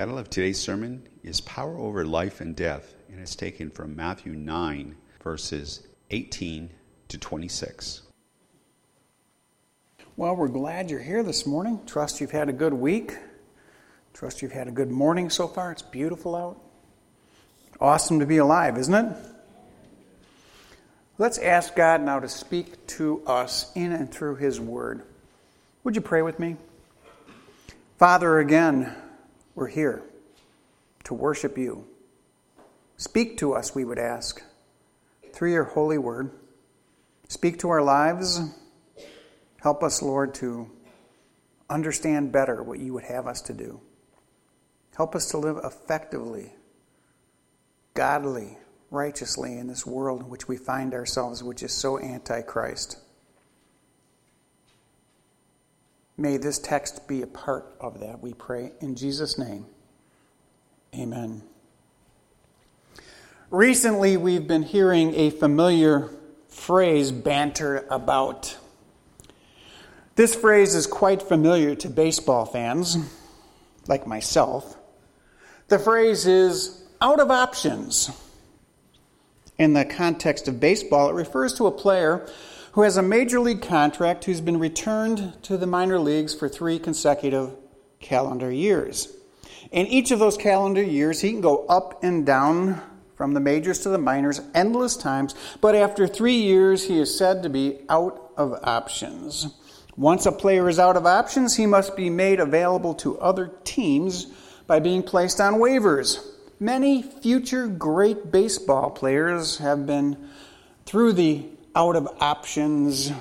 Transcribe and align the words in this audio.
title 0.00 0.16
of 0.16 0.30
today's 0.30 0.58
sermon 0.58 1.06
is 1.22 1.42
Power 1.42 1.76
Over 1.76 2.06
Life 2.06 2.40
and 2.40 2.56
Death, 2.56 2.94
and 3.10 3.20
it's 3.20 3.36
taken 3.36 3.68
from 3.68 3.94
Matthew 3.94 4.32
9, 4.32 4.96
verses 5.22 5.86
18 6.10 6.70
to 7.08 7.18
26. 7.18 8.00
Well, 10.16 10.34
we're 10.34 10.48
glad 10.48 10.90
you're 10.90 11.00
here 11.00 11.22
this 11.22 11.46
morning. 11.46 11.80
Trust 11.84 12.18
you've 12.18 12.30
had 12.30 12.48
a 12.48 12.52
good 12.54 12.72
week. 12.72 13.14
Trust 14.14 14.40
you've 14.40 14.52
had 14.52 14.68
a 14.68 14.70
good 14.70 14.90
morning 14.90 15.28
so 15.28 15.46
far. 15.46 15.70
It's 15.70 15.82
beautiful 15.82 16.34
out. 16.34 16.58
Awesome 17.78 18.20
to 18.20 18.26
be 18.26 18.38
alive, 18.38 18.78
isn't 18.78 18.94
it? 18.94 19.14
Let's 21.18 21.36
ask 21.36 21.76
God 21.76 22.00
now 22.00 22.20
to 22.20 22.28
speak 22.30 22.86
to 22.86 23.22
us 23.26 23.70
in 23.74 23.92
and 23.92 24.10
through 24.10 24.36
His 24.36 24.58
Word. 24.58 25.02
Would 25.84 25.94
you 25.94 26.00
pray 26.00 26.22
with 26.22 26.38
me? 26.38 26.56
Father, 27.98 28.38
again, 28.38 28.96
we're 29.60 29.68
here 29.68 30.02
to 31.04 31.12
worship 31.12 31.58
you. 31.58 31.86
Speak 32.96 33.36
to 33.36 33.52
us, 33.52 33.74
we 33.74 33.84
would 33.84 33.98
ask, 33.98 34.42
through 35.34 35.52
your 35.52 35.64
holy 35.64 35.98
word. 35.98 36.30
Speak 37.28 37.58
to 37.58 37.68
our 37.68 37.82
lives. 37.82 38.40
Help 39.60 39.82
us, 39.82 40.00
Lord, 40.00 40.32
to 40.36 40.70
understand 41.68 42.32
better 42.32 42.62
what 42.62 42.78
you 42.78 42.94
would 42.94 43.04
have 43.04 43.26
us 43.26 43.42
to 43.42 43.52
do. 43.52 43.82
Help 44.96 45.14
us 45.14 45.30
to 45.32 45.36
live 45.36 45.58
effectively, 45.62 46.54
godly, 47.92 48.56
righteously 48.90 49.58
in 49.58 49.66
this 49.66 49.84
world 49.84 50.22
in 50.22 50.30
which 50.30 50.48
we 50.48 50.56
find 50.56 50.94
ourselves, 50.94 51.44
which 51.44 51.62
is 51.62 51.72
so 51.72 51.98
anti 51.98 52.40
Christ. 52.40 52.96
May 56.20 56.36
this 56.36 56.58
text 56.58 57.08
be 57.08 57.22
a 57.22 57.26
part 57.26 57.74
of 57.80 58.00
that, 58.00 58.20
we 58.20 58.34
pray. 58.34 58.72
In 58.82 58.94
Jesus' 58.94 59.38
name, 59.38 59.64
amen. 60.94 61.42
Recently, 63.48 64.18
we've 64.18 64.46
been 64.46 64.64
hearing 64.64 65.14
a 65.14 65.30
familiar 65.30 66.10
phrase 66.48 67.10
bantered 67.10 67.86
about. 67.88 68.58
This 70.16 70.34
phrase 70.34 70.74
is 70.74 70.86
quite 70.86 71.22
familiar 71.22 71.74
to 71.76 71.88
baseball 71.88 72.44
fans, 72.44 72.98
like 73.88 74.06
myself. 74.06 74.76
The 75.68 75.78
phrase 75.78 76.26
is 76.26 76.84
out 77.00 77.18
of 77.18 77.30
options. 77.30 78.10
In 79.56 79.72
the 79.72 79.86
context 79.86 80.48
of 80.48 80.60
baseball, 80.60 81.08
it 81.08 81.14
refers 81.14 81.54
to 81.54 81.66
a 81.66 81.72
player 81.72 82.28
who 82.72 82.82
has 82.82 82.96
a 82.96 83.02
major 83.02 83.40
league 83.40 83.62
contract 83.62 84.24
who's 84.24 84.40
been 84.40 84.58
returned 84.58 85.34
to 85.42 85.56
the 85.56 85.66
minor 85.66 85.98
leagues 85.98 86.34
for 86.34 86.48
three 86.48 86.78
consecutive 86.78 87.50
calendar 87.98 88.50
years. 88.50 89.14
In 89.72 89.86
each 89.86 90.10
of 90.10 90.18
those 90.18 90.36
calendar 90.36 90.82
years, 90.82 91.20
he 91.20 91.30
can 91.30 91.40
go 91.40 91.66
up 91.66 92.02
and 92.02 92.24
down 92.24 92.80
from 93.14 93.34
the 93.34 93.40
majors 93.40 93.80
to 93.80 93.88
the 93.88 93.98
minors 93.98 94.40
endless 94.54 94.96
times, 94.96 95.34
but 95.60 95.74
after 95.74 96.06
three 96.06 96.36
years, 96.36 96.84
he 96.86 96.98
is 96.98 97.16
said 97.16 97.42
to 97.42 97.50
be 97.50 97.78
out 97.88 98.32
of 98.36 98.58
options. 98.62 99.48
Once 99.96 100.24
a 100.24 100.32
player 100.32 100.68
is 100.68 100.78
out 100.78 100.96
of 100.96 101.04
options, 101.04 101.56
he 101.56 101.66
must 101.66 101.94
be 101.96 102.08
made 102.08 102.40
available 102.40 102.94
to 102.94 103.18
other 103.18 103.52
teams 103.64 104.26
by 104.66 104.80
being 104.80 105.02
placed 105.02 105.40
on 105.40 105.54
waivers. 105.54 106.24
Many 106.58 107.02
future 107.02 107.66
great 107.66 108.30
baseball 108.30 108.90
players 108.90 109.58
have 109.58 109.86
been 109.86 110.16
through 110.86 111.12
the 111.12 111.44
out 111.74 111.96
of 111.96 112.08
options 112.20 113.12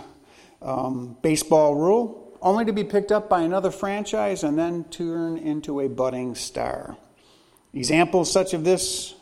um, 0.61 1.17
baseball 1.21 1.75
rule, 1.75 2.37
only 2.41 2.65
to 2.65 2.73
be 2.73 2.83
picked 2.83 3.11
up 3.11 3.29
by 3.29 3.41
another 3.41 3.71
franchise 3.71 4.43
and 4.43 4.57
then 4.57 4.83
turn 4.85 5.37
into 5.37 5.81
a 5.81 5.89
budding 5.89 6.35
star. 6.35 6.97
Examples 7.73 8.31
such 8.31 8.53
of 8.53 8.63
this 8.63 9.13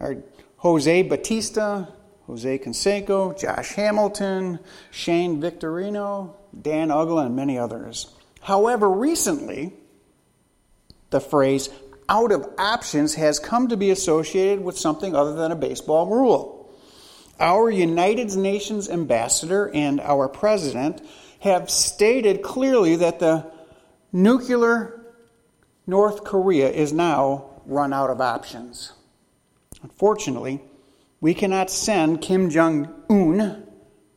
are 0.00 0.16
Jose 0.58 1.02
Bautista, 1.02 1.88
Jose 2.26 2.58
Canseco, 2.58 3.38
Josh 3.38 3.72
Hamilton, 3.72 4.58
Shane 4.90 5.40
Victorino, 5.40 6.34
Dan 6.60 6.88
Uggla, 6.88 7.26
and 7.26 7.36
many 7.36 7.58
others. 7.58 8.14
However, 8.40 8.90
recently, 8.90 9.72
the 11.10 11.20
phrase 11.20 11.68
out 12.08 12.32
of 12.32 12.48
options 12.58 13.14
has 13.14 13.38
come 13.38 13.68
to 13.68 13.76
be 13.76 13.90
associated 13.90 14.62
with 14.62 14.78
something 14.78 15.14
other 15.14 15.34
than 15.34 15.52
a 15.52 15.56
baseball 15.56 16.06
rule. 16.06 16.55
Our 17.38 17.70
United 17.70 18.34
Nations 18.34 18.88
ambassador 18.88 19.70
and 19.72 20.00
our 20.00 20.28
president 20.28 21.02
have 21.40 21.70
stated 21.70 22.42
clearly 22.42 22.96
that 22.96 23.18
the 23.18 23.50
nuclear 24.10 25.00
North 25.86 26.24
Korea 26.24 26.70
is 26.70 26.92
now 26.92 27.50
run 27.66 27.92
out 27.92 28.10
of 28.10 28.20
options. 28.20 28.92
Unfortunately, 29.82 30.62
we 31.20 31.34
cannot 31.34 31.70
send 31.70 32.22
Kim 32.22 32.48
Jong 32.48 32.92
un 33.10 33.66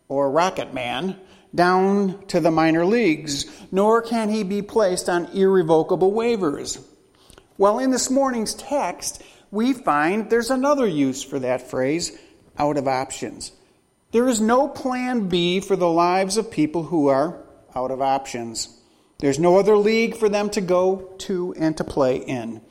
or 0.08 0.32
Rocket 0.32 0.74
Man 0.74 1.18
down 1.54 2.26
to 2.28 2.40
the 2.40 2.52
minor 2.52 2.86
leagues, 2.86 3.46
nor 3.72 4.02
can 4.02 4.30
he 4.30 4.44
be 4.44 4.62
placed 4.62 5.10
on 5.10 5.26
irrevocable 5.28 6.12
waivers. 6.14 6.82
Well, 7.58 7.80
in 7.80 7.92
this 7.92 8.10
morning's 8.10 8.54
text, 8.54 9.22
we 9.52 9.74
find 9.74 10.30
there's 10.30 10.52
another 10.52 10.88
use 10.88 11.24
for 11.24 11.40
that 11.40 11.70
phrase 11.70 12.18
out 12.60 12.78
of 12.78 12.88
options. 12.88 13.54
There 14.12 14.28
is 14.28 14.42
no 14.42 14.68
plan 14.68 15.30
B 15.30 15.60
for 15.60 15.76
the 15.76 15.90
lives 15.90 16.38
of 16.38 16.52
people 16.52 16.84
who 16.84 17.08
are 17.08 17.42
out 17.76 17.92
of 17.92 18.02
options. 18.02 18.78
There's 19.20 19.40
no 19.40 19.58
other 19.58 19.78
league 19.78 20.16
for 20.16 20.30
them 20.30 20.50
to 20.52 20.62
go 20.62 21.14
to 21.20 21.54
and 21.58 21.76
to 21.78 21.84
play 21.84 22.18
in. 22.18 22.62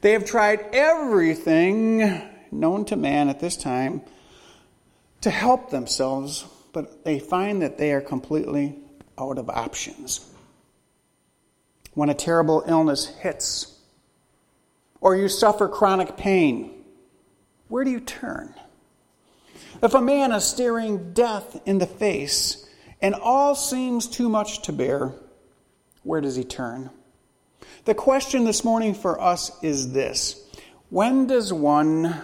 They 0.00 0.12
have 0.12 0.24
tried 0.24 0.60
everything 0.72 2.22
known 2.50 2.84
to 2.86 2.96
man 2.96 3.28
at 3.28 3.40
this 3.40 3.56
time 3.56 4.02
to 5.20 5.30
help 5.30 5.70
themselves, 5.70 6.44
but 6.72 7.04
they 7.04 7.18
find 7.18 7.62
that 7.62 7.78
they 7.78 7.92
are 7.92 8.00
completely 8.00 8.78
out 9.18 9.38
of 9.38 9.50
options. 9.50 10.24
When 11.94 12.10
a 12.10 12.14
terrible 12.14 12.62
illness 12.66 13.06
hits, 13.06 13.78
or 15.00 15.16
you 15.16 15.28
suffer 15.28 15.68
chronic 15.68 16.16
pain, 16.16 16.84
where 17.68 17.84
do 17.84 17.90
you 17.90 18.00
turn? 18.00 18.54
If 19.82 19.92
a 19.92 20.00
man 20.00 20.32
is 20.32 20.44
staring 20.44 21.12
death 21.12 21.60
in 21.66 21.78
the 21.78 21.86
face 21.86 22.66
and 23.02 23.14
all 23.14 23.54
seems 23.54 24.06
too 24.06 24.28
much 24.28 24.62
to 24.62 24.72
bear, 24.72 25.12
where 26.02 26.20
does 26.20 26.36
he 26.36 26.44
turn? 26.44 26.90
The 27.84 27.94
question 27.94 28.44
this 28.44 28.64
morning 28.64 28.94
for 28.94 29.20
us 29.20 29.50
is 29.62 29.92
this 29.92 30.48
When 30.88 31.26
does 31.26 31.52
one 31.52 32.22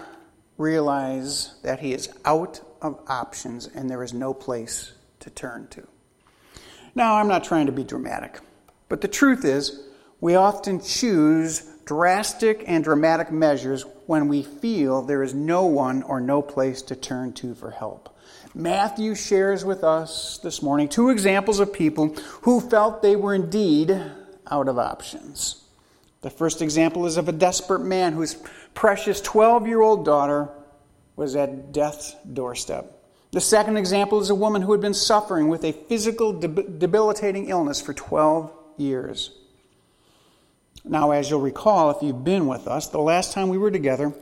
realize 0.56 1.54
that 1.62 1.80
he 1.80 1.92
is 1.92 2.08
out 2.24 2.60
of 2.80 2.98
options 3.06 3.66
and 3.66 3.90
there 3.90 4.02
is 4.02 4.14
no 4.14 4.32
place 4.32 4.92
to 5.20 5.30
turn 5.30 5.68
to? 5.68 5.86
Now, 6.94 7.16
I'm 7.16 7.28
not 7.28 7.44
trying 7.44 7.66
to 7.66 7.72
be 7.72 7.84
dramatic, 7.84 8.40
but 8.88 9.00
the 9.02 9.08
truth 9.08 9.44
is, 9.44 9.88
we 10.20 10.36
often 10.36 10.80
choose 10.80 11.68
drastic 11.84 12.64
and 12.66 12.82
dramatic 12.82 13.30
measures 13.30 13.84
when 14.12 14.28
we 14.28 14.42
feel 14.42 15.00
there 15.00 15.22
is 15.22 15.32
no 15.32 15.64
one 15.64 16.02
or 16.02 16.20
no 16.20 16.42
place 16.42 16.82
to 16.82 16.94
turn 16.94 17.32
to 17.32 17.54
for 17.54 17.70
help. 17.70 18.14
Matthew 18.54 19.14
shares 19.14 19.64
with 19.64 19.82
us 19.82 20.36
this 20.42 20.60
morning 20.60 20.90
two 20.90 21.08
examples 21.08 21.60
of 21.60 21.72
people 21.72 22.14
who 22.42 22.60
felt 22.60 23.00
they 23.00 23.16
were 23.16 23.34
indeed 23.34 23.90
out 24.50 24.68
of 24.68 24.78
options. 24.78 25.64
The 26.20 26.28
first 26.28 26.60
example 26.60 27.06
is 27.06 27.16
of 27.16 27.30
a 27.30 27.32
desperate 27.32 27.80
man 27.80 28.12
whose 28.12 28.36
precious 28.74 29.18
12 29.22 29.66
year 29.66 29.80
old 29.80 30.04
daughter 30.04 30.50
was 31.16 31.34
at 31.34 31.72
death's 31.72 32.14
doorstep. 32.30 32.92
The 33.30 33.40
second 33.40 33.78
example 33.78 34.20
is 34.20 34.28
a 34.28 34.34
woman 34.34 34.60
who 34.60 34.72
had 34.72 34.82
been 34.82 34.92
suffering 34.92 35.48
with 35.48 35.64
a 35.64 35.72
physical 35.72 36.38
debilitating 36.38 37.48
illness 37.48 37.80
for 37.80 37.94
12 37.94 38.52
years. 38.76 39.30
Now, 40.84 41.12
as 41.12 41.30
you'll 41.30 41.40
recall, 41.40 41.90
if 41.90 42.02
you've 42.02 42.24
been 42.24 42.46
with 42.46 42.66
us, 42.66 42.88
the 42.88 42.98
last 42.98 43.32
time 43.32 43.48
we 43.48 43.58
were 43.58 43.70
together, 43.70 44.12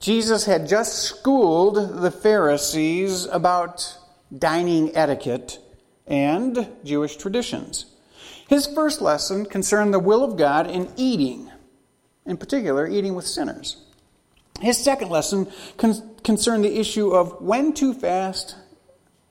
Jesus 0.00 0.46
had 0.46 0.68
just 0.68 1.02
schooled 1.02 2.00
the 2.00 2.10
Pharisees 2.10 3.26
about 3.26 3.98
dining 4.36 4.96
etiquette 4.96 5.58
and 6.06 6.68
Jewish 6.84 7.16
traditions. 7.16 7.86
His 8.48 8.66
first 8.66 9.02
lesson 9.02 9.44
concerned 9.44 9.92
the 9.92 9.98
will 9.98 10.24
of 10.24 10.38
God 10.38 10.70
in 10.70 10.90
eating, 10.96 11.50
in 12.24 12.38
particular, 12.38 12.86
eating 12.86 13.14
with 13.14 13.26
sinners. 13.26 13.76
His 14.60 14.78
second 14.78 15.10
lesson 15.10 15.48
con- 15.76 16.16
concerned 16.24 16.64
the 16.64 16.78
issue 16.78 17.10
of 17.10 17.42
when 17.42 17.74
to 17.74 17.92
fast 17.92 18.56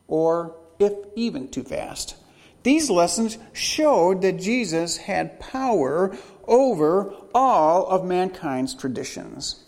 or 0.07 0.56
if 0.80 0.94
even 1.16 1.50
to 1.50 1.63
fast. 1.63 2.16
These 2.63 2.90
lessons 2.90 3.38
showed 3.54 4.22
that 4.22 4.40
Jesus 4.40 4.98
had 4.98 5.40
power 5.40 6.16
over 6.48 7.14
all 7.34 7.88
of 7.88 8.06
mankind's 8.06 8.74
traditions. 8.74 9.64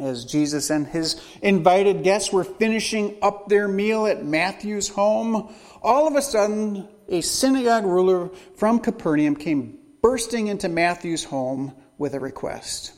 As 0.00 0.24
Jesus 0.24 0.70
and 0.70 0.86
his 0.86 1.20
invited 1.42 2.02
guests 2.02 2.32
were 2.32 2.44
finishing 2.44 3.18
up 3.20 3.48
their 3.48 3.68
meal 3.68 4.06
at 4.06 4.24
Matthew's 4.24 4.88
home, 4.88 5.54
all 5.82 6.08
of 6.08 6.16
a 6.16 6.22
sudden 6.22 6.88
a 7.08 7.20
synagogue 7.20 7.84
ruler 7.84 8.30
from 8.56 8.78
Capernaum 8.78 9.36
came 9.36 9.78
bursting 10.00 10.46
into 10.46 10.68
Matthew's 10.68 11.24
home 11.24 11.74
with 11.98 12.14
a 12.14 12.20
request. 12.20 12.92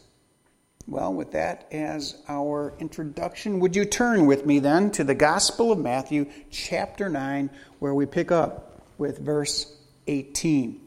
Well, 0.87 1.15
with 1.15 1.33
that 1.33 1.67
as 1.73 2.23
our 2.29 2.75
introduction, 2.79 3.59
would 3.61 3.75
you 3.75 3.87
turn 3.87 4.27
with 4.27 4.45
me 4.45 4.59
then 4.59 4.91
to 4.93 5.05
the 5.05 5.15
Gospel 5.15 5.73
of 5.73 5.79
Matthew, 5.79 6.27
chapter 6.51 7.09
9, 7.09 7.51
where 7.79 7.95
we 7.95 8.07
pick 8.07 8.31
up 8.31 8.83
with 8.99 9.19
verse 9.19 9.75
18. 10.07 10.84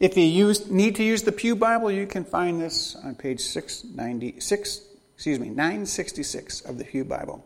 If 0.00 0.16
you 0.16 0.24
use, 0.24 0.70
need 0.70 0.96
to 0.96 1.04
use 1.04 1.22
the 1.22 1.32
Pew 1.32 1.54
Bible, 1.54 1.90
you 1.90 2.06
can 2.06 2.24
find 2.24 2.60
this 2.60 2.96
on 2.96 3.14
page 3.14 3.40
696, 3.40 4.80
excuse 5.14 5.38
me, 5.38 5.48
966 5.48 6.62
of 6.62 6.78
the 6.78 6.84
Pew 6.84 7.04
Bible. 7.04 7.44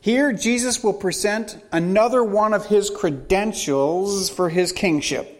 Here, 0.00 0.32
Jesus 0.32 0.84
will 0.84 0.92
present 0.92 1.56
another 1.72 2.22
one 2.22 2.52
of 2.52 2.66
his 2.66 2.90
credentials 2.90 4.28
for 4.28 4.48
his 4.48 4.70
kingship. 4.70 5.30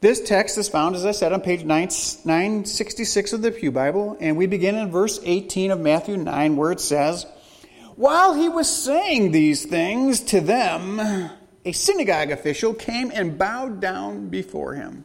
This 0.00 0.20
text 0.20 0.58
is 0.58 0.68
found, 0.68 0.96
as 0.96 1.06
I 1.06 1.12
said, 1.12 1.32
on 1.32 1.40
page 1.40 1.64
966 1.64 3.32
of 3.32 3.42
the 3.42 3.50
Pew 3.50 3.70
Bible, 3.70 4.16
and 4.20 4.36
we 4.36 4.46
begin 4.46 4.74
in 4.74 4.90
verse 4.90 5.20
18 5.24 5.70
of 5.70 5.80
Matthew 5.80 6.16
9, 6.16 6.56
where 6.56 6.72
it 6.72 6.80
says, 6.80 7.24
While 7.96 8.34
he 8.34 8.48
was 8.48 8.68
saying 8.68 9.30
these 9.30 9.64
things 9.64 10.20
to 10.20 10.40
them, 10.40 11.30
a 11.64 11.72
synagogue 11.72 12.30
official 12.30 12.74
came 12.74 13.10
and 13.12 13.38
bowed 13.38 13.80
down 13.80 14.28
before 14.28 14.74
him. 14.74 15.04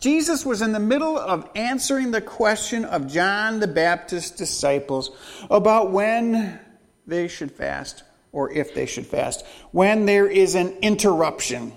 Jesus 0.00 0.44
was 0.44 0.60
in 0.60 0.72
the 0.72 0.80
middle 0.80 1.16
of 1.16 1.48
answering 1.54 2.10
the 2.10 2.20
question 2.20 2.84
of 2.84 3.10
John 3.10 3.60
the 3.60 3.66
Baptist's 3.66 4.30
disciples 4.30 5.10
about 5.50 5.92
when 5.92 6.58
they 7.06 7.28
should 7.28 7.52
fast, 7.52 8.02
or 8.32 8.52
if 8.52 8.74
they 8.74 8.86
should 8.86 9.06
fast, 9.06 9.46
when 9.70 10.04
there 10.04 10.26
is 10.26 10.56
an 10.56 10.76
interruption. 10.82 11.72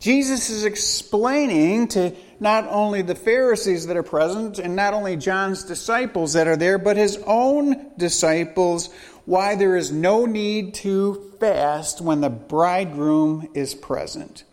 Jesus 0.00 0.50
is 0.50 0.64
explaining 0.64 1.88
to 1.88 2.14
not 2.40 2.66
only 2.68 3.02
the 3.02 3.14
Pharisees 3.14 3.86
that 3.86 3.96
are 3.96 4.02
present 4.02 4.58
and 4.58 4.76
not 4.76 4.92
only 4.92 5.16
John's 5.16 5.64
disciples 5.64 6.32
that 6.32 6.46
are 6.46 6.56
there, 6.56 6.76
but 6.76 6.96
his 6.96 7.22
own 7.26 7.90
disciples 7.96 8.90
why 9.24 9.54
there 9.54 9.76
is 9.76 9.90
no 9.90 10.26
need 10.26 10.74
to 10.74 11.32
fast 11.40 12.00
when 12.00 12.20
the 12.20 12.30
bridegroom 12.30 13.48
is 13.54 13.74
present. 13.74 14.44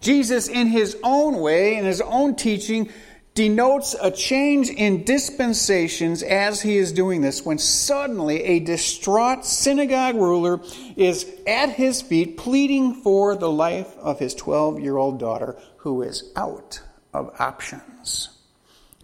Jesus, 0.00 0.48
in 0.48 0.68
his 0.68 0.96
own 1.02 1.38
way, 1.40 1.76
in 1.76 1.84
his 1.84 2.00
own 2.00 2.36
teaching, 2.36 2.90
denotes 3.36 3.94
a 4.00 4.10
change 4.10 4.70
in 4.70 5.04
dispensations 5.04 6.22
as 6.22 6.62
he 6.62 6.78
is 6.78 6.90
doing 6.92 7.20
this 7.20 7.44
when 7.44 7.58
suddenly 7.58 8.42
a 8.42 8.60
distraught 8.60 9.44
synagogue 9.44 10.14
ruler 10.14 10.58
is 10.96 11.30
at 11.46 11.70
his 11.70 12.00
feet 12.00 12.38
pleading 12.38 12.94
for 13.02 13.36
the 13.36 13.50
life 13.50 13.94
of 13.98 14.18
his 14.18 14.34
12 14.34 14.80
year 14.80 14.96
old 14.96 15.20
daughter 15.20 15.54
who 15.78 16.02
is 16.02 16.32
out 16.34 16.80
of 17.12 17.30
options. 17.38 18.30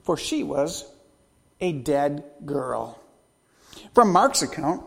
For 0.02 0.16
she 0.16 0.42
was 0.42 0.90
a 1.60 1.72
dead 1.72 2.24
girl. 2.46 2.98
From 3.94 4.12
Mark's 4.12 4.40
account, 4.40 4.82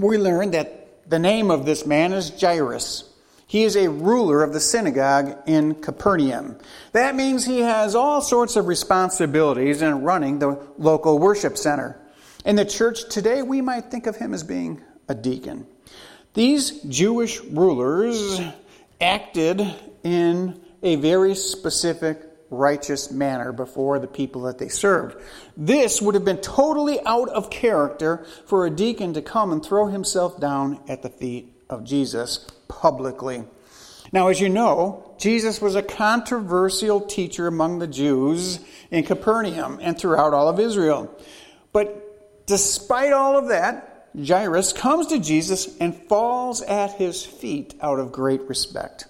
we 0.00 0.16
learn 0.16 0.52
that 0.52 1.10
the 1.10 1.18
name 1.18 1.50
of 1.50 1.66
this 1.66 1.84
man 1.84 2.12
is 2.12 2.32
Jairus. 2.40 3.02
He 3.48 3.64
is 3.64 3.74
a 3.74 3.90
ruler 3.90 4.44
of 4.44 4.52
the 4.52 4.60
synagogue 4.60 5.36
in 5.46 5.74
Capernaum. 5.74 6.56
That 6.92 7.16
means 7.16 7.44
he 7.44 7.60
has 7.62 7.96
all 7.96 8.20
sorts 8.20 8.54
of 8.54 8.68
responsibilities 8.68 9.82
in 9.82 10.02
running 10.02 10.38
the 10.38 10.64
local 10.78 11.18
worship 11.18 11.56
center. 11.56 12.00
In 12.44 12.54
the 12.54 12.64
church 12.64 13.08
today, 13.08 13.42
we 13.42 13.60
might 13.60 13.90
think 13.90 14.06
of 14.06 14.14
him 14.14 14.34
as 14.34 14.44
being 14.44 14.80
a 15.08 15.16
deacon. 15.16 15.66
These 16.32 16.82
Jewish 16.82 17.40
rulers 17.40 18.40
acted 19.00 19.66
in 20.04 20.60
a 20.80 20.94
very 20.94 21.34
specific 21.34 22.22
righteous 22.50 23.10
manner 23.10 23.52
before 23.52 23.98
the 23.98 24.06
people 24.06 24.42
that 24.42 24.58
they 24.58 24.68
served. 24.68 25.16
This 25.56 26.00
would 26.00 26.14
have 26.14 26.24
been 26.24 26.38
totally 26.38 26.98
out 27.04 27.28
of 27.28 27.50
character 27.50 28.24
for 28.46 28.66
a 28.66 28.70
deacon 28.70 29.14
to 29.14 29.22
come 29.22 29.52
and 29.52 29.64
throw 29.64 29.86
himself 29.86 30.40
down 30.40 30.80
at 30.88 31.02
the 31.02 31.10
feet 31.10 31.52
of 31.68 31.84
Jesus 31.84 32.46
publicly. 32.68 33.44
Now, 34.12 34.28
as 34.28 34.40
you 34.40 34.48
know, 34.48 35.14
Jesus 35.18 35.60
was 35.60 35.74
a 35.74 35.82
controversial 35.82 37.00
teacher 37.00 37.46
among 37.46 37.78
the 37.78 37.86
Jews 37.86 38.60
in 38.90 39.04
Capernaum 39.04 39.78
and 39.82 39.98
throughout 39.98 40.32
all 40.32 40.48
of 40.48 40.58
Israel. 40.58 41.14
But 41.72 42.46
despite 42.46 43.12
all 43.12 43.36
of 43.36 43.48
that, 43.48 44.08
Jairus 44.16 44.72
comes 44.72 45.08
to 45.08 45.18
Jesus 45.18 45.76
and 45.78 45.94
falls 46.08 46.62
at 46.62 46.94
his 46.94 47.24
feet 47.24 47.74
out 47.82 47.98
of 47.98 48.10
great 48.10 48.40
respect. 48.48 49.06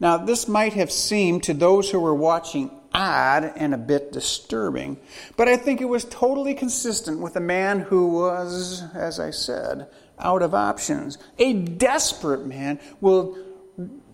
Now, 0.00 0.16
this 0.18 0.48
might 0.48 0.74
have 0.74 0.90
seemed 0.90 1.44
to 1.44 1.54
those 1.54 1.90
who 1.90 2.00
were 2.00 2.14
watching 2.14 2.70
odd 2.92 3.52
and 3.56 3.74
a 3.74 3.78
bit 3.78 4.12
disturbing, 4.12 4.98
but 5.36 5.48
I 5.48 5.56
think 5.56 5.80
it 5.80 5.86
was 5.86 6.04
totally 6.04 6.54
consistent 6.54 7.20
with 7.20 7.36
a 7.36 7.40
man 7.40 7.80
who 7.80 8.08
was, 8.08 8.82
as 8.94 9.18
I 9.18 9.30
said, 9.30 9.88
out 10.18 10.42
of 10.42 10.54
options. 10.54 11.18
A 11.38 11.54
desperate 11.54 12.46
man 12.46 12.78
will, 13.00 13.36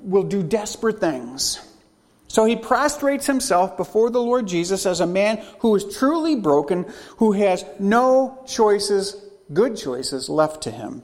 will 0.03 0.23
do 0.23 0.43
desperate 0.43 1.00
things. 1.00 1.61
So 2.29 2.44
he 2.44 2.55
prostrates 2.55 3.27
himself 3.27 3.77
before 3.77 4.09
the 4.09 4.23
Lord 4.23 4.47
Jesus 4.47 4.87
as 4.87 5.00
a 5.00 5.06
man 5.06 5.44
who 5.59 5.75
is 5.75 5.97
truly 5.97 6.37
broken, 6.37 6.87
who 7.17 7.32
has 7.32 7.65
no 7.81 8.43
choices, 8.47 9.17
good 9.53 9.77
choices, 9.77 10.29
left 10.29 10.62
to 10.62 10.71
him. 10.71 11.03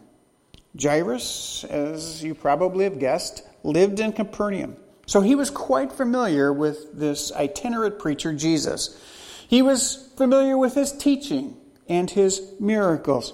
Jairus, 0.80 1.64
as 1.64 2.22
you 2.22 2.34
probably 2.34 2.84
have 2.84 3.00
guessed, 3.00 3.42
lived 3.62 4.00
in 4.00 4.12
Capernaum. 4.12 4.76
So 5.06 5.20
he 5.20 5.34
was 5.34 5.50
quite 5.50 5.92
familiar 5.92 6.52
with 6.52 6.98
this 6.98 7.32
itinerant 7.32 7.98
preacher, 7.98 8.32
Jesus. 8.32 9.00
He 9.48 9.62
was 9.62 10.08
familiar 10.16 10.58
with 10.58 10.74
his 10.74 10.92
teaching 10.92 11.56
and 11.88 12.10
his 12.10 12.42
miracles. 12.58 13.32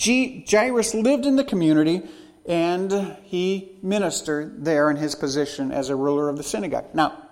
Jairus 0.00 0.94
lived 0.94 1.26
in 1.26 1.36
the 1.36 1.44
community 1.44 2.02
and 2.46 3.16
he 3.24 3.72
ministered 3.82 4.64
there 4.64 4.90
in 4.90 4.96
his 4.96 5.14
position 5.14 5.72
as 5.72 5.88
a 5.88 5.96
ruler 5.96 6.28
of 6.28 6.36
the 6.36 6.42
synagogue. 6.42 6.86
Now, 6.94 7.24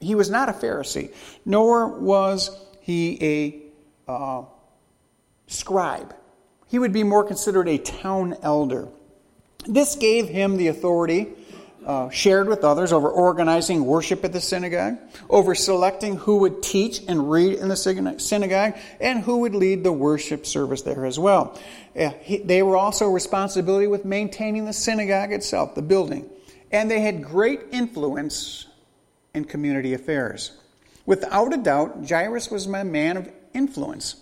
he 0.00 0.14
was 0.14 0.30
not 0.30 0.48
a 0.48 0.52
Pharisee, 0.52 1.14
nor 1.44 1.88
was 1.98 2.50
he 2.80 3.18
a 4.06 4.10
uh, 4.10 4.44
scribe. 5.46 6.14
He 6.66 6.78
would 6.78 6.92
be 6.92 7.04
more 7.04 7.24
considered 7.24 7.68
a 7.68 7.78
town 7.78 8.36
elder. 8.42 8.88
This 9.66 9.96
gave 9.96 10.28
him 10.28 10.56
the 10.56 10.68
authority 10.68 11.28
uh, 11.88 12.10
shared 12.10 12.48
with 12.48 12.64
others 12.64 12.92
over 12.92 13.08
organizing 13.08 13.86
worship 13.86 14.22
at 14.22 14.30
the 14.30 14.42
synagogue, 14.42 14.98
over 15.30 15.54
selecting 15.54 16.16
who 16.16 16.36
would 16.36 16.62
teach 16.62 17.00
and 17.08 17.30
read 17.30 17.54
in 17.58 17.68
the 17.68 18.16
synagogue, 18.18 18.74
and 19.00 19.20
who 19.20 19.38
would 19.38 19.54
lead 19.54 19.82
the 19.82 19.90
worship 19.90 20.44
service 20.44 20.82
there 20.82 21.06
as 21.06 21.18
well. 21.18 21.58
Uh, 21.98 22.10
he, 22.20 22.36
they 22.36 22.62
were 22.62 22.76
also 22.76 23.08
responsibility 23.08 23.86
with 23.86 24.04
maintaining 24.04 24.66
the 24.66 24.72
synagogue 24.72 25.32
itself, 25.32 25.74
the 25.74 25.80
building, 25.80 26.28
and 26.70 26.90
they 26.90 27.00
had 27.00 27.24
great 27.24 27.60
influence 27.72 28.66
in 29.32 29.46
community 29.46 29.94
affairs. 29.94 30.52
Without 31.06 31.54
a 31.54 31.56
doubt, 31.56 32.06
Jairus 32.06 32.50
was 32.50 32.66
a 32.66 32.84
man 32.84 33.16
of 33.16 33.32
influence. 33.54 34.16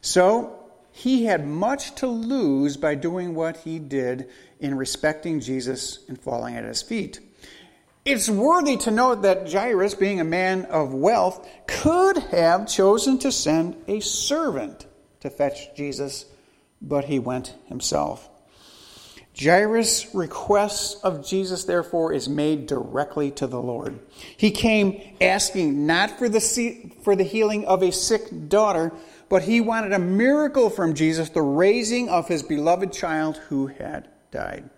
So 0.00 0.64
he 0.92 1.24
had 1.24 1.44
much 1.44 1.96
to 1.96 2.06
lose 2.06 2.76
by 2.76 2.94
doing 2.94 3.34
what 3.34 3.56
he 3.56 3.80
did 3.80 4.30
in 4.60 4.76
respecting 4.76 5.40
Jesus 5.40 6.04
and 6.08 6.20
falling 6.20 6.56
at 6.56 6.64
his 6.64 6.82
feet. 6.82 7.20
It's 8.04 8.28
worthy 8.28 8.76
to 8.78 8.90
note 8.90 9.22
that 9.22 9.50
Jairus, 9.50 9.94
being 9.94 10.20
a 10.20 10.24
man 10.24 10.66
of 10.66 10.92
wealth, 10.92 11.48
could 11.66 12.18
have 12.18 12.68
chosen 12.68 13.18
to 13.20 13.32
send 13.32 13.76
a 13.88 14.00
servant 14.00 14.86
to 15.20 15.30
fetch 15.30 15.74
Jesus, 15.74 16.26
but 16.82 17.06
he 17.06 17.18
went 17.18 17.54
himself. 17.66 18.28
Jairus' 19.36 20.14
request 20.14 20.98
of 21.02 21.26
Jesus, 21.26 21.64
therefore, 21.64 22.12
is 22.12 22.28
made 22.28 22.66
directly 22.66 23.30
to 23.32 23.46
the 23.46 23.60
Lord. 23.60 23.98
He 24.36 24.50
came 24.50 25.16
asking 25.20 25.86
not 25.86 26.18
for 26.18 26.28
the, 26.28 26.92
for 27.02 27.16
the 27.16 27.24
healing 27.24 27.64
of 27.64 27.82
a 27.82 27.90
sick 27.90 28.48
daughter, 28.48 28.92
but 29.28 29.42
he 29.42 29.60
wanted 29.60 29.92
a 29.92 29.98
miracle 29.98 30.70
from 30.70 30.94
Jesus, 30.94 31.30
the 31.30 31.42
raising 31.42 32.08
of 32.08 32.28
his 32.28 32.42
beloved 32.42 32.92
child 32.92 33.38
who 33.48 33.66
had 33.66 34.08
died. 34.34 34.68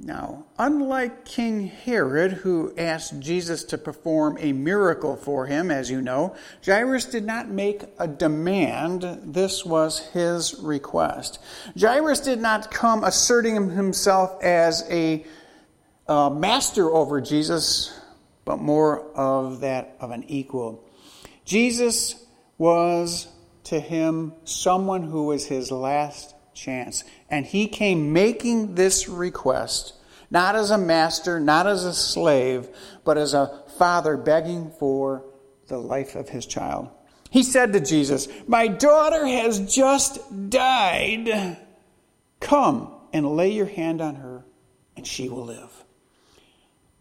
Now, 0.00 0.44
unlike 0.58 1.24
King 1.24 1.66
Herod, 1.66 2.32
who 2.32 2.72
asked 2.78 3.18
Jesus 3.18 3.64
to 3.64 3.78
perform 3.78 4.38
a 4.38 4.52
miracle 4.52 5.16
for 5.16 5.46
him, 5.46 5.72
as 5.72 5.90
you 5.90 6.00
know, 6.00 6.36
Jairus 6.64 7.06
did 7.06 7.26
not 7.26 7.48
make 7.48 7.82
a 7.98 8.06
demand. 8.06 9.02
This 9.24 9.64
was 9.64 9.98
his 10.10 10.54
request. 10.60 11.40
Jairus 11.76 12.20
did 12.20 12.40
not 12.40 12.70
come 12.70 13.02
asserting 13.02 13.70
himself 13.70 14.40
as 14.40 14.86
a 14.88 15.26
master 16.08 16.88
over 16.90 17.20
Jesus, 17.20 17.98
but 18.44 18.60
more 18.60 19.00
of 19.16 19.60
that 19.60 19.96
of 19.98 20.12
an 20.12 20.22
equal. 20.28 20.84
Jesus 21.44 22.24
was 22.56 23.26
to 23.64 23.80
him 23.80 24.32
someone 24.44 25.02
who 25.02 25.24
was 25.24 25.44
his 25.44 25.72
last 25.72 26.34
chance. 26.58 27.04
And 27.30 27.46
he 27.46 27.66
came 27.66 28.12
making 28.12 28.74
this 28.74 29.08
request, 29.08 29.94
not 30.30 30.56
as 30.56 30.70
a 30.70 30.78
master, 30.78 31.40
not 31.40 31.66
as 31.66 31.84
a 31.84 31.94
slave, 31.94 32.68
but 33.04 33.16
as 33.16 33.34
a 33.34 33.62
father 33.78 34.16
begging 34.16 34.70
for 34.78 35.24
the 35.68 35.78
life 35.78 36.14
of 36.14 36.28
his 36.28 36.46
child. 36.46 36.88
He 37.30 37.42
said 37.42 37.72
to 37.72 37.80
Jesus, 37.80 38.28
My 38.46 38.68
daughter 38.68 39.26
has 39.26 39.74
just 39.74 40.50
died. 40.50 41.58
Come 42.40 42.92
and 43.12 43.36
lay 43.36 43.52
your 43.52 43.66
hand 43.66 44.00
on 44.00 44.16
her, 44.16 44.44
and 44.96 45.06
she 45.06 45.28
will 45.28 45.44
live. 45.44 45.84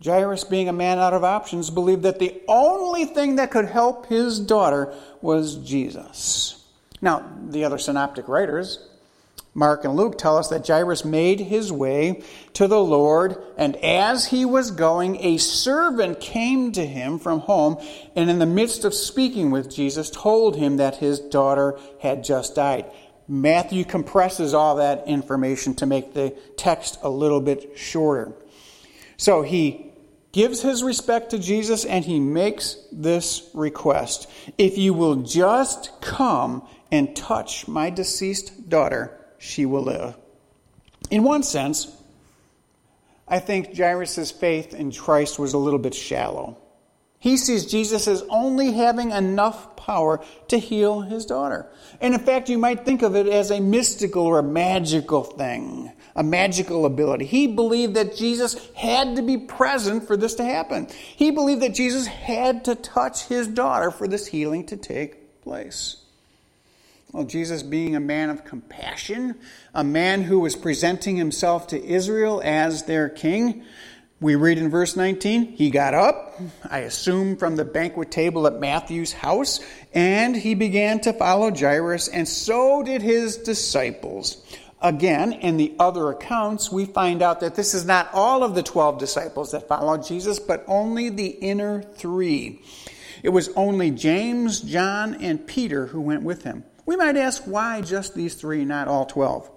Jairus, 0.03 0.43
being 0.43 0.69
a 0.69 0.73
man 0.73 0.99
out 0.99 1.13
of 1.13 1.23
options, 1.23 1.69
believed 1.69 2.03
that 2.03 2.19
the 2.19 2.41
only 2.47 3.05
thing 3.05 3.37
that 3.37 3.51
could 3.51 3.65
help 3.65 4.07
his 4.07 4.39
daughter 4.39 4.93
was 5.21 5.55
Jesus. 5.55 6.63
Now, 7.01 7.27
the 7.47 7.63
other 7.63 7.77
synoptic 7.77 8.27
writers, 8.27 8.87
Mark 9.57 9.85
and 9.85 9.95
Luke, 9.95 10.19
tell 10.19 10.37
us 10.37 10.49
that 10.49 10.67
Jairus 10.67 11.03
made 11.03 11.39
his 11.39 11.71
way 11.71 12.21
to 12.53 12.67
the 12.67 12.79
Lord, 12.79 13.43
and 13.57 13.75
as 13.77 14.27
he 14.27 14.45
was 14.45 14.69
going, 14.69 15.17
a 15.25 15.37
servant 15.37 16.19
came 16.19 16.71
to 16.73 16.85
him 16.85 17.17
from 17.17 17.39
home, 17.39 17.83
and 18.15 18.29
in 18.29 18.37
the 18.37 18.45
midst 18.45 18.85
of 18.85 18.93
speaking 18.93 19.49
with 19.49 19.73
Jesus, 19.73 20.11
told 20.11 20.57
him 20.57 20.77
that 20.77 20.97
his 20.97 21.19
daughter 21.19 21.79
had 22.01 22.23
just 22.23 22.53
died. 22.53 22.85
Matthew 23.27 23.83
compresses 23.83 24.53
all 24.53 24.75
that 24.75 25.07
information 25.07 25.73
to 25.77 25.87
make 25.87 26.13
the 26.13 26.37
text 26.55 26.99
a 27.01 27.09
little 27.09 27.41
bit 27.41 27.75
shorter. 27.75 28.33
So 29.17 29.41
he 29.41 29.91
gives 30.33 30.61
his 30.61 30.83
respect 30.83 31.31
to 31.31 31.39
Jesus 31.39 31.83
and 31.83 32.05
he 32.05 32.19
makes 32.19 32.77
this 32.91 33.49
request 33.55 34.29
If 34.59 34.77
you 34.77 34.93
will 34.93 35.15
just 35.15 35.99
come 35.99 36.61
and 36.91 37.15
touch 37.15 37.67
my 37.67 37.89
deceased 37.89 38.69
daughter, 38.69 39.16
she 39.37 39.65
will 39.65 39.83
live. 39.83 40.15
In 41.09 41.23
one 41.23 41.43
sense, 41.43 41.91
I 43.27 43.39
think 43.39 43.75
Jairus' 43.77 44.31
faith 44.31 44.73
in 44.73 44.91
Christ 44.91 45.39
was 45.39 45.53
a 45.53 45.57
little 45.57 45.79
bit 45.79 45.93
shallow. 45.93 46.57
He 47.19 47.35
sees 47.35 47.65
Jesus 47.65 48.07
as 48.07 48.23
only 48.29 48.73
having 48.73 49.11
enough 49.11 49.75
power 49.75 50.23
to 50.49 50.57
heal 50.57 51.01
his 51.01 51.25
daughter. 51.25 51.65
And 51.99 52.13
in 52.13 52.19
fact, 52.19 52.47
you 52.47 52.57
might 52.57 52.85
think 52.85 53.01
of 53.01 53.15
it 53.15 53.27
as 53.27 53.49
a 53.49 53.59
mystical 53.59 54.23
or 54.23 54.39
a 54.39 54.43
magical 54.43 55.23
thing 55.23 55.91
a 56.17 56.23
magical 56.23 56.87
ability. 56.87 57.25
He 57.25 57.45
believed 57.45 57.93
that 57.93 58.17
Jesus 58.17 58.55
had 58.73 59.15
to 59.15 59.21
be 59.21 59.37
present 59.37 60.07
for 60.07 60.17
this 60.17 60.33
to 60.35 60.43
happen. 60.43 60.87
He 61.15 61.29
believed 61.29 61.61
that 61.61 61.75
Jesus 61.75 62.07
had 62.07 62.65
to 62.65 62.73
touch 62.73 63.25
his 63.25 63.47
daughter 63.47 63.91
for 63.91 64.07
this 64.07 64.25
healing 64.25 64.65
to 64.65 64.77
take 64.77 65.41
place. 65.43 65.97
Well, 67.13 67.23
Jesus, 67.23 67.63
being 67.63 67.95
a 67.95 68.01
man 68.01 68.29
of 68.29 68.43
compassion, 68.43 69.35
a 69.73 69.83
man 69.83 70.23
who 70.23 70.39
was 70.41 70.57
presenting 70.57 71.15
himself 71.15 71.67
to 71.67 71.81
Israel 71.81 72.41
as 72.43 72.83
their 72.83 73.07
king, 73.07 73.63
we 74.19 74.35
read 74.35 74.57
in 74.57 74.69
verse 74.69 74.97
19, 74.97 75.53
he 75.53 75.69
got 75.69 75.93
up, 75.93 76.37
I 76.69 76.79
assume 76.79 77.37
from 77.37 77.55
the 77.55 77.63
banquet 77.63 78.11
table 78.11 78.45
at 78.45 78.59
Matthew's 78.59 79.13
house, 79.13 79.61
and 79.93 80.35
he 80.35 80.53
began 80.53 80.99
to 81.01 81.13
follow 81.13 81.49
Jairus, 81.49 82.09
and 82.09 82.27
so 82.27 82.83
did 82.83 83.01
his 83.01 83.37
disciples. 83.37 84.43
Again, 84.81 85.31
in 85.31 85.55
the 85.55 85.75
other 85.79 86.09
accounts, 86.09 86.73
we 86.73 86.85
find 86.85 87.21
out 87.21 87.39
that 87.39 87.55
this 87.55 87.73
is 87.73 87.85
not 87.85 88.09
all 88.11 88.43
of 88.43 88.53
the 88.53 88.63
12 88.63 88.99
disciples 88.99 89.51
that 89.51 89.69
followed 89.69 90.05
Jesus, 90.05 90.39
but 90.39 90.65
only 90.67 91.07
the 91.09 91.27
inner 91.27 91.81
three. 91.81 92.61
It 93.23 93.29
was 93.29 93.47
only 93.55 93.91
James, 93.91 94.59
John, 94.59 95.15
and 95.23 95.47
Peter 95.47 95.85
who 95.87 96.01
went 96.01 96.23
with 96.23 96.43
him. 96.43 96.65
We 96.87 96.95
might 96.95 97.17
ask 97.17 97.43
why 97.43 97.81
just 97.81 98.15
these 98.15 98.35
three, 98.35 98.63
not 98.63 98.87
all 98.87 99.05
12. 99.05 99.51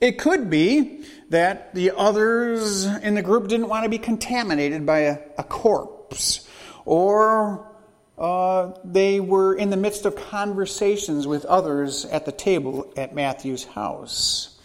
It 0.00 0.20
could 0.20 0.48
be 0.48 1.04
that 1.30 1.74
the 1.74 1.90
others 1.90 2.84
in 2.84 3.16
the 3.16 3.22
group 3.22 3.48
didn't 3.48 3.68
want 3.68 3.82
to 3.82 3.90
be 3.90 3.98
contaminated 3.98 4.86
by 4.86 5.00
a, 5.00 5.18
a 5.36 5.42
corpse, 5.42 6.48
or 6.84 7.68
uh, 8.16 8.70
they 8.84 9.18
were 9.18 9.56
in 9.56 9.70
the 9.70 9.76
midst 9.76 10.06
of 10.06 10.14
conversations 10.14 11.26
with 11.26 11.44
others 11.46 12.04
at 12.04 12.24
the 12.24 12.30
table 12.30 12.92
at 12.96 13.16
Matthew's 13.16 13.64
house. 13.64 14.56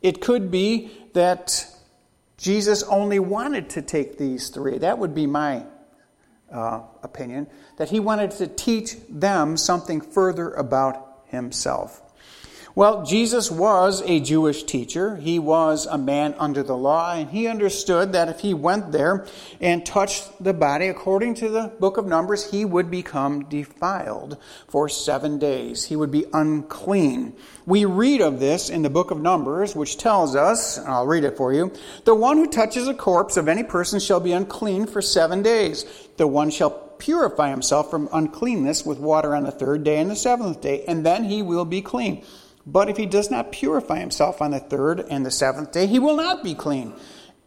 It 0.00 0.20
could 0.20 0.52
be 0.52 0.92
that 1.14 1.66
Jesus 2.38 2.84
only 2.84 3.18
wanted 3.18 3.70
to 3.70 3.82
take 3.82 4.16
these 4.16 4.48
three. 4.48 4.78
That 4.78 4.98
would 4.98 5.12
be 5.12 5.26
my 5.26 5.64
uh, 6.52 6.82
opinion. 7.02 7.48
That 7.78 7.90
he 7.90 7.98
wanted 7.98 8.30
to 8.32 8.46
teach 8.46 8.94
them 9.08 9.56
something 9.56 10.00
further 10.00 10.52
about 10.52 11.13
himself. 11.34 12.00
Well, 12.76 13.04
Jesus 13.04 13.52
was 13.52 14.02
a 14.04 14.18
Jewish 14.18 14.64
teacher. 14.64 15.14
He 15.14 15.38
was 15.38 15.86
a 15.86 15.96
man 15.96 16.34
under 16.40 16.64
the 16.64 16.76
law, 16.76 17.14
and 17.14 17.30
he 17.30 17.46
understood 17.46 18.14
that 18.14 18.28
if 18.28 18.40
he 18.40 18.52
went 18.52 18.90
there 18.90 19.26
and 19.60 19.86
touched 19.86 20.42
the 20.42 20.52
body, 20.52 20.88
according 20.88 21.34
to 21.34 21.48
the 21.50 21.72
book 21.78 21.98
of 21.98 22.06
Numbers, 22.06 22.50
he 22.50 22.64
would 22.64 22.90
become 22.90 23.44
defiled 23.44 24.38
for 24.66 24.88
seven 24.88 25.38
days. 25.38 25.84
He 25.84 25.94
would 25.94 26.10
be 26.10 26.24
unclean. 26.32 27.34
We 27.64 27.84
read 27.84 28.20
of 28.20 28.40
this 28.40 28.70
in 28.70 28.82
the 28.82 28.90
book 28.90 29.12
of 29.12 29.20
Numbers, 29.20 29.76
which 29.76 29.96
tells 29.96 30.34
us, 30.34 30.76
I'll 30.76 31.06
read 31.06 31.22
it 31.22 31.36
for 31.36 31.52
you 31.52 31.72
the 32.04 32.14
one 32.16 32.38
who 32.38 32.48
touches 32.48 32.88
a 32.88 32.94
corpse 32.94 33.36
of 33.36 33.46
any 33.46 33.62
person 33.62 34.00
shall 34.00 34.20
be 34.20 34.32
unclean 34.32 34.88
for 34.88 35.00
seven 35.00 35.42
days. 35.42 35.84
The 36.16 36.26
one 36.26 36.50
shall 36.50 36.83
purify 36.98 37.50
himself 37.50 37.90
from 37.90 38.08
uncleanness 38.12 38.84
with 38.84 38.98
water 38.98 39.34
on 39.34 39.44
the 39.44 39.50
third 39.50 39.84
day 39.84 39.98
and 39.98 40.10
the 40.10 40.16
seventh 40.16 40.60
day, 40.60 40.84
and 40.86 41.04
then 41.04 41.24
he 41.24 41.42
will 41.42 41.64
be 41.64 41.82
clean. 41.82 42.24
But 42.66 42.88
if 42.88 42.96
he 42.96 43.06
does 43.06 43.30
not 43.30 43.52
purify 43.52 43.98
himself 43.98 44.40
on 44.40 44.52
the 44.52 44.60
third 44.60 45.00
and 45.00 45.24
the 45.24 45.30
seventh 45.30 45.72
day, 45.72 45.86
he 45.86 45.98
will 45.98 46.16
not 46.16 46.42
be 46.42 46.54
clean. 46.54 46.94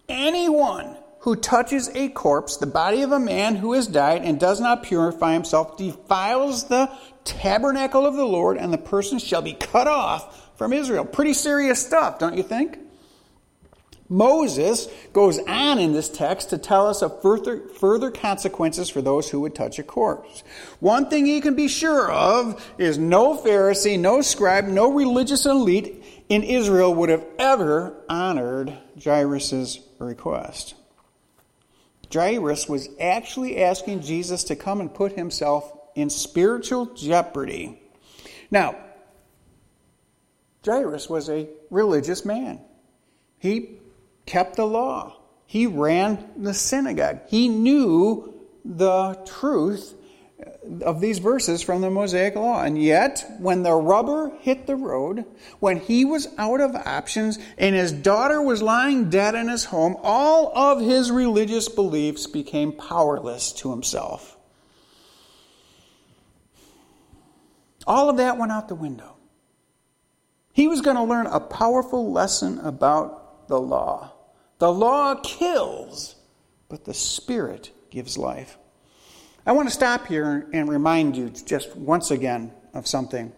Anyone 0.08 0.98
who 1.22 1.36
touches 1.36 1.90
a 1.96 2.10
corpse, 2.10 2.58
the 2.58 2.68
body 2.68 3.02
of 3.02 3.12
a 3.12 3.20
man 3.20 3.56
who 3.56 3.74
has 3.74 3.88
died, 3.88 4.24
and 4.24 4.40
does 4.40 4.62
not 4.62 4.84
purify 4.84 5.34
himself, 5.34 5.78
defiles 5.78 6.66
the 6.66 6.90
tabernacle 7.26 8.06
of 8.06 8.16
the 8.16 8.26
Lord, 8.26 8.58
and 8.58 8.72
the 8.72 8.78
person 8.78 9.20
shall 9.20 9.42
be 9.42 9.54
cut 9.54 9.88
off 9.88 10.56
from 10.58 10.72
Israel. 10.72 11.04
Pretty 11.04 11.34
serious 11.34 11.86
stuff, 11.86 12.20
don't 12.20 12.38
you 12.38 12.44
think? 12.44 12.80
Moses 14.10 14.88
goes 15.12 15.38
on 15.40 15.80
in 15.80 15.92
this 15.92 16.08
text 16.08 16.52
to 16.52 16.58
tell 16.58 16.88
us 16.88 17.02
of 17.02 17.22
further, 17.22 17.60
further 17.60 18.10
consequences 18.10 18.90
for 18.90 19.02
those 19.02 19.30
who 19.30 19.42
would 19.42 19.54
touch 19.54 19.80
a 19.80 19.84
corpse. 19.84 20.44
One 20.80 21.10
thing 21.10 21.26
he 21.26 21.42
can 21.42 21.56
be 21.56 21.68
sure 21.68 22.10
of 22.10 22.66
is 22.78 22.98
no 22.98 23.38
Pharisee, 23.38 24.00
no 24.00 24.22
scribe, 24.22 24.66
no 24.66 24.92
religious 24.92 25.46
elite 25.46 26.04
in 26.30 26.44
Israel 26.44 26.94
would 26.96 27.10
have 27.10 27.26
ever 27.38 27.96
honored 28.08 28.78
Jairus' 29.04 29.80
request. 30.00 30.76
Jairus 32.14 32.70
was 32.70 32.88
actually 33.00 33.62
asking 33.62 34.02
Jesus 34.02 34.46
to 34.46 34.56
come 34.56 34.80
and 34.80 34.94
put 34.94 35.14
himself 35.14 35.70
in 35.96 36.10
spiritual 36.10 36.86
jeopardy. 36.86 37.82
Now, 38.50 38.76
Jairus 40.66 41.10
was 41.10 41.30
a 41.30 41.50
religious 41.70 42.24
man. 42.24 42.62
He 43.40 43.80
kept 44.28 44.56
the 44.58 44.68
law. 44.68 45.18
He 45.48 45.66
ran 45.66 46.30
the 46.38 46.54
synagogue. 46.54 47.22
He 47.28 47.48
knew 47.48 48.34
the 48.64 49.18
truth 49.26 49.96
of 50.82 51.00
these 51.00 51.20
verses 51.20 51.64
from 51.64 51.82
the 51.82 51.90
Mosaic 51.90 52.36
Law. 52.36 52.62
And 52.62 52.82
yet, 52.82 53.26
when 53.40 53.64
the 53.64 53.74
rubber 53.74 54.32
hit 54.42 54.68
the 54.68 54.76
road, 54.76 55.26
when 55.60 55.80
he 55.80 56.06
was 56.06 56.28
out 56.38 56.60
of 56.60 56.76
options 56.76 57.40
and 57.58 57.76
his 57.76 57.92
daughter 57.92 58.42
was 58.42 58.62
lying 58.62 59.10
dead 59.10 59.36
in 59.36 59.48
his 59.48 59.66
home, 59.66 59.96
all 60.04 60.56
of 60.56 60.82
his 60.82 61.10
religious 61.10 61.70
beliefs 61.70 62.28
became 62.28 62.74
powerless 62.74 63.52
to 63.54 63.72
himself. 63.72 64.38
All 67.88 68.10
of 68.10 68.18
that 68.18 68.38
went 68.38 68.52
out 68.52 68.68
the 68.68 68.76
window. 68.76 69.16
He 70.52 70.68
was 70.68 70.82
going 70.82 70.98
to 70.98 71.04
learn 71.04 71.28
a 71.28 71.40
powerful 71.40 72.12
lesson 72.12 72.60
about 72.60 73.48
the 73.48 73.60
law. 73.60 74.12
The 74.60 74.72
law 74.72 75.16
kills, 75.16 76.16
but 76.70 76.86
the 76.86 76.94
Spirit 76.94 77.72
gives 77.90 78.18
life. 78.18 78.58
I 79.46 79.52
want 79.54 79.68
to 79.70 79.74
stop 79.74 80.08
here 80.08 80.48
and 80.52 80.68
remind 80.68 81.16
you 81.16 81.30
just 81.30 81.76
once 81.76 82.12
again 82.12 82.52
of 82.74 82.88
something. 82.88 83.32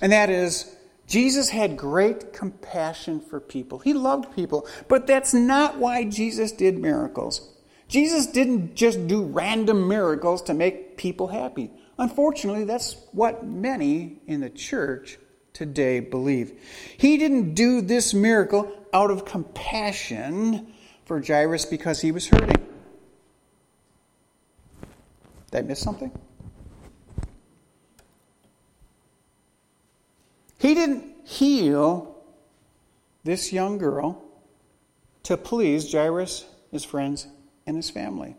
And 0.00 0.12
that 0.12 0.30
is, 0.30 0.74
Jesus 1.06 1.50
had 1.50 1.76
great 1.76 2.32
compassion 2.32 3.20
for 3.20 3.38
people. 3.38 3.78
He 3.78 3.92
loved 3.92 4.34
people. 4.34 4.66
But 4.88 5.06
that's 5.06 5.34
not 5.34 5.78
why 5.78 6.04
Jesus 6.04 6.50
did 6.52 6.78
miracles. 6.78 7.48
Jesus 7.88 8.26
didn't 8.26 8.74
just 8.74 9.06
do 9.06 9.22
random 9.22 9.86
miracles 9.86 10.42
to 10.42 10.54
make 10.54 10.96
people 10.96 11.28
happy. 11.28 11.70
Unfortunately, 11.98 12.64
that's 12.64 12.96
what 13.12 13.46
many 13.46 14.22
in 14.26 14.40
the 14.40 14.50
church 14.50 15.18
today 15.52 16.00
believe. 16.00 16.52
He 16.96 17.16
didn't 17.16 17.54
do 17.54 17.80
this 17.80 18.14
miracle 18.14 18.72
out 18.92 19.10
of 19.10 19.24
compassion 19.24 20.72
for 21.04 21.22
Jairus 21.22 21.64
because 21.64 22.00
he 22.00 22.12
was 22.12 22.28
hurting. 22.28 22.66
Did 25.50 25.58
I 25.58 25.62
miss 25.62 25.80
something? 25.80 26.10
He 30.58 30.74
didn't 30.74 31.04
heal 31.24 32.16
this 33.24 33.52
young 33.52 33.78
girl 33.78 34.22
to 35.24 35.36
please 35.36 35.92
Jairus, 35.92 36.46
his 36.70 36.84
friends, 36.84 37.26
and 37.66 37.76
his 37.76 37.90
family. 37.90 38.36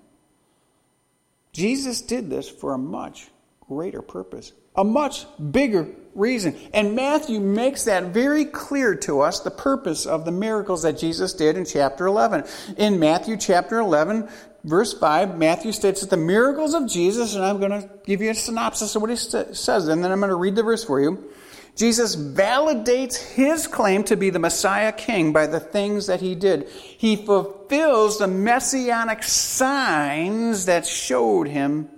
Jesus 1.52 2.02
did 2.02 2.30
this 2.30 2.50
for 2.50 2.74
a 2.74 2.78
much 2.78 3.30
greater 3.62 4.02
purpose. 4.02 4.54
A 4.76 4.84
much 4.84 5.26
bigger 5.52 5.88
reason. 6.16 6.56
And 6.74 6.96
Matthew 6.96 7.40
makes 7.40 7.86
that 7.86 8.06
very 8.06 8.46
clear 8.46 8.96
to 8.98 9.22
us 9.22 9.40
the 9.40 9.52
purpose 9.52 10.06
of 10.06 10.26
the 10.26 10.32
miracles 10.32 10.84
that 10.84 10.98
Jesus 10.98 11.34
did 11.34 11.58
in 11.58 11.66
chapter 11.66 12.06
11. 12.06 12.44
In 12.78 13.00
Matthew 13.00 13.38
chapter 13.38 13.80
11, 13.80 14.30
verse 14.64 14.94
5, 14.94 15.38
Matthew 15.38 15.72
states 15.72 16.02
that 16.02 16.10
the 16.10 16.18
miracles 16.18 16.74
of 16.74 16.88
Jesus, 16.88 17.36
and 17.36 17.44
I'm 17.44 17.60
going 17.60 17.82
to 17.82 17.90
give 18.06 18.22
you 18.22 18.32
a 18.32 18.36
synopsis 18.36 18.96
of 18.96 19.02
what 19.02 19.12
he 19.12 19.16
says, 19.16 19.88
and 19.88 20.04
then 20.04 20.12
I'm 20.12 20.20
going 20.20 20.30
to 20.30 20.36
read 20.36 20.56
the 20.56 20.64
verse 20.64 20.84
for 20.84 21.02
you. 21.02 21.32
Jesus 21.76 22.16
validates 22.16 23.18
his 23.34 23.66
claim 23.66 24.04
to 24.04 24.16
be 24.16 24.30
the 24.30 24.38
Messiah 24.38 24.92
King 24.92 25.34
by 25.34 25.48
the 25.48 25.60
things 25.60 26.06
that 26.06 26.22
he 26.22 26.36
did. 26.36 26.70
He 26.70 27.16
fulfills 27.16 28.20
the 28.20 28.28
messianic 28.28 29.24
signs 29.24 30.66
that 30.66 30.86
showed 30.86 31.48
him 31.48 31.90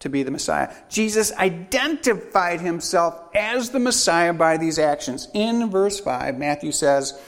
to 0.00 0.08
be 0.08 0.22
the 0.22 0.30
Messiah. 0.30 0.74
Jesus 0.88 1.32
identified 1.32 2.60
himself 2.60 3.18
as 3.34 3.70
the 3.70 3.78
Messiah 3.78 4.32
by 4.32 4.56
these 4.56 4.78
actions. 4.78 5.28
In 5.34 5.70
verse 5.70 5.98
5, 6.00 6.36
Matthew 6.38 6.72
says 6.72 7.18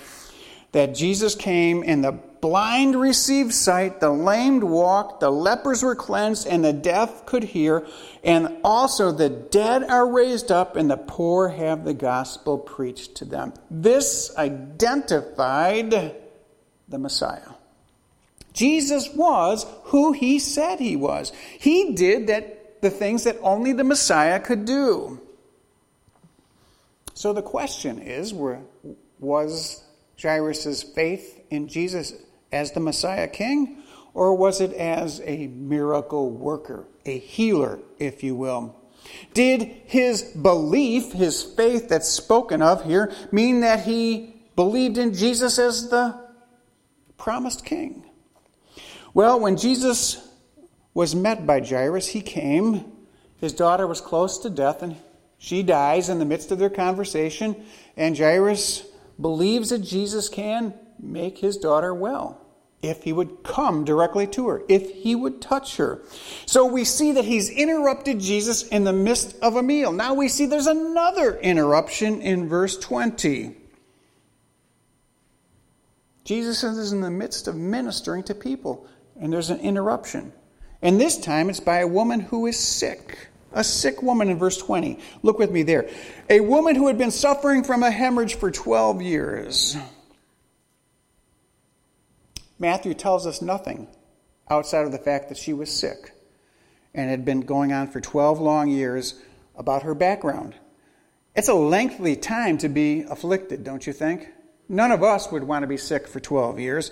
that 0.72 0.94
Jesus 0.94 1.34
came 1.34 1.82
and 1.86 2.04
the 2.04 2.12
blind 2.12 2.94
received 2.94 3.52
sight, 3.52 4.00
the 4.00 4.10
lamed 4.10 4.62
walked, 4.62 5.20
the 5.20 5.30
lepers 5.30 5.82
were 5.82 5.96
cleansed, 5.96 6.46
and 6.46 6.64
the 6.64 6.72
deaf 6.72 7.26
could 7.26 7.42
hear, 7.42 7.86
and 8.22 8.58
also 8.62 9.10
the 9.10 9.28
dead 9.28 9.82
are 9.82 10.08
raised 10.08 10.52
up, 10.52 10.76
and 10.76 10.90
the 10.90 10.96
poor 10.96 11.48
have 11.48 11.84
the 11.84 11.94
gospel 11.94 12.58
preached 12.58 13.16
to 13.16 13.24
them. 13.24 13.52
This 13.70 14.32
identified 14.36 15.90
the 16.88 16.98
Messiah. 16.98 17.57
Jesus 18.58 19.08
was 19.14 19.64
who 19.84 20.10
he 20.10 20.40
said 20.40 20.80
he 20.80 20.96
was. 20.96 21.30
He 21.60 21.94
did 21.94 22.26
that 22.26 22.82
the 22.82 22.90
things 22.90 23.22
that 23.22 23.36
only 23.40 23.72
the 23.72 23.84
Messiah 23.84 24.40
could 24.40 24.64
do. 24.64 25.20
So 27.14 27.32
the 27.32 27.42
question 27.42 28.00
is, 28.00 28.34
was 29.20 29.84
Jairus' 30.20 30.82
faith 30.82 31.40
in 31.50 31.68
Jesus 31.68 32.14
as 32.50 32.72
the 32.72 32.80
Messiah 32.80 33.28
King, 33.28 33.84
or 34.12 34.34
was 34.34 34.60
it 34.60 34.72
as 34.72 35.20
a 35.24 35.46
miracle 35.46 36.28
worker, 36.28 36.84
a 37.06 37.16
healer, 37.16 37.78
if 38.00 38.24
you 38.24 38.34
will? 38.34 38.74
Did 39.34 39.62
his 39.86 40.22
belief, 40.22 41.12
his 41.12 41.44
faith 41.44 41.88
that's 41.88 42.08
spoken 42.08 42.60
of 42.60 42.84
here, 42.84 43.12
mean 43.30 43.60
that 43.60 43.84
he 43.84 44.34
believed 44.56 44.98
in 44.98 45.14
Jesus 45.14 45.60
as 45.60 45.90
the 45.90 46.18
promised 47.16 47.64
king? 47.64 48.04
Well, 49.18 49.40
when 49.40 49.56
Jesus 49.56 50.24
was 50.94 51.12
met 51.12 51.44
by 51.44 51.58
Jairus, 51.60 52.06
he 52.06 52.20
came. 52.20 52.84
His 53.38 53.52
daughter 53.52 53.84
was 53.84 54.00
close 54.00 54.38
to 54.38 54.48
death, 54.48 54.80
and 54.80 54.94
she 55.38 55.64
dies 55.64 56.08
in 56.08 56.20
the 56.20 56.24
midst 56.24 56.52
of 56.52 56.60
their 56.60 56.70
conversation. 56.70 57.56
And 57.96 58.16
Jairus 58.16 58.86
believes 59.20 59.70
that 59.70 59.80
Jesus 59.80 60.28
can 60.28 60.72
make 61.00 61.38
his 61.38 61.56
daughter 61.56 61.92
well 61.92 62.40
if 62.80 63.02
he 63.02 63.12
would 63.12 63.42
come 63.42 63.84
directly 63.84 64.28
to 64.28 64.50
her, 64.50 64.62
if 64.68 64.88
he 64.88 65.16
would 65.16 65.40
touch 65.40 65.78
her. 65.78 66.00
So 66.46 66.66
we 66.66 66.84
see 66.84 67.10
that 67.10 67.24
he's 67.24 67.50
interrupted 67.50 68.20
Jesus 68.20 68.68
in 68.68 68.84
the 68.84 68.92
midst 68.92 69.34
of 69.42 69.56
a 69.56 69.64
meal. 69.64 69.90
Now 69.90 70.14
we 70.14 70.28
see 70.28 70.46
there's 70.46 70.68
another 70.68 71.36
interruption 71.40 72.22
in 72.22 72.48
verse 72.48 72.78
20. 72.78 73.56
Jesus 76.22 76.62
is 76.62 76.92
in 76.92 77.00
the 77.00 77.10
midst 77.10 77.48
of 77.48 77.56
ministering 77.56 78.22
to 78.24 78.34
people, 78.36 78.86
and 79.20 79.32
there's 79.32 79.50
an 79.50 79.60
interruption. 79.60 80.32
And 80.82 81.00
this 81.00 81.18
time 81.18 81.50
it's 81.50 81.60
by 81.60 81.78
a 81.78 81.86
woman 81.86 82.20
who 82.20 82.46
is 82.46 82.58
sick. 82.58 83.28
A 83.52 83.64
sick 83.64 84.02
woman 84.02 84.28
in 84.28 84.38
verse 84.38 84.58
20. 84.58 84.98
Look 85.22 85.38
with 85.38 85.50
me 85.50 85.62
there. 85.62 85.88
A 86.28 86.40
woman 86.40 86.76
who 86.76 86.86
had 86.86 86.98
been 86.98 87.10
suffering 87.10 87.64
from 87.64 87.82
a 87.82 87.90
hemorrhage 87.90 88.34
for 88.34 88.50
12 88.50 89.02
years. 89.02 89.76
Matthew 92.58 92.94
tells 92.94 93.26
us 93.26 93.40
nothing 93.40 93.88
outside 94.50 94.84
of 94.84 94.92
the 94.92 94.98
fact 94.98 95.28
that 95.28 95.38
she 95.38 95.52
was 95.52 95.70
sick 95.70 96.12
and 96.94 97.10
had 97.10 97.24
been 97.24 97.40
going 97.40 97.72
on 97.72 97.88
for 97.88 98.00
12 98.00 98.40
long 98.40 98.68
years 98.68 99.14
about 99.56 99.82
her 99.82 99.94
background. 99.94 100.54
It's 101.34 101.48
a 101.48 101.54
lengthy 101.54 102.16
time 102.16 102.58
to 102.58 102.68
be 102.68 103.02
afflicted, 103.02 103.62
don't 103.62 103.86
you 103.86 103.92
think? 103.92 104.28
None 104.68 104.90
of 104.90 105.02
us 105.02 105.30
would 105.30 105.44
want 105.44 105.62
to 105.62 105.66
be 105.66 105.76
sick 105.76 106.08
for 106.08 106.20
12 106.20 106.58
years. 106.58 106.90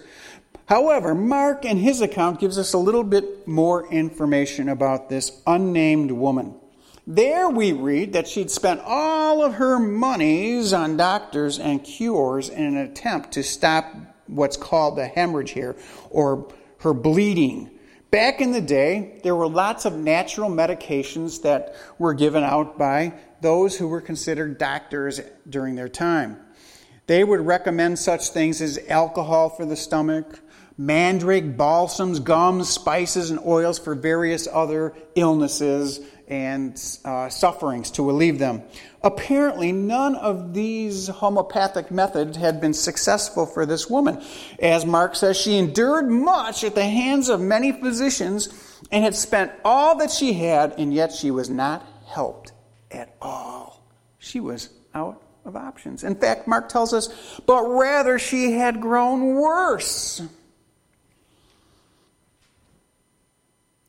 However, 0.67 1.15
Mark 1.15 1.65
in 1.65 1.79
his 1.79 2.01
account 2.01 2.41
gives 2.41 2.59
us 2.59 2.73
a 2.73 2.79
little 2.79 3.05
bit 3.05 3.47
more 3.47 3.87
information 3.93 4.69
about 4.69 5.09
this 5.09 5.41
unnamed 5.47 6.11
woman. 6.11 6.55
There 7.07 7.49
we 7.49 7.71
read 7.73 8.15
that 8.15 8.27
she'd 8.27 8.51
spent 8.51 8.81
all 8.85 9.45
of 9.45 9.55
her 9.55 9.79
monies 9.79 10.73
on 10.73 10.97
doctors 10.97 11.61
and 11.61 11.85
cures 11.85 12.49
in 12.49 12.65
an 12.65 12.77
attempt 12.79 13.31
to 13.33 13.45
stop 13.45 13.95
what's 14.27 14.57
called 14.57 14.97
the 14.97 15.07
hemorrhage 15.07 15.53
here, 15.53 15.77
or 16.11 16.49
her 16.81 16.93
bleeding. 16.93 17.71
Back 18.11 18.41
in 18.41 18.51
the 18.51 18.61
day, 18.61 19.21
there 19.23 19.37
were 19.37 19.49
lots 19.49 19.85
of 19.85 19.95
natural 19.95 20.51
medications 20.51 21.43
that 21.43 21.77
were 21.99 22.15
given 22.15 22.43
out 22.43 22.77
by 22.77 23.13
those 23.41 23.77
who 23.77 23.87
were 23.87 24.01
considered 24.01 24.59
doctors 24.59 25.21
during 25.49 25.77
their 25.77 25.89
time. 25.89 26.39
They 27.07 27.23
would 27.23 27.47
recommend 27.47 28.01
such 28.01 28.31
things 28.31 28.61
as 28.61 28.81
alcohol 28.89 29.49
for 29.49 29.65
the 29.65 29.77
stomach, 29.77 30.41
mandrake 30.79 31.57
balsams, 31.57 32.21
gums, 32.21 32.69
spices, 32.69 33.31
and 33.31 33.41
oils 33.47 33.79
for 33.79 33.95
various 33.95 34.47
other 34.51 34.95
illnesses 35.15 36.01
and 36.29 36.81
uh, 37.05 37.29
sufferings 37.29 37.93
to 37.93 38.07
relieve 38.07 38.39
them. 38.39 38.63
Apparently, 39.03 39.71
none 39.71 40.17
of 40.17 40.53
these 40.53 41.07
homeopathic 41.07 41.91
methods 41.91 42.37
had 42.37 42.61
been 42.61 42.75
successful 42.75 43.47
for 43.47 43.65
this 43.65 43.89
woman. 43.89 44.23
As 44.59 44.85
Mark 44.85 45.15
says, 45.15 45.37
she 45.37 45.57
endured 45.57 46.11
much 46.11 46.65
at 46.65 46.75
the 46.75 46.85
hands 46.85 47.29
of 47.29 47.41
many 47.41 47.73
physicians 47.73 48.49
and 48.91 49.05
had 49.05 49.15
spent 49.15 49.53
all 49.65 49.97
that 49.99 50.11
she 50.11 50.33
had, 50.33 50.75
and 50.79 50.93
yet 50.93 51.13
she 51.13 51.31
was 51.31 51.49
not 51.49 51.87
helped 52.07 52.53
at 52.91 53.15
all. 53.23 53.85
She 54.19 54.41
was 54.41 54.71
out 54.95 55.23
of 55.45 55.55
options. 55.55 56.03
In 56.03 56.17
fact, 56.17 56.49
Mark 56.49 56.69
tells 56.69 56.93
us, 56.93 57.41
but 57.47 57.63
rather 57.63 58.19
she 58.19 58.53
had 58.53 58.81
grown 58.81 59.37
worse. 59.37 60.21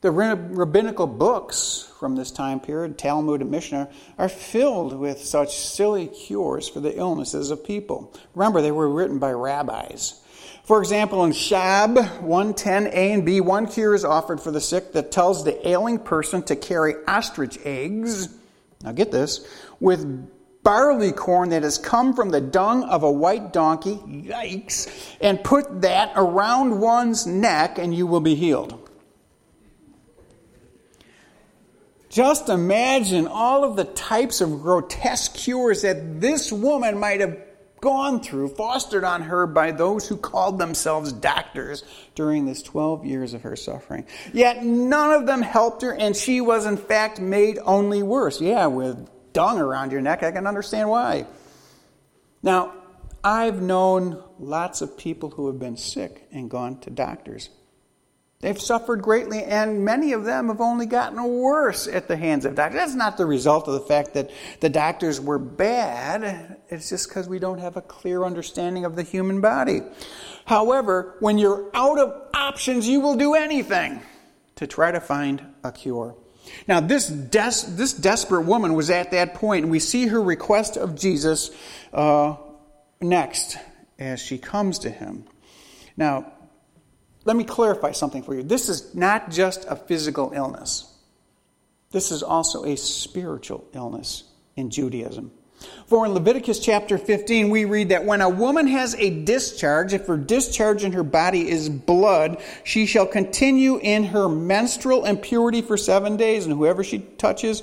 The 0.01 0.11
rabbinical 0.11 1.07
books 1.07 1.91
from 1.99 2.15
this 2.15 2.29
time 2.29 2.59
period, 2.59 2.99
Talmud 2.99 3.41
and 3.41 3.49
Mishnah, 3.49 3.89
are 4.19 4.29
filled 4.29 4.95
with 4.95 5.23
such 5.23 5.57
silly 5.57 6.05
cures 6.05 6.69
for 6.69 6.79
the 6.79 6.95
illnesses 6.95 7.49
of 7.49 7.65
people. 7.65 8.13
Remember, 8.35 8.61
they 8.61 8.71
were 8.71 8.87
written 8.87 9.17
by 9.17 9.31
rabbis. 9.31 10.21
For 10.65 10.79
example, 10.81 11.23
in 11.23 11.31
Shab 11.31 11.95
110a 12.21 12.93
and 12.93 13.25
b, 13.25 13.41
one 13.41 13.65
cure 13.65 13.95
is 13.95 14.05
offered 14.05 14.39
for 14.39 14.51
the 14.51 14.61
sick 14.61 14.93
that 14.93 15.11
tells 15.11 15.43
the 15.43 15.67
ailing 15.67 15.97
person 15.97 16.43
to 16.43 16.55
carry 16.55 16.93
ostrich 17.07 17.57
eggs. 17.63 18.29
Now 18.83 18.91
get 18.91 19.11
this, 19.11 19.47
with 19.79 20.29
barley 20.61 21.11
corn 21.11 21.49
that 21.49 21.63
has 21.63 21.79
come 21.79 22.13
from 22.13 22.29
the 22.29 22.41
dung 22.41 22.83
of 22.83 23.01
a 23.01 23.11
white 23.11 23.51
donkey, 23.51 23.95
yikes, 23.95 25.15
and 25.21 25.43
put 25.43 25.81
that 25.81 26.11
around 26.15 26.81
one's 26.81 27.25
neck 27.25 27.79
and 27.79 27.95
you 27.95 28.05
will 28.05 28.21
be 28.21 28.35
healed. 28.35 28.86
Just 32.17 32.49
imagine 32.49 33.27
all 33.27 33.63
of 33.63 33.75
the 33.75 33.83
types 33.83 34.41
of 34.41 34.63
grotesque 34.63 35.35
cures 35.35 35.83
that 35.83 36.19
this 36.19 36.51
woman 36.51 36.97
might 36.97 37.19
have 37.19 37.37
gone 37.79 38.21
through, 38.21 38.47
fostered 38.47 39.03
on 39.03 39.21
her 39.21 39.45
by 39.45 39.69
those 39.69 40.07
who 40.07 40.17
called 40.17 40.57
themselves 40.57 41.11
doctors 41.13 41.83
during 42.15 42.47
this 42.47 42.63
12 42.63 43.05
years 43.05 43.35
of 43.35 43.43
her 43.43 43.55
suffering. 43.55 44.03
Yet 44.33 44.65
none 44.65 45.11
of 45.11 45.27
them 45.27 45.43
helped 45.43 45.83
her, 45.83 45.93
and 45.93 46.15
she 46.15 46.41
was 46.41 46.65
in 46.65 46.77
fact 46.77 47.21
made 47.21 47.59
only 47.63 48.01
worse. 48.01 48.41
Yeah, 48.41 48.65
with 48.65 49.07
dung 49.31 49.59
around 49.59 49.91
your 49.91 50.01
neck, 50.01 50.23
I 50.23 50.31
can 50.31 50.47
understand 50.47 50.89
why. 50.89 51.27
Now, 52.41 52.73
I've 53.23 53.61
known 53.61 54.23
lots 54.39 54.81
of 54.81 54.97
people 54.97 55.29
who 55.29 55.45
have 55.45 55.59
been 55.59 55.77
sick 55.77 56.27
and 56.31 56.49
gone 56.49 56.79
to 56.79 56.89
doctors. 56.89 57.51
They've 58.39 58.61
suffered 58.61 59.01
greatly, 59.01 59.43
and 59.43 59.83
many 59.83 60.13
of 60.13 60.23
them 60.23 60.49
have 60.49 60.61
only 60.61 60.85
gotten 60.85 61.23
worse 61.23 61.87
at 61.87 62.07
the 62.07 62.15
hands 62.15 62.45
of 62.45 62.53
doctors. 62.53 62.79
That's 62.79 62.93
not 62.93 63.17
the 63.17 63.25
result 63.25 63.67
of 63.67 63.73
the 63.73 63.79
fact 63.79 64.13
that 64.13 64.29
the 64.59 64.69
doctors 64.69 65.19
were 65.19 65.39
bad. 65.39 66.57
It's 66.69 66.89
just 66.89 67.09
because 67.09 67.27
we 67.27 67.39
don't 67.39 67.57
have 67.57 67.77
a 67.77 67.81
clear 67.81 68.23
understanding 68.23 68.85
of 68.85 68.95
the 68.95 69.01
human 69.01 69.41
body. 69.41 69.81
However, 70.45 71.15
when 71.19 71.39
you're 71.39 71.67
out 71.73 71.97
of 71.97 72.13
options, 72.35 72.87
you 72.87 72.99
will 72.99 73.15
do 73.15 73.33
anything 73.33 74.01
to 74.57 74.67
try 74.67 74.91
to 74.91 74.99
find 75.01 75.43
a 75.63 75.71
cure. 75.71 76.15
Now, 76.67 76.79
this, 76.79 77.07
des- 77.07 77.69
this 77.69 77.91
desperate 77.93 78.43
woman 78.43 78.75
was 78.75 78.91
at 78.91 79.11
that 79.11 79.33
point, 79.33 79.63
and 79.63 79.71
we 79.71 79.79
see 79.79 80.07
her 80.07 80.21
request 80.21 80.77
of 80.77 80.95
Jesus 80.95 81.49
uh, 81.91 82.35
next 83.01 83.57
as 83.97 84.21
she 84.21 84.37
comes 84.37 84.79
to 84.79 84.91
him. 84.91 85.25
Now, 85.97 86.33
let 87.27 87.35
me 87.35 87.43
clarify 87.43 87.91
something 87.91 88.23
for 88.23 88.33
you. 88.33 88.41
This 88.41 88.69
is 88.69 88.95
not 88.95 89.31
just 89.31 89.65
a 89.67 89.75
physical 89.75 90.31
illness. 90.33 90.95
This 91.91 92.09
is 92.09 92.23
also 92.23 92.63
a 92.63 92.77
spiritual 92.77 93.67
illness 93.73 94.23
in 94.55 94.69
Judaism. 94.69 95.31
For 95.87 96.05
in 96.05 96.13
Leviticus 96.13 96.59
chapter 96.59 96.97
15, 96.97 97.49
we 97.49 97.65
read 97.65 97.89
that 97.89 98.05
when 98.05 98.21
a 98.21 98.29
woman 98.29 98.67
has 98.67 98.95
a 98.95 99.25
discharge, 99.25 99.93
if 99.93 100.07
her 100.07 100.15
discharge 100.15 100.85
in 100.85 100.93
her 100.93 101.03
body 101.03 101.49
is 101.49 101.67
blood, 101.67 102.41
she 102.63 102.85
shall 102.85 103.05
continue 103.05 103.77
in 103.77 104.05
her 104.05 104.29
menstrual 104.29 105.03
impurity 105.03 105.61
for 105.61 105.75
seven 105.75 106.15
days, 106.15 106.45
and 106.45 106.53
whoever 106.53 106.81
she 106.81 106.99
touches 106.99 107.61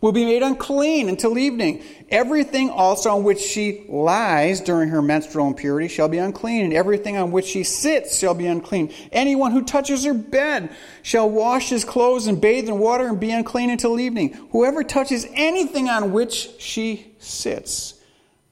will 0.00 0.12
be 0.12 0.24
made 0.24 0.42
unclean 0.42 1.08
until 1.08 1.36
evening. 1.36 1.82
Everything 2.08 2.70
also 2.70 3.10
on 3.10 3.22
which 3.22 3.38
she 3.38 3.84
lies 3.88 4.60
during 4.60 4.88
her 4.88 5.02
menstrual 5.02 5.46
impurity 5.46 5.88
shall 5.88 6.08
be 6.08 6.18
unclean, 6.18 6.64
and 6.64 6.72
everything 6.72 7.16
on 7.16 7.30
which 7.30 7.44
she 7.44 7.62
sits 7.62 8.18
shall 8.18 8.34
be 8.34 8.46
unclean. 8.46 8.92
Anyone 9.12 9.52
who 9.52 9.62
touches 9.62 10.04
her 10.04 10.14
bed 10.14 10.70
shall 11.02 11.28
wash 11.28 11.68
his 11.68 11.84
clothes 11.84 12.26
and 12.26 12.40
bathe 12.40 12.68
in 12.68 12.78
water 12.78 13.08
and 13.08 13.20
be 13.20 13.30
unclean 13.30 13.70
until 13.70 14.00
evening. 14.00 14.32
Whoever 14.52 14.82
touches 14.82 15.26
anything 15.34 15.88
on 15.88 16.12
which 16.12 16.50
she 16.58 17.14
sits 17.18 17.94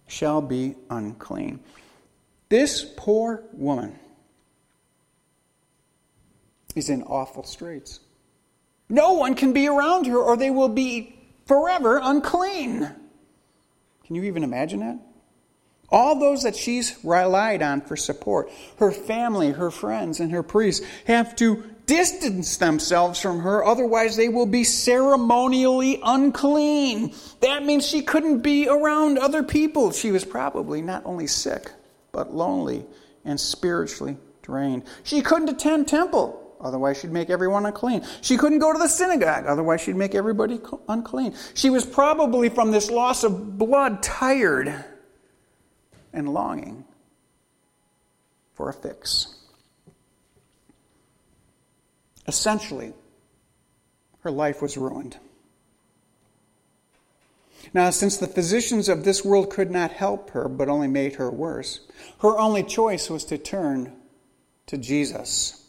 shall 0.07 0.43
be 0.43 0.75
unclean. 0.91 1.61
This 2.49 2.85
poor 2.97 3.45
woman 3.53 3.99
is 6.75 6.89
in 6.91 7.03
awful 7.03 7.45
straits. 7.45 8.01
No 8.89 9.15
one 9.15 9.35
can 9.35 9.53
be 9.53 9.67
around 9.67 10.07
her, 10.07 10.17
or 10.17 10.37
they 10.37 10.51
will 10.51 10.71
be 10.71 11.18
forever 11.49 11.99
unclean. 12.01 12.89
Can 14.05 14.15
you 14.15 14.23
even 14.25 14.45
imagine 14.45 14.81
that? 14.81 14.99
All 15.91 16.21
those 16.21 16.43
that 16.43 16.55
she's 16.55 16.97
relied 17.03 17.63
on 17.63 17.81
for 17.81 17.97
support, 17.97 18.51
her 18.79 18.93
family, 18.93 19.51
her 19.53 19.71
friends, 19.71 20.21
and 20.21 20.31
her 20.33 20.43
priests, 20.43 20.85
have 21.07 21.35
to 21.37 21.65
distance 21.87 22.59
themselves 22.59 23.19
from 23.19 23.41
her, 23.41 23.65
otherwise, 23.65 24.15
they 24.15 24.29
will 24.29 24.47
be 24.47 24.65
ceremonially 24.65 25.99
unclean. 26.05 27.15
That 27.41 27.65
means 27.65 27.87
she 27.87 28.03
couldn't 28.03 28.41
be 28.41 28.69
around 28.69 29.19
other 29.19 29.43
people. 29.43 29.93
She 29.93 30.13
was 30.13 30.27
probably 30.27 30.83
not 30.83 31.07
only 31.07 31.27
sick, 31.27 31.73
but 32.13 32.35
lonely 32.35 32.85
and 33.25 33.41
spiritually 33.41 34.19
drained. 34.43 34.83
She 35.03 35.23
couldn't 35.23 35.49
attend 35.49 35.89
temple. 35.89 36.48
Otherwise, 36.61 37.01
she'd 37.01 37.13
make 37.13 37.31
everyone 37.31 37.67
unclean. 37.67 38.05
She 38.21 38.37
couldn't 38.37 38.59
go 38.59 38.73
to 38.73 38.79
the 38.79 38.89
synagogue. 38.89 39.47
Otherwise, 39.47 39.81
she'd 39.81 39.97
make 39.97 40.15
everybody 40.15 40.61
unclean. 40.89 41.35
She 41.55 41.71
was 41.71 41.87
probably, 41.87 42.49
from 42.49 42.73
this 42.73 42.91
loss 42.91 43.23
of 43.23 43.59
blood, 43.59 44.03
tired 44.03 44.85
and 46.13 46.29
longing 46.33 46.85
for 48.55 48.69
a 48.69 48.73
fix. 48.73 49.35
Essentially, 52.27 52.93
her 54.21 54.31
life 54.31 54.61
was 54.61 54.77
ruined. 54.77 55.17
Now, 57.73 57.91
since 57.91 58.17
the 58.17 58.27
physicians 58.27 58.89
of 58.89 59.05
this 59.05 59.25
world 59.25 59.51
could 59.51 59.71
not 59.71 59.93
help 59.93 60.31
her, 60.31 60.49
but 60.49 60.69
only 60.69 60.89
made 60.89 61.17
her 61.17 61.31
worse, 61.31 61.81
her 62.21 62.37
only 62.39 62.63
choice 62.63 63.09
was 63.09 63.25
to 63.27 63.39
turn 63.39 63.93
to 64.67 64.77
Jesus 64.77 65.68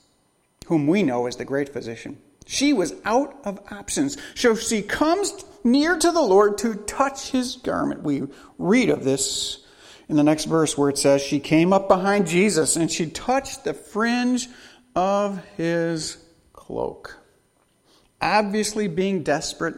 whom 0.69 0.86
we 0.86 1.01
know 1.01 1.25
as 1.25 1.36
the 1.36 1.45
great 1.45 1.67
physician. 1.67 2.17
She 2.45 2.73
was 2.73 2.93
out 3.03 3.36
of 3.43 3.60
options. 3.71 4.17
So 4.36 4.55
she 4.55 4.84
comes 4.84 5.34
near 5.63 5.97
to 5.97 6.12
the 6.12 6.21
Lord 6.21 6.60
to 6.60 6.75
touch 6.75 7.32
his 7.32 7.58
garment. 7.58 8.03
We 8.03 8.23
read 8.60 8.89
of 8.89 9.03
this 9.03 9.65
in 10.08 10.15
the 10.15 10.23
next 10.23 10.45
verse 10.45 10.77
where 10.77 10.89
it 10.89 10.97
says, 10.99 11.23
She 11.23 11.39
came 11.39 11.73
up 11.73 11.88
behind 11.88 12.27
Jesus 12.27 12.75
and 12.75 12.91
she 12.91 13.10
touched 13.10 13.63
the 13.63 13.73
fringe 13.73 14.47
of 14.95 15.43
his 15.58 16.17
cloak. 16.53 17.17
Obviously, 18.21 18.88
being 18.88 19.23
desperate, 19.23 19.75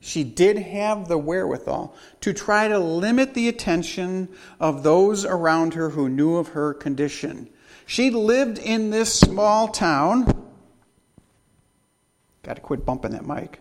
she 0.00 0.24
did 0.24 0.58
have 0.58 1.06
the 1.06 1.18
wherewithal 1.18 1.94
to 2.22 2.32
try 2.32 2.66
to 2.66 2.80
limit 2.80 3.34
the 3.34 3.48
attention 3.48 4.28
of 4.58 4.82
those 4.82 5.24
around 5.24 5.74
her 5.74 5.90
who 5.90 6.08
knew 6.08 6.36
of 6.36 6.48
her 6.48 6.74
condition. 6.74 7.48
She 7.86 8.10
lived 8.10 8.58
in 8.58 8.90
this 8.90 9.14
small 9.14 9.68
town. 9.68 10.50
Got 12.42 12.56
to 12.56 12.60
quit 12.60 12.84
bumping 12.84 13.12
that 13.12 13.24
mic. 13.24 13.60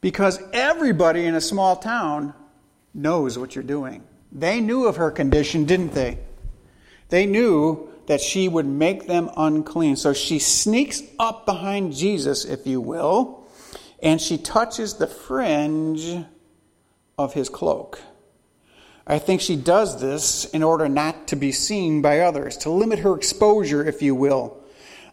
Because 0.00 0.40
everybody 0.54 1.26
in 1.26 1.34
a 1.34 1.40
small 1.40 1.76
town 1.76 2.32
knows 2.94 3.38
what 3.38 3.54
you're 3.54 3.62
doing. 3.62 4.02
They 4.32 4.60
knew 4.60 4.86
of 4.86 4.96
her 4.96 5.10
condition, 5.10 5.66
didn't 5.66 5.92
they? 5.92 6.18
They 7.10 7.26
knew 7.26 7.90
that 8.06 8.20
she 8.22 8.48
would 8.48 8.66
make 8.66 9.06
them 9.06 9.30
unclean. 9.36 9.96
So 9.96 10.14
she 10.14 10.38
sneaks 10.38 11.02
up 11.18 11.44
behind 11.44 11.92
Jesus, 11.92 12.46
if 12.46 12.66
you 12.66 12.80
will, 12.80 13.46
and 14.02 14.20
she 14.20 14.38
touches 14.38 14.94
the 14.94 15.06
fringe 15.06 16.24
of 17.18 17.34
his 17.34 17.50
cloak. 17.50 18.00
I 19.06 19.18
think 19.18 19.40
she 19.40 19.56
does 19.56 20.00
this 20.00 20.44
in 20.46 20.62
order 20.62 20.88
not 20.88 21.28
to 21.28 21.36
be 21.36 21.52
seen 21.52 22.02
by 22.02 22.20
others, 22.20 22.56
to 22.58 22.70
limit 22.70 23.00
her 23.00 23.14
exposure, 23.14 23.86
if 23.86 24.02
you 24.02 24.14
will. 24.14 24.56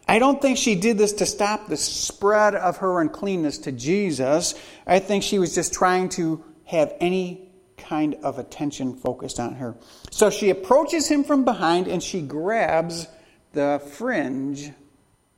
I 0.06 0.18
don't 0.18 0.40
think 0.40 0.56
she 0.56 0.74
did 0.74 0.96
this 0.96 1.12
to 1.14 1.26
stop 1.26 1.68
the 1.68 1.76
spread 1.76 2.54
of 2.54 2.78
her 2.78 3.00
uncleanness 3.00 3.58
to 3.58 3.72
Jesus. 3.72 4.54
I 4.86 5.00
think 5.00 5.22
she 5.22 5.38
was 5.38 5.54
just 5.54 5.74
trying 5.74 6.08
to 6.10 6.42
have 6.64 6.94
any 7.00 7.50
kind 7.76 8.16
of 8.22 8.38
attention 8.38 8.94
focused 8.94 9.38
on 9.38 9.54
her. 9.56 9.76
So 10.10 10.30
she 10.30 10.50
approaches 10.50 11.08
him 11.08 11.24
from 11.24 11.44
behind 11.44 11.88
and 11.88 12.02
she 12.02 12.22
grabs 12.22 13.06
the 13.52 13.82
fringe 13.92 14.70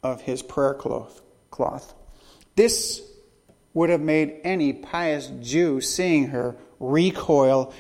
of 0.03 0.21
his 0.23 0.43
prayer 0.43 0.75
cloth. 0.75 1.95
This 2.57 3.03
would 3.75 3.91
have 3.91 4.01
made 4.01 4.41
any 4.45 4.73
pious 4.73 5.31
Jew 5.41 5.81
seeing 5.81 6.29
her 6.29 6.57
recoil 6.81 7.73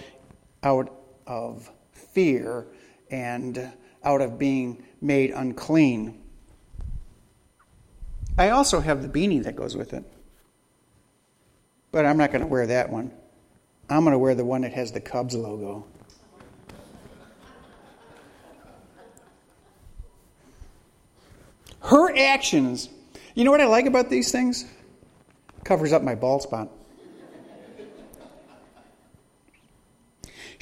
out 0.62 0.94
of 1.26 1.70
fear 1.92 2.66
and 3.10 3.72
out 4.04 4.20
of 4.20 4.38
being 4.38 4.84
made 5.00 5.30
unclean. 5.30 6.20
I 8.38 8.50
also 8.50 8.80
have 8.80 9.02
the 9.02 9.08
beanie 9.08 9.42
that 9.44 9.56
goes 9.56 9.76
with 9.76 9.92
it. 9.92 10.04
But 11.92 12.06
I'm 12.06 12.16
not 12.16 12.30
going 12.30 12.42
to 12.42 12.46
wear 12.46 12.66
that 12.66 12.90
one. 12.90 13.10
I'm 13.88 14.04
going 14.04 14.12
to 14.12 14.18
wear 14.18 14.34
the 14.34 14.44
one 14.44 14.60
that 14.62 14.72
has 14.72 14.92
the 14.92 15.00
Cubs 15.00 15.34
logo. 15.34 15.84
Her 21.82 22.16
actions, 22.16 22.88
you 23.34 23.44
know 23.44 23.50
what 23.50 23.60
I 23.60 23.66
like 23.66 23.86
about 23.86 24.10
these 24.10 24.30
things? 24.30 24.64
Covers 25.64 25.92
up 25.92 26.02
my 26.02 26.14
bald 26.14 26.42
spot. 26.42 26.68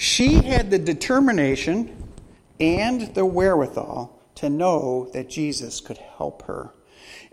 She 0.01 0.35
had 0.35 0.71
the 0.71 0.79
determination 0.79 2.09
and 2.61 3.13
the 3.17 3.27
wherewithal 3.27 4.17
to 4.37 4.49
know 4.49 5.11
that 5.13 5.29
Jesus 5.29 5.81
could 5.81 5.99
help 5.99 6.43
her. 6.43 6.73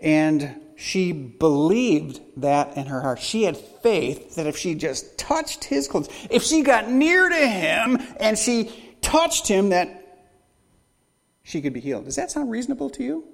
And 0.00 0.60
she 0.74 1.12
believed 1.12 2.20
that 2.38 2.76
in 2.76 2.86
her 2.86 3.02
heart. 3.02 3.20
She 3.20 3.44
had 3.44 3.56
faith 3.56 4.34
that 4.34 4.48
if 4.48 4.56
she 4.56 4.74
just 4.74 5.16
touched 5.16 5.62
his 5.62 5.86
clothes, 5.86 6.08
if 6.28 6.42
she 6.42 6.62
got 6.62 6.90
near 6.90 7.28
to 7.28 7.48
him 7.48 8.02
and 8.18 8.36
she 8.36 8.72
touched 9.00 9.46
him, 9.46 9.68
that 9.68 10.26
she 11.44 11.62
could 11.62 11.72
be 11.72 11.78
healed. 11.80 12.06
Does 12.06 12.16
that 12.16 12.32
sound 12.32 12.50
reasonable 12.50 12.90
to 12.90 13.04
you? 13.04 13.24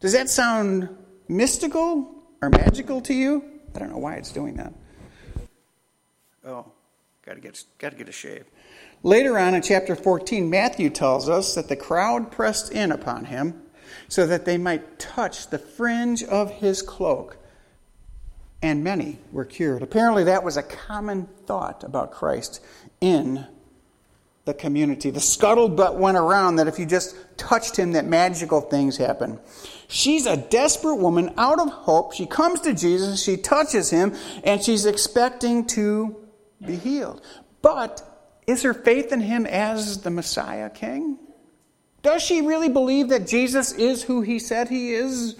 Does 0.00 0.14
that 0.14 0.30
sound 0.30 0.88
mystical 1.28 2.14
or 2.40 2.48
magical 2.48 3.02
to 3.02 3.12
you? 3.12 3.44
I 3.74 3.78
don't 3.78 3.90
know 3.90 3.98
why 3.98 4.14
it's 4.14 4.32
doing 4.32 4.54
that. 4.54 4.72
Oh. 6.46 6.72
Got 7.24 7.34
to 7.34 7.40
get 7.40 7.64
got 7.78 7.92
to 7.92 7.96
get 7.96 8.08
a 8.08 8.12
shave. 8.12 8.46
Later 9.04 9.38
on 9.38 9.54
in 9.54 9.62
chapter 9.62 9.94
14, 9.94 10.50
Matthew 10.50 10.90
tells 10.90 11.28
us 11.28 11.54
that 11.54 11.68
the 11.68 11.76
crowd 11.76 12.32
pressed 12.32 12.72
in 12.72 12.90
upon 12.90 13.26
him 13.26 13.62
so 14.08 14.26
that 14.26 14.44
they 14.44 14.58
might 14.58 14.98
touch 14.98 15.48
the 15.48 15.58
fringe 15.58 16.24
of 16.24 16.50
his 16.50 16.82
cloak. 16.82 17.36
And 18.60 18.82
many 18.82 19.18
were 19.30 19.44
cured. 19.44 19.82
Apparently, 19.82 20.24
that 20.24 20.42
was 20.42 20.56
a 20.56 20.64
common 20.64 21.28
thought 21.46 21.84
about 21.84 22.10
Christ 22.10 22.60
in 23.00 23.46
the 24.44 24.54
community. 24.54 25.10
The 25.10 25.20
scuttlebutt 25.20 25.94
went 25.94 26.16
around 26.16 26.56
that 26.56 26.66
if 26.66 26.78
you 26.78 26.86
just 26.86 27.14
touched 27.36 27.76
him, 27.76 27.92
that 27.92 28.04
magical 28.04 28.60
things 28.60 28.96
happen. 28.96 29.38
She's 29.86 30.26
a 30.26 30.36
desperate 30.36 30.96
woman 30.96 31.34
out 31.38 31.60
of 31.60 31.68
hope. 31.68 32.14
She 32.14 32.26
comes 32.26 32.60
to 32.62 32.74
Jesus, 32.74 33.22
she 33.22 33.36
touches 33.36 33.90
him, 33.90 34.16
and 34.42 34.62
she's 34.62 34.86
expecting 34.86 35.66
to 35.68 36.21
be 36.66 36.76
healed. 36.76 37.22
But 37.60 38.02
is 38.46 38.62
her 38.62 38.74
faith 38.74 39.12
in 39.12 39.20
him 39.20 39.46
as 39.46 40.02
the 40.02 40.10
Messiah 40.10 40.70
King? 40.70 41.18
Does 42.02 42.22
she 42.22 42.40
really 42.40 42.68
believe 42.68 43.08
that 43.10 43.26
Jesus 43.28 43.72
is 43.72 44.02
who 44.02 44.22
he 44.22 44.38
said 44.38 44.68
he 44.68 44.92
is? 44.92 45.36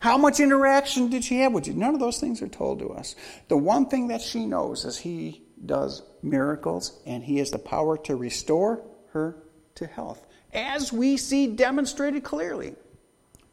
How 0.00 0.16
much 0.16 0.40
interaction 0.40 1.10
did 1.10 1.24
she 1.24 1.40
have 1.40 1.52
with 1.52 1.66
you? 1.66 1.74
None 1.74 1.92
of 1.94 2.00
those 2.00 2.18
things 2.20 2.40
are 2.40 2.48
told 2.48 2.78
to 2.78 2.90
us. 2.90 3.16
The 3.48 3.56
one 3.58 3.86
thing 3.88 4.08
that 4.08 4.22
she 4.22 4.46
knows 4.46 4.84
is 4.84 4.96
he 4.98 5.42
does 5.66 6.02
miracles 6.22 6.98
and 7.04 7.24
he 7.24 7.38
has 7.38 7.50
the 7.50 7.58
power 7.58 7.98
to 7.98 8.16
restore 8.16 8.82
her 9.12 9.36
to 9.74 9.86
health, 9.86 10.24
as 10.52 10.92
we 10.92 11.16
see 11.16 11.48
demonstrated 11.48 12.22
clearly. 12.24 12.74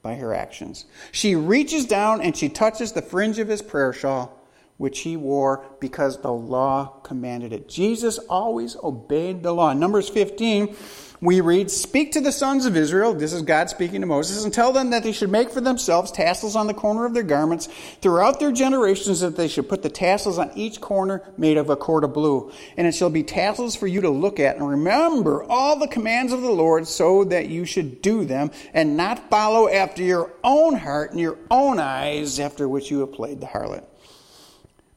by 0.01 0.13
her 0.15 0.35
actions. 0.35 0.85
She 1.11 1.35
reaches 1.35 1.85
down 1.87 2.21
and 2.21 2.37
she 2.37 2.47
touches 2.47 2.91
the 2.91 3.01
fringe 3.01 3.39
of 3.39 3.47
his 3.47 3.63
prayer 3.63 3.91
shawl, 3.91 4.34
which 4.77 4.99
he 4.99 5.15
wore 5.15 5.65
because 5.79 6.21
the 6.21 6.31
law 6.31 6.99
commanded 7.03 7.53
it. 7.53 7.69
Jesus 7.69 8.17
always 8.17 8.75
obeyed 8.83 9.43
the 9.43 9.53
law. 9.53 9.73
Numbers 9.73 10.09
15 10.09 10.75
we 11.21 11.41
read, 11.41 11.71
Speak 11.71 12.11
to 12.11 12.21
the 12.21 12.31
sons 12.31 12.65
of 12.65 12.75
Israel, 12.75 13.13
this 13.13 13.33
is 13.33 13.41
God 13.41 13.69
speaking 13.69 14.01
to 14.01 14.07
Moses, 14.07 14.43
and 14.43 14.53
tell 14.53 14.73
them 14.73 14.89
that 14.89 15.03
they 15.03 15.11
should 15.11 15.31
make 15.31 15.49
for 15.49 15.61
themselves 15.61 16.11
tassels 16.11 16.55
on 16.55 16.67
the 16.67 16.73
corner 16.73 17.05
of 17.05 17.13
their 17.13 17.23
garments 17.23 17.67
throughout 18.01 18.39
their 18.39 18.51
generations, 18.51 19.21
that 19.21 19.37
they 19.37 19.47
should 19.47 19.69
put 19.69 19.81
the 19.81 19.89
tassels 19.89 20.37
on 20.37 20.51
each 20.55 20.81
corner 20.81 21.23
made 21.37 21.57
of 21.57 21.69
a 21.69 21.75
cord 21.75 22.03
of 22.03 22.13
blue. 22.13 22.51
And 22.75 22.85
it 22.85 22.93
shall 22.93 23.09
be 23.09 23.23
tassels 23.23 23.75
for 23.75 23.87
you 23.87 24.01
to 24.01 24.09
look 24.09 24.39
at, 24.39 24.57
and 24.57 24.67
remember 24.67 25.43
all 25.45 25.79
the 25.79 25.87
commands 25.87 26.33
of 26.33 26.41
the 26.41 26.51
Lord, 26.51 26.85
so 26.85 27.23
that 27.25 27.47
you 27.47 27.65
should 27.65 28.01
do 28.01 28.25
them, 28.25 28.51
and 28.73 28.97
not 28.97 29.29
follow 29.29 29.69
after 29.69 30.03
your 30.03 30.33
own 30.43 30.75
heart 30.75 31.11
and 31.11 31.19
your 31.19 31.37
own 31.49 31.79
eyes, 31.79 32.39
after 32.39 32.67
which 32.67 32.91
you 32.91 32.99
have 32.99 33.13
played 33.13 33.39
the 33.39 33.47
harlot. 33.47 33.85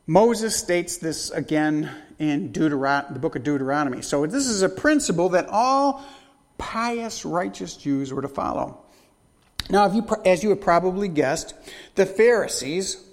Moses 0.09 0.57
states 0.57 0.97
this 0.97 1.31
again 1.31 1.91
in 2.19 2.51
Deuteron- 2.51 3.13
the 3.13 3.21
book 3.21 3.37
of 3.37 3.45
Deuteronomy. 3.45 4.01
So, 4.01 4.25
this 4.25 4.47
is 4.47 4.63
a 4.63 4.69
principle 4.71 5.29
that 5.29 5.47
all 5.51 6.03
pious, 6.57 7.27
righteous 7.27 7.77
Jews 7.77 8.11
were 8.11 8.23
to 8.23 8.29
follow. 8.29 8.79
Now, 9.69 9.93
you, 9.93 10.07
as 10.25 10.43
you 10.43 10.49
have 10.49 10.63
probably 10.63 11.09
guessed, 11.09 11.53
the 11.95 12.07
Pharisees, 12.07 13.05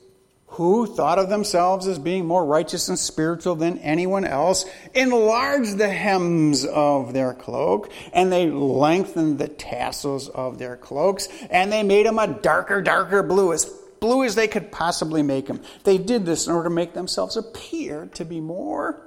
who 0.48 0.86
thought 0.88 1.20
of 1.20 1.28
themselves 1.28 1.86
as 1.86 2.00
being 2.00 2.26
more 2.26 2.46
righteous 2.46 2.88
and 2.88 2.98
spiritual 2.98 3.56
than 3.56 3.78
anyone 3.80 4.24
else, 4.24 4.64
enlarged 4.94 5.78
the 5.78 5.90
hems 5.90 6.64
of 6.64 7.12
their 7.12 7.34
cloak, 7.34 7.92
and 8.14 8.32
they 8.32 8.50
lengthened 8.50 9.38
the 9.38 9.50
tassels 9.50 10.30
of 10.30 10.60
their 10.60 10.78
cloaks, 10.78 11.28
and 11.50 11.74
they 11.74 11.84
made 11.84 12.06
them 12.06 12.20
a 12.20 12.28
darker, 12.28 12.82
darker 12.82 13.22
blue, 13.22 13.52
as 13.52 13.66
blue 14.00 14.24
as 14.24 14.36
they 14.36 14.48
could 14.48 14.72
possibly 14.72 15.24
make 15.24 15.48
them. 15.48 15.62
They 15.84 15.98
did 15.98 16.26
this 16.26 16.48
in 16.48 16.54
order 16.54 16.70
to 16.70 16.76
make 16.76 16.94
themselves 16.94 17.38
appear 17.38 18.10
to 18.16 18.26
be 18.26 18.40
more 18.40 19.02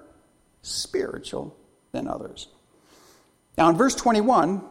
spiritual 0.63 1.57
than 1.93 2.09
others. 2.09 2.49
Now, 3.57 3.71
in 3.71 3.77
verse 3.77 3.95
21, 3.95 4.63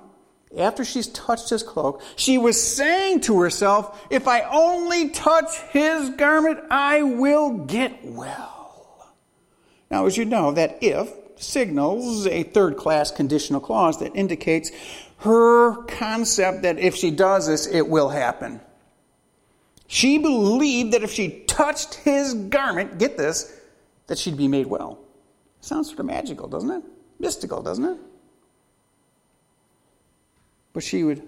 after 0.57 0.85
she's 0.85 1.07
touched 1.07 1.49
his 1.49 1.63
cloak, 1.63 2.01
she 2.15 2.37
was 2.37 2.61
saying 2.61 3.21
to 3.21 3.41
herself, 3.41 4.07
If 4.09 4.27
I 4.27 4.41
only 4.41 5.09
touch 5.09 5.57
his 5.71 6.09
garment, 6.11 6.59
I 6.71 7.03
will 7.03 7.65
get 7.65 8.05
well. 8.05 9.13
Now, 9.91 10.05
as 10.05 10.17
you 10.17 10.25
know, 10.25 10.53
that 10.53 10.79
if 10.81 11.11
signals 11.35 12.27
a 12.27 12.43
third 12.43 12.77
class 12.77 13.11
conditional 13.11 13.61
clause 13.61 13.99
that 13.99 14.15
indicates 14.15 14.71
her 15.17 15.83
concept 15.83 16.63
that 16.63 16.79
if 16.79 16.95
she 16.95 17.11
does 17.11 17.47
this, 17.47 17.67
it 17.67 17.87
will 17.87 18.09
happen. 18.09 18.59
She 19.87 20.17
believed 20.17 20.93
that 20.93 21.03
if 21.03 21.11
she 21.11 21.43
touched 21.47 21.95
his 21.95 22.33
garment, 22.33 22.97
get 22.99 23.17
this, 23.17 23.53
that 24.07 24.17
she'd 24.17 24.37
be 24.37 24.47
made 24.47 24.67
well. 24.67 24.99
Sounds 25.61 25.87
sort 25.87 25.99
of 25.99 26.05
magical, 26.05 26.47
doesn't 26.47 26.69
it? 26.69 26.83
Mystical, 27.19 27.61
doesn't 27.61 27.85
it? 27.85 27.97
But 30.73 30.83
she 30.83 31.03
would 31.03 31.23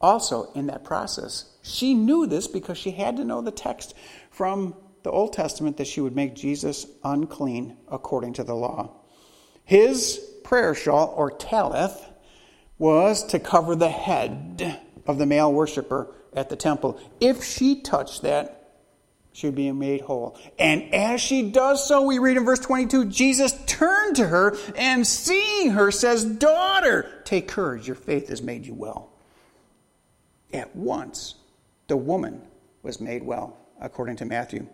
also, 0.00 0.50
in 0.52 0.66
that 0.66 0.84
process, 0.84 1.46
she 1.62 1.94
knew 1.94 2.26
this 2.26 2.46
because 2.46 2.76
she 2.78 2.90
had 2.90 3.16
to 3.16 3.24
know 3.24 3.40
the 3.40 3.50
text 3.50 3.94
from 4.30 4.74
the 5.02 5.10
Old 5.10 5.32
Testament 5.32 5.76
that 5.78 5.86
she 5.86 6.00
would 6.00 6.14
make 6.14 6.34
Jesus 6.34 6.86
unclean 7.02 7.76
according 7.90 8.34
to 8.34 8.44
the 8.44 8.54
law. 8.54 8.90
His 9.64 10.20
prayer 10.44 10.74
shawl, 10.74 11.14
or 11.16 11.30
talith, 11.30 12.04
was 12.78 13.24
to 13.26 13.38
cover 13.38 13.74
the 13.74 13.88
head 13.88 14.80
of 15.06 15.18
the 15.18 15.26
male 15.26 15.52
worshiper 15.52 16.14
at 16.34 16.48
the 16.48 16.56
temple. 16.56 17.00
If 17.20 17.44
she 17.44 17.80
touched 17.80 18.22
that, 18.22 18.62
she 19.32 19.46
would 19.46 19.54
be 19.54 19.72
made 19.72 20.02
whole. 20.02 20.36
And 20.58 20.94
as 20.94 21.20
she 21.20 21.50
does 21.50 21.86
so, 21.86 22.02
we 22.02 22.18
read 22.18 22.36
in 22.36 22.44
verse 22.44 22.58
22 22.58 23.06
Jesus 23.06 23.54
turned 23.66 24.16
to 24.16 24.26
her 24.26 24.56
and 24.76 25.06
seeing 25.06 25.70
her 25.70 25.90
says, 25.90 26.24
Daughter, 26.24 27.10
take 27.24 27.48
courage, 27.48 27.86
your 27.86 27.96
faith 27.96 28.28
has 28.28 28.42
made 28.42 28.66
you 28.66 28.74
well. 28.74 29.10
At 30.52 30.76
once, 30.76 31.36
the 31.88 31.96
woman 31.96 32.42
was 32.82 33.00
made 33.00 33.22
well, 33.22 33.56
according 33.80 34.16
to 34.16 34.26
Matthew. 34.26 34.66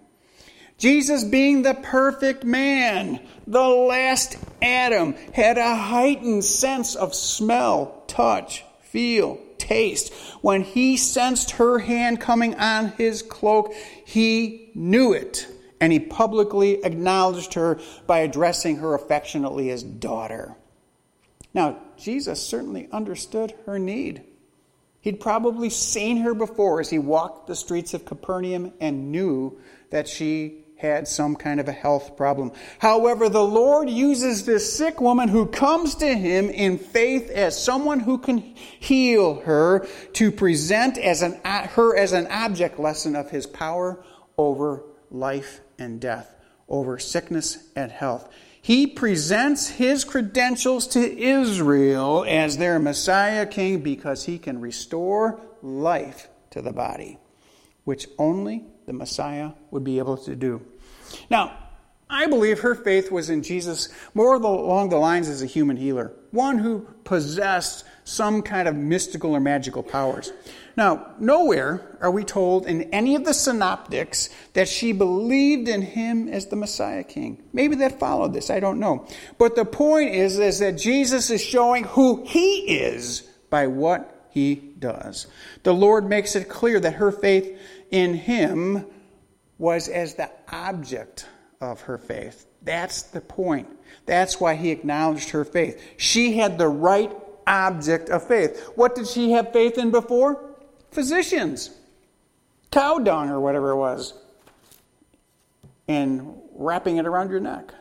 Jesus, 0.77 1.25
being 1.25 1.63
the 1.63 1.75
perfect 1.75 2.45
man, 2.45 3.21
the 3.47 3.61
last 3.61 4.37
Adam, 4.63 5.15
had 5.33 5.59
a 5.59 5.75
heightened 5.75 6.45
sense 6.45 6.95
of 6.95 7.15
smell, 7.15 8.03
touch, 8.07 8.65
feel, 8.81 9.41
taste. 9.59 10.13
When 10.41 10.63
he 10.63 10.97
sensed 10.97 11.53
her 11.53 11.79
hand 11.79 12.21
coming 12.21 12.55
on 12.55 12.93
his 12.93 13.23
cloak, 13.23 13.75
he 14.05 14.71
knew 14.75 15.13
it. 15.13 15.47
And 15.81 15.93
he 15.93 16.01
publicly 16.01 16.85
acknowledged 16.85 17.55
her 17.55 17.79
by 18.07 18.21
addressing 18.21 18.77
her 18.77 18.95
affectionately 18.95 19.71
as 19.71 19.83
daughter. 19.83 20.57
Now, 21.55 21.79
Jesus 21.97 22.45
certainly 22.45 22.89
understood 22.93 23.55
her 23.67 23.79
need. 23.79 24.23
He'd 25.01 25.21
probably 25.21 25.71
seen 25.71 26.19
her 26.19 26.35
before 26.35 26.81
as 26.81 26.91
he 26.91 26.99
walked 26.99 27.47
the 27.47 27.55
streets 27.55 27.95
of 27.95 28.05
Capernaum 28.05 28.73
and 28.81 29.13
knew 29.13 29.59
that 29.91 30.09
she 30.09 30.65
had 30.79 31.09
some 31.09 31.35
kind 31.35 31.59
of 31.59 31.67
a 31.67 31.73
health 31.73 32.17
problem. 32.17 32.53
However, 32.79 33.29
the 33.29 33.45
Lord 33.45 33.91
uses 33.91 34.47
this 34.47 34.77
sick 34.77 35.01
woman 35.01 35.29
who 35.29 35.47
comes 35.47 35.97
to 35.97 36.15
him 36.15 36.49
in 36.49 36.79
faith 36.79 37.31
as 37.31 37.61
someone 37.61 38.01
who 38.01 38.19
can 38.19 38.39
heal 38.39 39.41
her 39.41 39.87
to 40.15 40.31
present 40.31 40.97
as 40.97 41.23
an, 41.23 41.41
her 41.45 41.97
as 41.97 42.13
an 42.13 42.29
object 42.29 42.79
lesson 42.79 43.17
of 43.17 43.31
his 43.31 43.47
power 43.47 44.03
over 44.37 44.85
life 45.11 45.61
and 45.79 46.01
death, 46.01 46.37
over 46.69 46.99
sickness 46.99 47.59
and 47.75 47.91
health. 47.91 48.29
He 48.63 48.87
presents 48.87 49.69
his 49.69 50.05
credentials 50.05 50.87
to 50.89 51.19
Israel 51.19 52.25
as 52.29 52.57
their 52.57 52.79
Messiah 52.79 53.47
king 53.47 53.81
because 53.81 54.25
he 54.25 54.39
can 54.39 54.61
restore 54.61 55.41
life 55.61 56.29
to 56.51 56.63
the 56.63 56.73
body, 56.73 57.19
which 57.85 58.07
only 58.17 58.65
the 58.89 58.93
Messiah 58.93 59.53
would 59.71 59.85
be 59.85 59.99
able 59.99 60.17
to 60.17 60.35
do. 60.35 60.61
Now, 61.31 61.57
I 62.11 62.27
believe 62.27 62.61
her 62.61 62.75
faith 62.75 63.13
was 63.13 63.29
in 63.29 63.43
Jesus 63.43 63.91
more 64.15 64.35
along 64.35 64.89
the 64.89 64.97
lines 64.97 65.29
as 65.29 65.43
a 65.43 65.47
human 65.47 65.77
healer, 65.77 66.13
one 66.31 66.59
who 66.59 66.81
possessed 67.05 67.85
some 68.05 68.41
kind 68.41 68.67
of 68.67 68.75
mystical 68.75 69.33
or 69.33 69.41
magical 69.41 69.83
powers. 69.83 70.33
Now, 70.75 71.15
nowhere 71.19 71.99
are 72.01 72.11
we 72.11 72.25
told 72.25 72.67
in 72.67 72.95
any 72.95 73.15
of 73.15 73.25
the 73.25 73.35
synoptics 73.35 74.31
that 74.55 74.69
she 74.69 74.93
believed 74.93 75.69
in 75.69 75.83
him 75.83 76.29
as 76.29 76.47
the 76.47 76.57
Messiah 76.57 77.05
King. 77.05 77.43
Maybe 77.53 77.77
that 77.77 78.01
followed 78.01 78.33
this, 78.33 78.49
I 78.49 78.61
don't 78.61 78.81
know. 78.81 79.07
But 79.37 79.55
the 79.55 79.67
point 79.67 80.15
is, 80.15 80.39
is 80.39 80.61
that 80.61 80.79
Jesus 80.79 81.29
is 81.29 81.45
showing 81.45 81.85
who 81.85 82.25
he 82.25 82.79
is 82.79 83.21
by 83.51 83.67
what 83.67 84.29
he 84.31 84.55
does. 84.55 85.27
The 85.65 85.75
Lord 85.75 86.09
makes 86.09 86.37
it 86.37 86.49
clear 86.49 86.79
that 86.81 86.95
her 86.95 87.11
faith 87.11 87.59
in 87.91 88.15
him 88.15 88.87
was 89.59 89.89
as 89.89 90.15
the 90.15 90.31
object 90.51 91.27
of 91.61 91.83
her 91.83 91.99
faith. 91.99 92.47
That's 92.63 93.03
the 93.03 93.21
point. 93.21 93.69
That's 94.07 94.41
why 94.41 94.55
he 94.55 94.71
acknowledged 94.71 95.31
her 95.31 95.45
faith. 95.45 95.83
She 95.97 96.37
had 96.39 96.59
the 96.59 96.69
right 96.69 97.13
object 97.47 98.11
of 98.11 98.27
faith. 98.27 98.71
What 98.75 98.95
did 98.95 99.09
she 99.09 99.33
have 99.33 99.53
faith 99.53 99.79
in 99.79 99.91
before? 99.91 100.45
Physicians, 100.91 101.71
cow 102.71 102.99
dung 102.99 103.31
or 103.31 103.41
whatever 103.41 103.71
it 103.71 103.77
was, 103.77 104.15
and 105.87 106.35
wrapping 106.53 106.97
it 106.99 107.07
around 107.07 107.31
your 107.31 107.41
neck. 107.41 107.73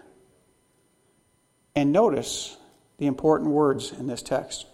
And 1.75 1.91
notice 1.91 2.57
the 2.97 3.05
important 3.05 3.51
words 3.51 3.91
in 3.91 4.07
this 4.07 4.21
text. 4.21 4.65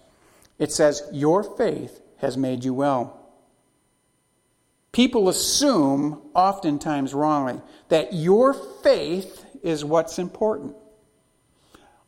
It 0.58 0.72
says, 0.72 1.04
Your 1.12 1.44
faith 1.44 2.00
has 2.18 2.38
made 2.38 2.64
you 2.64 2.74
well. 2.74 3.23
People 4.94 5.28
assume, 5.28 6.22
oftentimes 6.36 7.16
wrongly, 7.16 7.60
that 7.90 8.14
your 8.14 8.54
faith 8.54 9.44
is 9.64 9.84
what's 9.84 10.20
important. 10.20 10.76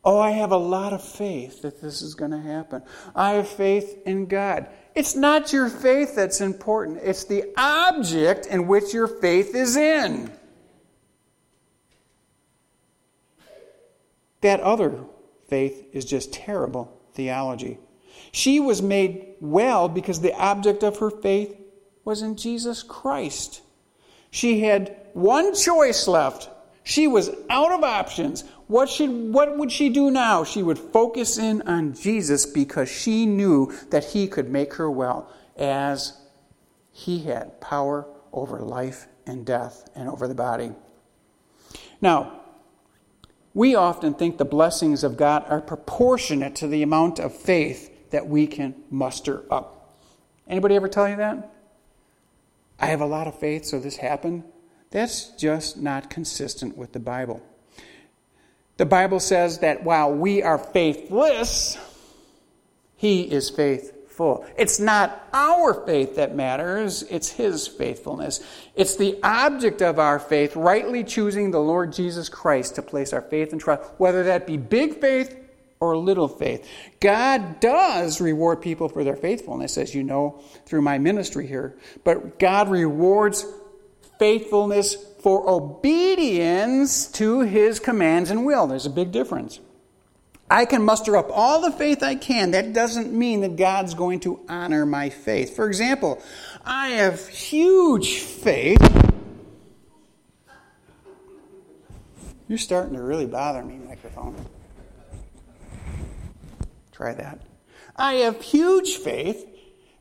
Oh, 0.04 0.20
I 0.20 0.30
have 0.30 0.52
a 0.52 0.56
lot 0.56 0.92
of 0.92 1.02
faith 1.02 1.62
that 1.62 1.82
this 1.82 2.00
is 2.00 2.14
going 2.14 2.30
to 2.30 2.38
happen. 2.38 2.82
I 3.12 3.32
have 3.32 3.48
faith 3.48 4.02
in 4.06 4.26
God. 4.26 4.68
It's 4.94 5.16
not 5.16 5.52
your 5.52 5.68
faith 5.68 6.14
that's 6.14 6.40
important, 6.40 7.00
it's 7.02 7.24
the 7.24 7.52
object 7.56 8.46
in 8.46 8.68
which 8.68 8.94
your 8.94 9.08
faith 9.08 9.56
is 9.56 9.76
in. 9.76 10.30
That 14.42 14.60
other 14.60 15.00
faith 15.48 15.88
is 15.92 16.04
just 16.04 16.32
terrible 16.32 16.96
theology. 17.14 17.78
She 18.30 18.60
was 18.60 18.80
made 18.80 19.34
well 19.40 19.88
because 19.88 20.20
the 20.20 20.34
object 20.34 20.84
of 20.84 20.98
her 20.98 21.10
faith 21.10 21.65
was 22.06 22.22
in 22.22 22.36
Jesus 22.36 22.82
Christ. 22.82 23.60
She 24.30 24.60
had 24.60 24.96
one 25.12 25.54
choice 25.54 26.06
left. 26.06 26.48
She 26.84 27.08
was 27.08 27.30
out 27.50 27.72
of 27.72 27.82
options. 27.82 28.44
What, 28.68 28.88
should, 28.88 29.10
what 29.10 29.58
would 29.58 29.72
she 29.72 29.88
do 29.88 30.10
now? 30.10 30.44
She 30.44 30.62
would 30.62 30.78
focus 30.78 31.36
in 31.36 31.62
on 31.62 31.94
Jesus 31.94 32.46
because 32.46 32.88
she 32.88 33.26
knew 33.26 33.72
that 33.90 34.04
he 34.04 34.28
could 34.28 34.48
make 34.48 34.74
her 34.74 34.88
well 34.88 35.28
as 35.56 36.16
he 36.92 37.24
had 37.24 37.60
power 37.60 38.06
over 38.32 38.60
life 38.60 39.08
and 39.26 39.44
death 39.44 39.90
and 39.96 40.08
over 40.08 40.28
the 40.28 40.34
body. 40.34 40.70
Now, 42.00 42.40
we 43.52 43.74
often 43.74 44.14
think 44.14 44.38
the 44.38 44.44
blessings 44.44 45.02
of 45.02 45.16
God 45.16 45.44
are 45.48 45.60
proportionate 45.60 46.54
to 46.56 46.68
the 46.68 46.82
amount 46.84 47.18
of 47.18 47.34
faith 47.34 48.10
that 48.10 48.28
we 48.28 48.46
can 48.46 48.76
muster 48.90 49.42
up. 49.50 49.96
Anybody 50.46 50.76
ever 50.76 50.88
tell 50.88 51.08
you 51.08 51.16
that? 51.16 51.55
I 52.78 52.86
have 52.86 53.00
a 53.00 53.06
lot 53.06 53.26
of 53.26 53.38
faith, 53.38 53.64
so 53.64 53.78
this 53.78 53.96
happened. 53.96 54.44
That's 54.90 55.30
just 55.30 55.78
not 55.78 56.10
consistent 56.10 56.76
with 56.76 56.92
the 56.92 57.00
Bible. 57.00 57.42
The 58.76 58.86
Bible 58.86 59.20
says 59.20 59.58
that 59.60 59.82
while 59.82 60.12
we 60.12 60.42
are 60.42 60.58
faithless, 60.58 61.78
He 62.96 63.22
is 63.22 63.48
faithful. 63.48 64.46
It's 64.56 64.78
not 64.78 65.28
our 65.32 65.86
faith 65.86 66.16
that 66.16 66.34
matters, 66.34 67.02
it's 67.04 67.30
His 67.30 67.66
faithfulness. 67.66 68.40
It's 68.74 68.96
the 68.96 69.18
object 69.22 69.80
of 69.80 69.98
our 69.98 70.18
faith, 70.18 70.54
rightly 70.56 71.04
choosing 71.04 71.50
the 71.50 71.60
Lord 71.60 71.92
Jesus 71.92 72.28
Christ 72.28 72.74
to 72.74 72.82
place 72.82 73.12
our 73.12 73.22
faith 73.22 73.52
and 73.52 73.60
trust, 73.60 73.82
whether 73.96 74.22
that 74.24 74.46
be 74.46 74.58
big 74.58 75.00
faith 75.00 75.45
or 75.80 75.96
little 75.96 76.28
faith. 76.28 76.68
God 77.00 77.60
does 77.60 78.20
reward 78.20 78.62
people 78.62 78.88
for 78.88 79.04
their 79.04 79.16
faithfulness, 79.16 79.76
as 79.76 79.94
you 79.94 80.02
know 80.02 80.42
through 80.64 80.82
my 80.82 80.98
ministry 80.98 81.46
here, 81.46 81.76
but 82.04 82.38
God 82.38 82.70
rewards 82.70 83.44
faithfulness 84.18 84.96
for 85.20 85.48
obedience 85.48 87.08
to 87.08 87.40
his 87.40 87.80
commands 87.80 88.30
and 88.30 88.46
will. 88.46 88.66
There's 88.66 88.86
a 88.86 88.90
big 88.90 89.12
difference. 89.12 89.60
I 90.48 90.64
can 90.64 90.82
muster 90.84 91.16
up 91.16 91.28
all 91.30 91.60
the 91.60 91.72
faith 91.72 92.02
I 92.02 92.14
can. 92.14 92.52
That 92.52 92.72
doesn't 92.72 93.12
mean 93.12 93.40
that 93.40 93.56
God's 93.56 93.94
going 93.94 94.20
to 94.20 94.40
honor 94.48 94.86
my 94.86 95.10
faith. 95.10 95.56
For 95.56 95.66
example, 95.66 96.22
I 96.64 96.90
have 96.90 97.26
huge 97.28 98.18
faith. 98.20 98.78
You're 102.48 102.58
starting 102.58 102.94
to 102.94 103.02
really 103.02 103.26
bother 103.26 103.64
me, 103.64 103.74
microphone. 103.76 104.36
Try 106.96 107.12
that. 107.12 107.40
I 107.94 108.14
have 108.14 108.40
huge 108.40 108.96
faith 108.96 109.46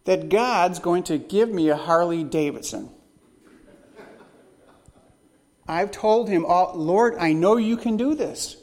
that 0.06 0.30
God's 0.30 0.80
going 0.80 1.04
to 1.04 1.18
give 1.18 1.50
me 1.50 1.70
a 1.70 1.76
Harley 1.76 2.24
Davidson. 2.24 2.90
I've 5.68 5.92
told 5.92 6.30
him, 6.30 6.46
oh, 6.48 6.72
Lord, 6.78 7.16
I 7.20 7.34
know 7.34 7.58
you 7.58 7.76
can 7.76 7.98
do 7.98 8.16
this. 8.16 8.56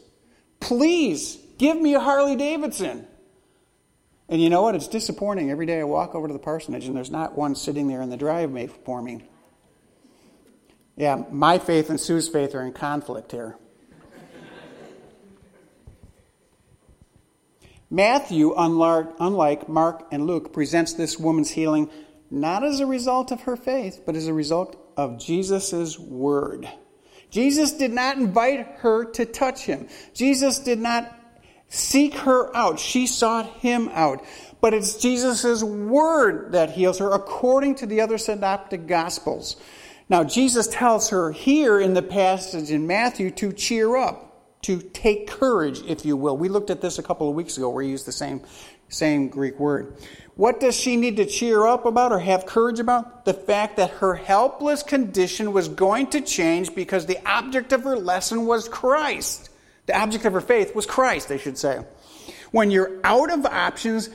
Please 0.60 1.36
give 1.58 1.78
me 1.78 1.94
a 1.94 2.00
Harley 2.00 2.36
Davidson. 2.36 3.06
And 4.28 4.40
you 4.40 4.48
know 4.48 4.62
what? 4.62 4.76
It's 4.76 4.88
disappointing. 4.88 5.50
Every 5.50 5.66
day 5.66 5.80
I 5.80 5.84
walk 5.84 6.14
over 6.14 6.26
to 6.26 6.32
the 6.32 6.38
parsonage 6.38 6.86
and 6.86 6.96
there's 6.96 7.10
not 7.10 7.36
one 7.36 7.54
sitting 7.54 7.88
there 7.88 8.00
in 8.00 8.08
the 8.08 8.16
driveway 8.16 8.68
for 8.68 9.02
me. 9.02 9.28
Yeah, 10.96 11.24
my 11.30 11.58
faith 11.58 11.90
and 11.90 12.00
Sue's 12.00 12.28
faith 12.28 12.54
are 12.54 12.62
in 12.62 12.72
conflict 12.72 13.32
here. 13.32 13.58
Matthew, 17.92 18.54
unlike 18.56 19.68
Mark 19.68 20.06
and 20.10 20.26
Luke, 20.26 20.54
presents 20.54 20.94
this 20.94 21.18
woman's 21.18 21.50
healing 21.50 21.90
not 22.30 22.64
as 22.64 22.80
a 22.80 22.86
result 22.86 23.30
of 23.30 23.42
her 23.42 23.54
faith, 23.54 24.00
but 24.06 24.16
as 24.16 24.26
a 24.26 24.32
result 24.32 24.78
of 24.96 25.20
Jesus' 25.20 25.98
word. 25.98 26.66
Jesus 27.28 27.72
did 27.72 27.92
not 27.92 28.16
invite 28.16 28.66
her 28.78 29.04
to 29.12 29.26
touch 29.26 29.66
him. 29.66 29.88
Jesus 30.14 30.58
did 30.60 30.78
not 30.78 31.14
seek 31.68 32.14
her 32.14 32.56
out. 32.56 32.80
She 32.80 33.06
sought 33.06 33.58
him 33.58 33.90
out. 33.92 34.24
But 34.62 34.72
it's 34.72 34.96
Jesus' 34.96 35.62
word 35.62 36.52
that 36.52 36.70
heals 36.70 36.98
her 36.98 37.12
according 37.12 37.74
to 37.74 37.86
the 37.86 38.00
other 38.00 38.16
synoptic 38.16 38.86
gospels. 38.86 39.56
Now, 40.08 40.24
Jesus 40.24 40.66
tells 40.66 41.10
her 41.10 41.30
here 41.30 41.78
in 41.78 41.92
the 41.92 42.00
passage 42.00 42.70
in 42.70 42.86
Matthew 42.86 43.30
to 43.32 43.52
cheer 43.52 43.96
up, 43.96 44.31
to 44.62 44.80
take 44.80 45.26
courage, 45.26 45.80
if 45.86 46.04
you 46.04 46.16
will. 46.16 46.36
We 46.36 46.48
looked 46.48 46.70
at 46.70 46.80
this 46.80 46.98
a 46.98 47.02
couple 47.02 47.28
of 47.28 47.34
weeks 47.34 47.56
ago 47.56 47.68
where 47.68 47.82
he 47.82 47.90
used 47.90 48.06
the 48.06 48.12
same, 48.12 48.40
same 48.88 49.28
Greek 49.28 49.58
word. 49.58 49.96
What 50.36 50.60
does 50.60 50.76
she 50.76 50.96
need 50.96 51.16
to 51.16 51.26
cheer 51.26 51.66
up 51.66 51.84
about 51.84 52.12
or 52.12 52.18
have 52.18 52.46
courage 52.46 52.78
about? 52.78 53.24
The 53.24 53.34
fact 53.34 53.76
that 53.76 53.90
her 53.90 54.14
helpless 54.14 54.82
condition 54.82 55.52
was 55.52 55.68
going 55.68 56.08
to 56.10 56.20
change 56.20 56.74
because 56.74 57.06
the 57.06 57.18
object 57.28 57.72
of 57.72 57.82
her 57.82 57.96
lesson 57.96 58.46
was 58.46 58.68
Christ. 58.68 59.50
The 59.86 59.98
object 59.98 60.24
of 60.24 60.32
her 60.32 60.40
faith 60.40 60.74
was 60.74 60.86
Christ, 60.86 61.28
they 61.28 61.38
should 61.38 61.58
say. 61.58 61.84
When 62.52 62.70
you're 62.70 63.00
out 63.02 63.32
of 63.32 63.44
options, 63.44 64.10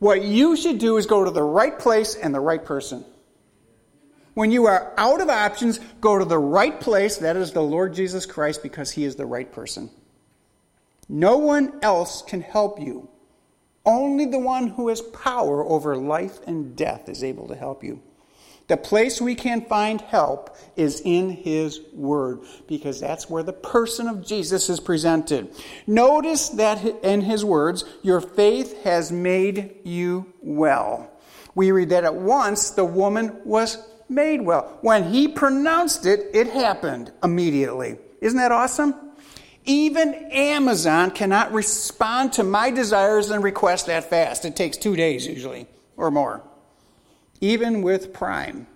what 0.00 0.22
you 0.22 0.56
should 0.56 0.78
do 0.78 0.96
is 0.96 1.06
go 1.06 1.24
to 1.24 1.30
the 1.30 1.42
right 1.42 1.78
place 1.78 2.16
and 2.16 2.34
the 2.34 2.40
right 2.40 2.64
person. 2.64 3.04
When 4.34 4.50
you 4.50 4.66
are 4.66 4.92
out 4.96 5.20
of 5.20 5.28
options, 5.28 5.78
go 6.00 6.18
to 6.18 6.24
the 6.24 6.38
right 6.38 6.80
place, 6.80 7.18
that 7.18 7.36
is 7.36 7.52
the 7.52 7.62
Lord 7.62 7.94
Jesus 7.94 8.24
Christ, 8.24 8.62
because 8.62 8.90
he 8.90 9.04
is 9.04 9.16
the 9.16 9.26
right 9.26 9.50
person. 9.50 9.90
No 11.08 11.36
one 11.38 11.78
else 11.82 12.22
can 12.22 12.40
help 12.40 12.80
you. 12.80 13.08
Only 13.84 14.26
the 14.26 14.38
one 14.38 14.68
who 14.68 14.88
has 14.88 15.00
power 15.00 15.64
over 15.64 15.96
life 15.96 16.38
and 16.46 16.76
death 16.76 17.08
is 17.08 17.22
able 17.24 17.48
to 17.48 17.56
help 17.56 17.84
you. 17.84 18.00
The 18.68 18.76
place 18.76 19.20
we 19.20 19.34
can 19.34 19.62
find 19.62 20.00
help 20.00 20.56
is 20.76 21.02
in 21.04 21.30
His 21.30 21.80
Word, 21.92 22.40
because 22.68 23.00
that's 23.00 23.28
where 23.28 23.42
the 23.42 23.52
person 23.52 24.06
of 24.08 24.24
Jesus 24.24 24.70
is 24.70 24.80
presented. 24.80 25.54
Notice 25.86 26.48
that 26.50 26.82
in 27.02 27.20
His 27.22 27.44
words, 27.44 27.84
your 28.02 28.20
faith 28.20 28.82
has 28.84 29.10
made 29.10 29.74
you 29.84 30.32
well. 30.40 31.10
We 31.54 31.72
read 31.72 31.90
that 31.90 32.04
at 32.04 32.14
once 32.14 32.70
the 32.70 32.84
woman 32.84 33.40
was 33.44 33.76
made 34.12 34.42
well. 34.42 34.78
When 34.82 35.12
He 35.12 35.28
pronounced 35.28 36.06
it, 36.06 36.30
it 36.34 36.48
happened 36.48 37.12
immediately. 37.22 37.98
Isn't 38.20 38.38
that 38.38 38.52
awesome? 38.52 38.94
Even 39.64 40.14
Amazon 40.14 41.10
cannot 41.10 41.52
respond 41.52 42.32
to 42.34 42.44
my 42.44 42.70
desires 42.70 43.30
and 43.30 43.42
requests 43.44 43.84
that 43.84 44.10
fast. 44.10 44.44
It 44.44 44.56
takes 44.56 44.76
two 44.76 44.96
days 44.96 45.26
usually 45.26 45.66
or 45.96 46.10
more, 46.10 46.42
even 47.40 47.82
with 47.82 48.12
Prime. 48.12 48.66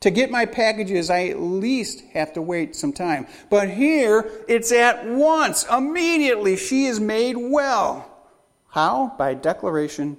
To 0.00 0.10
get 0.10 0.30
my 0.30 0.46
packages, 0.46 1.10
I 1.10 1.26
at 1.26 1.38
least 1.38 2.02
have 2.14 2.32
to 2.32 2.42
wait 2.42 2.74
some 2.74 2.92
time. 2.92 3.26
But 3.50 3.68
here, 3.68 4.30
it's 4.48 4.72
at 4.72 5.06
once, 5.06 5.66
immediately. 5.70 6.56
She 6.56 6.86
is 6.86 6.98
made 6.98 7.36
well. 7.36 8.10
How? 8.68 9.14
By 9.18 9.34
declaration 9.34 10.16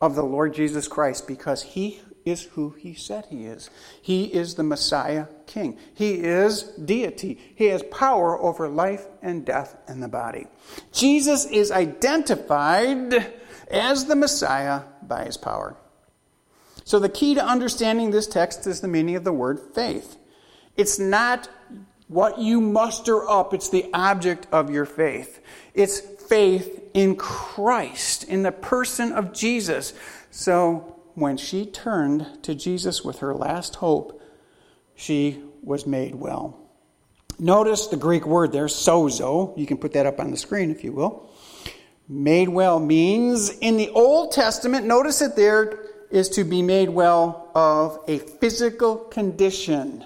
of 0.00 0.14
the 0.14 0.24
Lord 0.24 0.54
Jesus 0.54 0.88
Christ, 0.88 1.26
because 1.28 1.62
he 1.62 2.00
is 2.26 2.42
who 2.42 2.70
he 2.70 2.92
said 2.92 3.24
he 3.30 3.46
is. 3.46 3.70
He 4.02 4.24
is 4.24 4.56
the 4.56 4.64
Messiah 4.64 5.28
King. 5.46 5.78
He 5.94 6.14
is 6.14 6.64
deity. 6.64 7.38
He 7.54 7.66
has 7.66 7.82
power 7.84 8.38
over 8.38 8.68
life 8.68 9.06
and 9.22 9.46
death 9.46 9.76
in 9.88 10.00
the 10.00 10.08
body. 10.08 10.48
Jesus 10.92 11.46
is 11.46 11.70
identified 11.70 13.32
as 13.70 14.04
the 14.06 14.16
Messiah 14.16 14.82
by 15.02 15.24
his 15.24 15.36
power. 15.36 15.76
So, 16.84 16.98
the 16.98 17.08
key 17.08 17.34
to 17.34 17.44
understanding 17.44 18.10
this 18.10 18.26
text 18.26 18.66
is 18.66 18.80
the 18.80 18.88
meaning 18.88 19.16
of 19.16 19.24
the 19.24 19.32
word 19.32 19.60
faith. 19.74 20.16
It's 20.76 20.98
not 20.98 21.48
what 22.08 22.38
you 22.38 22.60
muster 22.60 23.28
up, 23.28 23.54
it's 23.54 23.70
the 23.70 23.88
object 23.92 24.46
of 24.52 24.70
your 24.70 24.84
faith. 24.84 25.40
It's 25.74 26.00
faith 26.00 26.90
in 26.94 27.16
Christ, 27.16 28.24
in 28.24 28.42
the 28.42 28.52
person 28.52 29.12
of 29.12 29.32
Jesus. 29.32 29.94
So, 30.30 30.95
when 31.16 31.38
she 31.38 31.64
turned 31.66 32.26
to 32.42 32.54
Jesus 32.54 33.02
with 33.02 33.18
her 33.18 33.34
last 33.34 33.76
hope, 33.76 34.20
she 34.94 35.42
was 35.62 35.86
made 35.86 36.14
well. 36.14 36.60
Notice 37.38 37.86
the 37.86 37.96
Greek 37.96 38.26
word 38.26 38.52
there, 38.52 38.66
sozo. 38.66 39.56
You 39.58 39.66
can 39.66 39.78
put 39.78 39.94
that 39.94 40.06
up 40.06 40.20
on 40.20 40.30
the 40.30 40.36
screen 40.36 40.70
if 40.70 40.84
you 40.84 40.92
will. 40.92 41.30
Made 42.08 42.50
well 42.50 42.78
means, 42.78 43.50
in 43.58 43.78
the 43.78 43.88
Old 43.90 44.32
Testament, 44.32 44.86
notice 44.86 45.22
it 45.22 45.36
there, 45.36 45.80
is 46.10 46.28
to 46.30 46.44
be 46.44 46.62
made 46.62 46.90
well 46.90 47.50
of 47.54 47.98
a 48.06 48.18
physical 48.18 48.96
condition. 48.96 50.04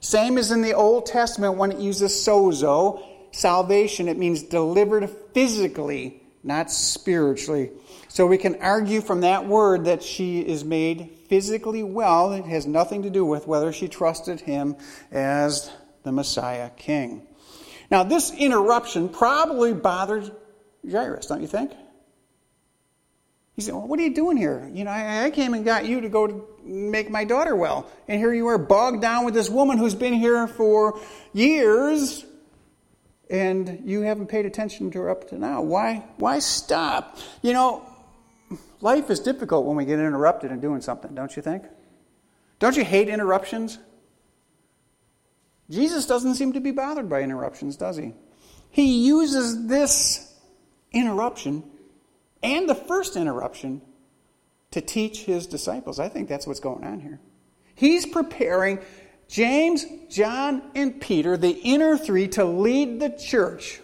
Same 0.00 0.38
as 0.38 0.50
in 0.50 0.62
the 0.62 0.74
Old 0.74 1.06
Testament 1.06 1.56
when 1.56 1.72
it 1.72 1.78
uses 1.78 2.12
sozo, 2.12 3.02
salvation, 3.32 4.08
it 4.08 4.18
means 4.18 4.42
delivered 4.42 5.10
physically, 5.34 6.22
not 6.44 6.70
spiritually. 6.70 7.70
So 8.10 8.26
we 8.26 8.38
can 8.38 8.56
argue 8.56 9.02
from 9.02 9.20
that 9.20 9.46
word 9.46 9.84
that 9.84 10.02
she 10.02 10.40
is 10.40 10.64
made 10.64 11.10
physically 11.28 11.84
well. 11.84 12.32
It 12.32 12.44
has 12.44 12.66
nothing 12.66 13.04
to 13.04 13.10
do 13.10 13.24
with 13.24 13.46
whether 13.46 13.72
she 13.72 13.86
trusted 13.86 14.40
him 14.40 14.74
as 15.12 15.70
the 16.02 16.10
Messiah 16.10 16.70
king. 16.70 17.24
Now, 17.88 18.02
this 18.02 18.32
interruption 18.32 19.10
probably 19.10 19.74
bothered 19.74 20.32
Jairus, 20.90 21.26
don't 21.26 21.40
you 21.40 21.46
think? 21.46 21.70
He 23.54 23.62
said, 23.62 23.74
well, 23.74 23.86
What 23.86 24.00
are 24.00 24.02
you 24.02 24.12
doing 24.12 24.36
here? 24.36 24.68
You 24.72 24.82
know, 24.82 24.90
I, 24.90 25.30
came 25.30 25.54
and 25.54 25.64
got 25.64 25.86
you 25.86 26.00
to 26.00 26.08
go 26.08 26.26
to 26.26 26.48
make 26.64 27.10
my 27.10 27.24
daughter 27.24 27.54
well. 27.54 27.88
And 28.08 28.18
here 28.18 28.34
you 28.34 28.48
are 28.48 28.58
bogged 28.58 29.00
down 29.00 29.24
with 29.24 29.34
this 29.34 29.48
woman 29.48 29.78
who's 29.78 29.94
been 29.94 30.14
here 30.14 30.48
for 30.48 30.98
years 31.32 32.24
and 33.30 33.82
you 33.84 34.00
haven't 34.00 34.26
paid 34.26 34.46
attention 34.46 34.90
to 34.90 34.98
her 34.98 35.10
up 35.10 35.28
to 35.28 35.38
now. 35.38 35.62
Why, 35.62 36.04
why 36.16 36.40
stop? 36.40 37.18
You 37.42 37.52
know, 37.52 37.86
life 38.80 39.10
is 39.10 39.20
difficult 39.20 39.66
when 39.66 39.76
we 39.76 39.84
get 39.84 39.98
interrupted 39.98 40.50
in 40.50 40.60
doing 40.60 40.80
something, 40.80 41.14
don't 41.14 41.34
you 41.36 41.42
think? 41.42 41.64
Don't 42.58 42.76
you 42.76 42.84
hate 42.84 43.08
interruptions? 43.08 43.78
Jesus 45.70 46.06
doesn't 46.06 46.34
seem 46.34 46.52
to 46.54 46.60
be 46.60 46.72
bothered 46.72 47.08
by 47.08 47.22
interruptions, 47.22 47.76
does 47.76 47.96
he? 47.96 48.12
He 48.70 49.06
uses 49.06 49.66
this 49.66 50.34
interruption 50.92 51.64
and 52.42 52.68
the 52.68 52.74
first 52.74 53.16
interruption 53.16 53.82
to 54.72 54.80
teach 54.80 55.24
his 55.24 55.46
disciples. 55.46 55.98
I 55.98 56.08
think 56.08 56.28
that's 56.28 56.46
what's 56.46 56.60
going 56.60 56.84
on 56.84 57.00
here. 57.00 57.20
He's 57.74 58.06
preparing 58.06 58.80
James, 59.28 59.84
John, 60.08 60.62
and 60.74 61.00
Peter, 61.00 61.36
the 61.36 61.50
inner 61.50 61.96
three, 61.96 62.28
to 62.28 62.44
lead 62.44 63.00
the 63.00 63.10
church 63.10 63.80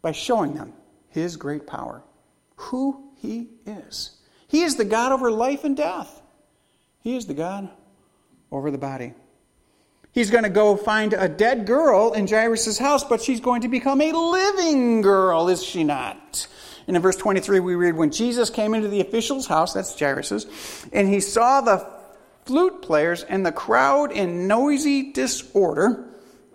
by 0.00 0.12
showing 0.12 0.54
them 0.54 0.72
his 1.08 1.36
great 1.36 1.66
power, 1.66 2.02
who 2.56 3.03
he 3.24 3.48
is. 3.66 4.10
He 4.48 4.62
is 4.62 4.76
the 4.76 4.84
God 4.84 5.12
over 5.12 5.30
life 5.30 5.64
and 5.64 5.76
death, 5.76 6.22
he 7.00 7.16
is 7.16 7.26
the 7.26 7.34
God 7.34 7.70
over 8.50 8.70
the 8.70 8.78
body. 8.78 9.14
He's 10.12 10.30
going 10.30 10.44
to 10.44 10.50
go 10.50 10.76
find 10.76 11.12
a 11.12 11.28
dead 11.28 11.66
girl 11.66 12.12
in 12.12 12.28
Jairus' 12.28 12.78
house, 12.78 13.02
but 13.02 13.20
she's 13.20 13.40
going 13.40 13.62
to 13.62 13.68
become 13.68 14.00
a 14.00 14.12
living 14.12 15.00
girl, 15.00 15.48
is 15.48 15.60
she 15.60 15.82
not? 15.82 16.46
And 16.86 16.94
in 16.94 17.02
verse 17.02 17.16
23, 17.16 17.58
we 17.58 17.74
read, 17.74 17.96
When 17.96 18.12
Jesus 18.12 18.48
came 18.48 18.74
into 18.74 18.86
the 18.86 19.00
official's 19.00 19.48
house, 19.48 19.72
that's 19.72 19.98
Jairus', 19.98 20.86
and 20.92 21.08
he 21.08 21.18
saw 21.18 21.62
the 21.62 21.84
flute 22.44 22.80
players 22.80 23.24
and 23.24 23.44
the 23.44 23.50
crowd 23.50 24.12
in 24.12 24.46
noisy 24.46 25.10
disorder. 25.10 26.13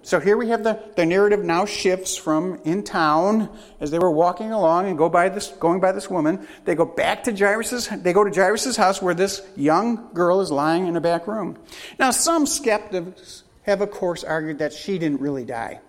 So 0.10 0.20
here 0.20 0.38
we 0.38 0.50
have 0.50 0.64
the, 0.64 0.82
the 0.96 1.06
narrative 1.06 1.46
now 1.46 1.68
shifts 1.68 2.18
from 2.18 2.60
in 2.64 2.82
town 2.82 3.48
as 3.80 3.92
they 3.92 4.00
were 4.00 4.10
walking 4.10 4.52
along 4.52 4.88
and 4.88 4.98
go 4.98 5.08
by 5.08 5.30
this, 5.30 5.50
going 5.50 5.80
by 5.80 5.92
this 5.92 6.10
woman. 6.10 6.48
They 6.66 6.74
go 6.74 6.84
back 6.84 7.26
to 7.26 7.32
Jairus' 7.32 7.86
they 7.90 8.12
go 8.12 8.24
to 8.24 8.32
Jairus' 8.34 8.76
house 8.76 9.04
where 9.04 9.14
this 9.14 9.48
young 9.56 10.12
girl 10.16 10.42
is 10.42 10.52
lying 10.52 10.88
in 10.88 10.96
a 10.96 11.00
back 11.00 11.28
room. 11.28 11.60
Now 12.00 12.10
some 12.10 12.48
skeptics 12.48 13.44
have 13.68 13.82
of 13.82 13.92
course 13.92 14.24
argued 14.24 14.58
that 14.58 14.74
she 14.74 14.98
didn't 14.98 15.22
really 15.22 15.46
die. 15.46 15.80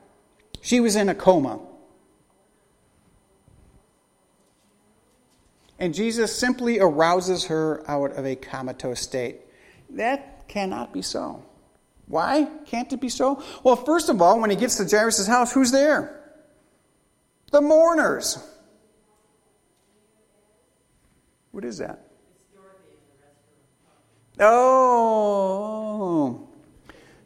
She 0.60 0.80
was 0.80 0.96
in 0.96 1.08
a 1.08 1.14
coma. 1.14 1.58
And 5.78 5.94
Jesus 5.94 6.36
simply 6.36 6.78
arouses 6.78 7.46
her 7.46 7.82
out 7.90 8.12
of 8.18 8.26
a 8.26 8.36
comatose 8.36 9.00
state. 9.00 9.40
That 9.88 10.46
cannot 10.46 10.92
be 10.92 11.00
so. 11.00 11.42
Why 12.11 12.48
can't 12.66 12.92
it 12.92 13.00
be 13.00 13.08
so? 13.08 13.40
Well, 13.62 13.76
first 13.76 14.08
of 14.08 14.20
all, 14.20 14.40
when 14.40 14.50
he 14.50 14.56
gets 14.56 14.76
to 14.78 14.84
Jairus' 14.84 15.28
house, 15.28 15.52
who's 15.52 15.70
there? 15.70 16.20
The 17.52 17.61
mourners. 17.61 18.36
What 21.52 21.64
is 21.64 21.78
that? 21.78 22.08
Dorothy. 22.52 22.96
Oh, 24.40 25.28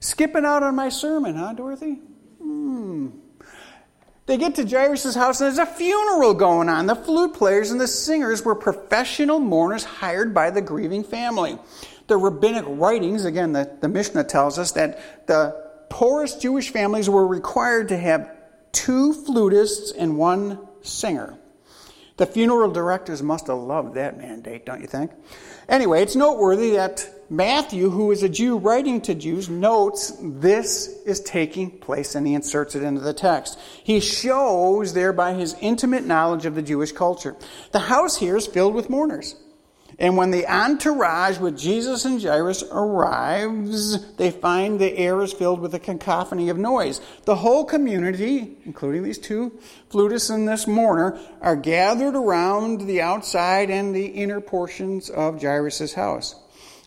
skipping 0.00 0.44
out 0.44 0.62
on 0.62 0.74
my 0.74 0.90
sermon, 0.90 1.34
huh, 1.36 1.54
Dorothy? 1.54 2.00
Hmm. 2.42 3.08
They 4.26 4.36
get 4.36 4.54
to 4.56 4.66
Jairus' 4.66 5.14
house 5.14 5.40
and 5.40 5.48
there's 5.48 5.66
a 5.66 5.70
funeral 5.70 6.34
going 6.34 6.68
on. 6.68 6.86
The 6.86 6.94
flute 6.94 7.32
players 7.32 7.70
and 7.70 7.80
the 7.80 7.88
singers 7.88 8.44
were 8.44 8.54
professional 8.54 9.38
mourners 9.38 9.84
hired 9.84 10.34
by 10.34 10.50
the 10.50 10.60
grieving 10.60 11.04
family. 11.04 11.58
The 12.06 12.16
rabbinic 12.16 12.64
writings, 12.66 13.24
again, 13.24 13.52
the, 13.52 13.76
the 13.80 13.88
Mishnah 13.88 14.24
tells 14.24 14.58
us 14.58 14.72
that 14.72 15.26
the 15.26 15.64
poorest 15.88 16.42
Jewish 16.42 16.70
families 16.70 17.08
were 17.08 17.26
required 17.26 17.88
to 17.88 17.96
have 17.96 18.30
two 18.72 19.14
flutists 19.14 19.92
and 19.96 20.18
one 20.18 20.58
singer. 20.82 21.38
The 22.16 22.26
funeral 22.26 22.70
directors 22.70 23.22
must 23.22 23.48
have 23.48 23.58
loved 23.58 23.94
that 23.94 24.18
mandate, 24.18 24.66
don't 24.66 24.80
you 24.80 24.86
think? 24.86 25.10
Anyway, 25.68 26.02
it's 26.02 26.14
noteworthy 26.14 26.70
that 26.72 27.08
Matthew, 27.30 27.90
who 27.90 28.12
is 28.12 28.22
a 28.22 28.28
Jew 28.28 28.58
writing 28.58 29.00
to 29.02 29.14
Jews, 29.14 29.48
notes 29.48 30.12
this 30.20 30.88
is 31.06 31.20
taking 31.20 31.70
place 31.78 32.14
and 32.14 32.26
he 32.26 32.34
inserts 32.34 32.74
it 32.74 32.82
into 32.82 33.00
the 33.00 33.14
text. 33.14 33.58
He 33.82 33.98
shows 33.98 34.92
thereby 34.92 35.34
his 35.34 35.56
intimate 35.60 36.04
knowledge 36.04 36.46
of 36.46 36.54
the 36.54 36.62
Jewish 36.62 36.92
culture. 36.92 37.34
The 37.72 37.80
house 37.80 38.16
here 38.16 38.36
is 38.36 38.46
filled 38.46 38.74
with 38.74 38.90
mourners. 38.90 39.34
And 39.98 40.16
when 40.16 40.30
the 40.30 40.46
entourage 40.46 41.38
with 41.38 41.58
Jesus 41.58 42.04
and 42.04 42.20
Jairus 42.20 42.64
arrives, 42.70 44.14
they 44.16 44.30
find 44.30 44.80
the 44.80 44.96
air 44.96 45.20
is 45.22 45.32
filled 45.32 45.60
with 45.60 45.74
a 45.74 45.78
cacophony 45.78 46.48
of 46.48 46.58
noise. 46.58 47.00
The 47.24 47.36
whole 47.36 47.64
community, 47.64 48.56
including 48.64 49.02
these 49.02 49.18
two 49.18 49.58
flutists 49.90 50.34
and 50.34 50.48
this 50.48 50.66
mourner, 50.66 51.18
are 51.40 51.56
gathered 51.56 52.16
around 52.16 52.82
the 52.82 53.02
outside 53.02 53.70
and 53.70 53.94
the 53.94 54.06
inner 54.06 54.40
portions 54.40 55.10
of 55.10 55.40
Jairus' 55.40 55.94
house. 55.94 56.34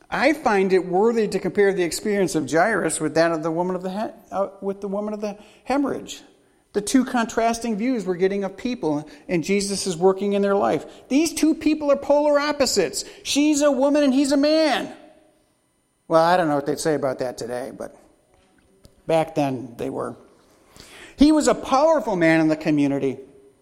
I 0.10 0.34
find 0.34 0.72
it 0.72 0.86
worthy 0.86 1.28
to 1.28 1.40
compare 1.40 1.74
the 1.74 1.84
experience 1.84 2.36
of 2.36 2.50
Jairus 2.50 3.00
with 3.00 3.16
that 3.16 3.32
of 3.32 3.44
the 3.44 3.52
woman 3.52 3.76
of 3.76 3.84
the 3.84 4.14
uh, 4.32 4.50
with 4.62 4.80
the 4.80 4.88
woman 4.88 5.14
of 5.14 5.20
the 5.20 5.38
hemorrhage. 5.66 6.22
The 6.78 6.82
two 6.82 7.06
contrasting 7.06 7.76
views 7.76 8.06
we're 8.06 8.18
getting 8.18 8.44
of 8.44 8.56
people 8.56 9.10
and 9.28 9.44
Jesus 9.44 9.88
is 9.88 9.98
working 9.98 10.34
in 10.34 10.44
their 10.44 10.54
life. 10.54 10.86
These 11.08 11.34
two 11.34 11.56
people 11.56 11.92
are 11.92 11.96
polar 11.96 12.40
opposites. 12.40 13.04
She's 13.24 13.64
a 13.64 13.72
woman 13.72 14.04
and 14.04 14.14
he's 14.14 14.32
a 14.32 14.38
man. 14.38 14.96
Well, 16.08 16.24
I 16.24 16.38
don't 16.38 16.48
know 16.48 16.54
what 16.54 16.68
they'd 16.68 16.78
say 16.78 16.94
about 16.94 17.18
that 17.18 17.36
today, 17.36 17.72
but 17.76 17.98
back 19.08 19.34
then 19.34 19.74
they 19.78 19.90
were. 19.90 20.18
He 21.16 21.32
was 21.32 21.48
a 21.48 21.56
powerful 21.56 22.16
man 22.16 22.42
in 22.42 22.48
the 22.48 22.56
community, 22.56 23.18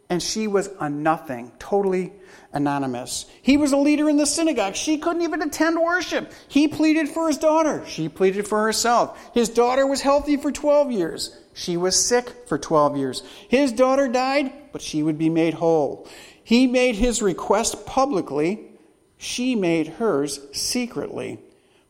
and 0.10 0.22
she 0.22 0.48
was 0.48 0.70
a 0.80 0.90
nothing, 0.90 1.52
totally 1.60 2.14
anonymous. 2.54 3.26
He 3.42 3.58
was 3.58 3.72
a 3.72 3.78
leader 3.78 4.10
in 4.10 4.18
the 4.18 4.26
synagogue. 4.26 4.76
She 4.76 4.98
couldn't 4.98 5.24
even 5.24 5.42
attend 5.42 5.80
worship. 5.80 6.32
He 6.48 6.68
pleaded 6.68 7.10
for 7.10 7.28
his 7.28 7.38
daughter. 7.38 7.84
She 7.86 8.08
pleaded 8.10 8.48
for 8.48 8.64
herself. 8.64 9.32
His 9.34 9.50
daughter 9.50 9.86
was 9.86 10.02
healthy 10.02 10.38
for 10.38 10.52
12 10.52 10.92
years. 10.92 11.38
She 11.54 11.78
was 11.78 11.96
sick 11.96 12.48
for 12.48 12.58
12 12.58 12.98
years. 12.98 13.24
His 13.50 13.72
daughter 13.72 14.08
died, 14.08 14.52
but 14.72 14.82
she 14.82 15.02
would 15.02 15.18
be 15.18 15.30
made 15.30 15.56
whole. 15.56 16.08
He 16.44 16.68
made 16.68 16.96
his 16.96 17.22
request 17.22 17.86
publicly. 17.86 18.72
She 19.18 19.56
made 19.56 19.88
hers 19.88 20.40
secretly. 20.52 21.40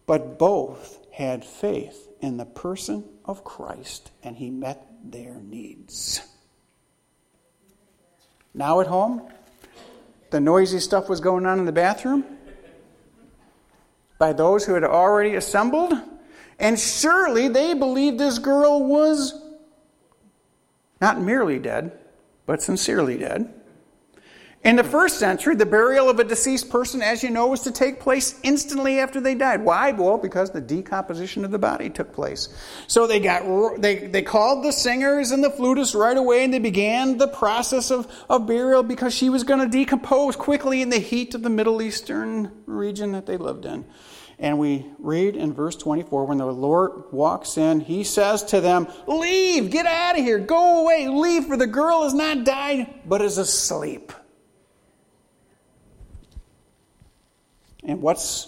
But 0.06 0.40
both 0.40 1.00
had 1.12 1.44
faith 1.44 2.10
in 2.22 2.38
the 2.38 2.46
person 2.46 3.04
of 3.26 3.44
Christ, 3.44 4.12
and 4.24 4.36
he 4.36 4.52
met 4.52 4.88
their 5.04 5.42
needs. 5.42 6.22
Now 8.56 8.80
at 8.80 8.88
home, 8.88 9.22
the 10.32 10.40
noisy 10.40 10.80
stuff 10.80 11.10
was 11.10 11.20
going 11.20 11.46
on 11.46 11.60
in 11.60 11.66
the 11.66 11.74
bathroom 11.74 12.24
by 14.18 14.32
those 14.32 14.66
who 14.66 14.74
had 14.74 14.86
already 14.86 15.36
assembled. 15.36 15.94
And 16.58 16.80
surely 16.80 17.50
they 17.50 17.74
believed 17.74 18.18
this 18.18 18.40
girl 18.40 18.82
was 18.82 19.42
not 21.02 21.20
merely 21.20 21.60
dead, 21.60 22.00
but 22.46 22.62
sincerely 22.62 23.18
dead. 23.18 23.54
In 24.66 24.78
the 24.78 24.84
first 24.84 25.20
century, 25.20 25.54
the 25.54 25.64
burial 25.68 26.10
of 26.10 26.18
a 26.18 26.24
deceased 26.24 26.72
person, 26.72 27.04
as 27.04 27.22
you 27.22 27.30
know, 27.30 27.46
was 27.46 27.60
to 27.62 27.72
take 27.72 28.00
place 28.00 28.40
instantly 28.42 29.00
after 29.00 29.22
they 29.22 29.36
died. 29.36 29.64
Why? 29.64 29.92
Well, 29.92 30.18
because 30.18 30.50
the 30.50 30.60
decomposition 30.60 31.46
of 31.46 31.52
the 31.52 31.60
body 31.60 31.88
took 31.88 32.12
place. 32.12 32.50
So 32.88 33.06
they 33.06 33.20
got 33.20 33.80
they, 33.80 34.08
they 34.08 34.24
called 34.24 34.66
the 34.66 34.72
singers 34.72 35.30
and 35.30 35.44
the 35.44 35.52
flutists 35.52 35.94
right 35.94 36.18
away, 36.18 36.44
and 36.44 36.52
they 36.52 36.58
began 36.58 37.20
the 37.20 37.28
process 37.28 37.92
of, 37.92 38.12
of 38.28 38.48
burial 38.48 38.82
because 38.82 39.14
she 39.14 39.30
was 39.30 39.44
going 39.44 39.60
to 39.60 39.68
decompose 39.68 40.36
quickly 40.36 40.82
in 40.82 40.90
the 40.90 40.98
heat 40.98 41.36
of 41.36 41.44
the 41.44 41.50
Middle 41.52 41.80
Eastern 41.80 42.52
region 42.66 43.12
that 43.12 43.28
they 43.28 43.38
lived 43.38 43.66
in. 43.66 43.86
And 44.40 44.58
we 44.58 44.88
read 44.98 45.36
in 45.36 45.54
verse 45.54 45.76
24 45.76 46.26
when 46.26 46.40
the 46.40 46.46
Lord 46.48 47.04
walks 47.12 47.60
in, 47.60 47.82
he 47.82 48.04
says 48.04 48.44
to 48.46 48.62
them, 48.62 48.88
Leave, 49.06 49.70
get 49.70 49.86
out 49.86 50.18
of 50.18 50.26
here, 50.26 50.40
go 50.40 50.82
away, 50.82 51.08
leave, 51.08 51.46
for 51.46 51.56
the 51.56 51.68
girl 51.68 52.02
has 52.02 52.16
not 52.16 52.46
died, 52.46 53.02
but 53.06 53.22
is 53.22 53.38
asleep. 53.38 54.12
And 57.86 58.02
what's 58.02 58.48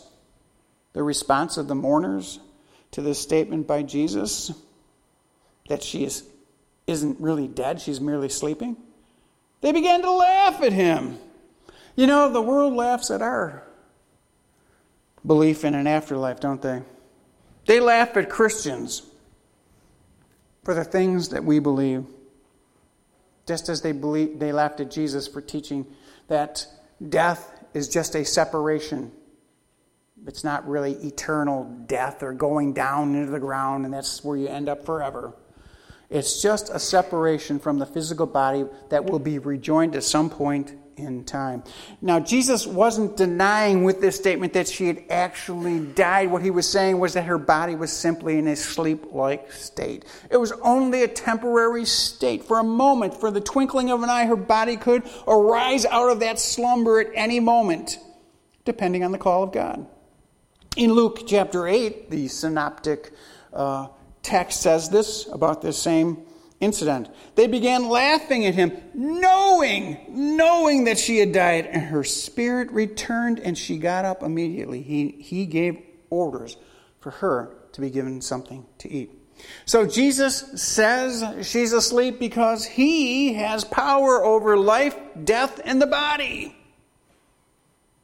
the 0.93 1.03
response 1.03 1.57
of 1.57 1.67
the 1.67 1.75
mourners 1.75 2.39
to 2.91 3.01
this 3.01 3.19
statement 3.19 3.67
by 3.67 3.83
Jesus? 3.83 4.51
That 5.69 5.83
she 5.83 6.03
is, 6.03 6.23
isn't 6.87 7.19
really 7.19 7.47
dead, 7.47 7.81
she's 7.81 8.01
merely 8.01 8.29
sleeping? 8.29 8.77
They 9.61 9.71
began 9.71 10.01
to 10.01 10.11
laugh 10.11 10.61
at 10.61 10.73
him. 10.73 11.17
You 11.95 12.07
know, 12.07 12.31
the 12.31 12.41
world 12.41 12.73
laughs 12.73 13.09
at 13.11 13.21
our 13.21 13.63
belief 15.25 15.65
in 15.65 15.75
an 15.75 15.87
afterlife, 15.87 16.39
don't 16.39 16.61
they? 16.61 16.81
They 17.65 17.79
laugh 17.79 18.15
at 18.15 18.29
Christians 18.29 19.01
for 20.63 20.73
the 20.73 20.83
things 20.83 21.29
that 21.29 21.43
we 21.43 21.59
believe, 21.59 22.05
just 23.45 23.67
as 23.69 23.81
they, 23.81 23.91
believe, 23.91 24.39
they 24.39 24.51
laughed 24.51 24.79
at 24.79 24.91
Jesus 24.91 25.27
for 25.27 25.41
teaching 25.41 25.85
that 26.27 26.65
death 27.09 27.51
is 27.73 27.89
just 27.89 28.15
a 28.15 28.23
separation. 28.23 29.11
It's 30.25 30.43
not 30.43 30.67
really 30.67 30.93
eternal 30.93 31.63
death 31.85 32.23
or 32.23 32.33
going 32.33 32.73
down 32.73 33.15
into 33.15 33.31
the 33.31 33.39
ground, 33.39 33.85
and 33.85 33.93
that's 33.93 34.23
where 34.23 34.37
you 34.37 34.47
end 34.47 34.67
up 34.67 34.85
forever. 34.85 35.33
It's 36.09 36.41
just 36.41 36.69
a 36.69 36.79
separation 36.79 37.59
from 37.59 37.79
the 37.79 37.85
physical 37.85 38.25
body 38.25 38.65
that 38.89 39.05
will 39.05 39.19
be 39.19 39.39
rejoined 39.39 39.95
at 39.95 40.03
some 40.03 40.29
point 40.29 40.73
in 40.95 41.23
time. 41.25 41.63
Now, 42.01 42.19
Jesus 42.19 42.65
wasn't 42.65 43.17
denying 43.17 43.83
with 43.83 44.01
this 44.01 44.15
statement 44.15 44.53
that 44.53 44.67
she 44.67 44.87
had 44.87 45.03
actually 45.09 45.79
died. 45.79 46.31
What 46.31 46.41
he 46.41 46.49
was 46.49 46.67
saying 46.67 46.97
was 46.97 47.13
that 47.13 47.23
her 47.23 47.37
body 47.37 47.75
was 47.75 47.91
simply 47.91 48.37
in 48.37 48.47
a 48.47 48.55
sleep 48.55 49.11
like 49.11 49.51
state. 49.51 50.05
It 50.31 50.37
was 50.37 50.53
only 50.63 51.03
a 51.03 51.07
temporary 51.07 51.85
state. 51.85 52.45
For 52.45 52.59
a 52.59 52.63
moment, 52.63 53.13
for 53.13 53.29
the 53.29 53.41
twinkling 53.41 53.91
of 53.91 54.01
an 54.01 54.09
eye, 54.09 54.25
her 54.25 54.35
body 54.35 54.77
could 54.77 55.03
arise 55.27 55.85
out 55.85 56.09
of 56.09 56.21
that 56.21 56.39
slumber 56.39 56.99
at 56.99 57.07
any 57.13 57.39
moment, 57.39 57.99
depending 58.65 59.03
on 59.03 59.11
the 59.11 59.17
call 59.17 59.43
of 59.43 59.51
God. 59.51 59.85
In 60.77 60.93
Luke 60.93 61.23
chapter 61.25 61.67
8, 61.67 62.11
the 62.11 62.27
synoptic 62.27 63.11
uh, 63.51 63.87
text 64.21 64.61
says 64.61 64.89
this 64.89 65.27
about 65.31 65.59
this 65.59 65.75
same 65.75 66.21
incident. 66.59 67.09
They 67.33 67.47
began 67.47 67.89
laughing 67.89 68.45
at 68.45 68.53
him, 68.53 68.71
knowing, 68.93 69.97
knowing 70.07 70.83
that 70.83 70.99
she 70.99 71.17
had 71.17 71.31
died, 71.31 71.65
and 71.65 71.81
her 71.81 72.03
spirit 72.03 72.71
returned 72.71 73.39
and 73.39 73.57
she 73.57 73.79
got 73.79 74.05
up 74.05 74.21
immediately. 74.21 74.83
He, 74.83 75.15
he 75.19 75.47
gave 75.47 75.81
orders 76.11 76.57
for 76.99 77.09
her 77.09 77.55
to 77.71 77.81
be 77.81 77.89
given 77.89 78.21
something 78.21 78.63
to 78.77 78.91
eat. 78.91 79.11
So 79.65 79.87
Jesus 79.87 80.61
says 80.61 81.23
she's 81.41 81.73
asleep 81.73 82.19
because 82.19 82.65
he 82.65 83.33
has 83.33 83.63
power 83.63 84.23
over 84.23 84.55
life, 84.55 84.95
death, 85.23 85.59
and 85.65 85.81
the 85.81 85.87
body. 85.87 86.55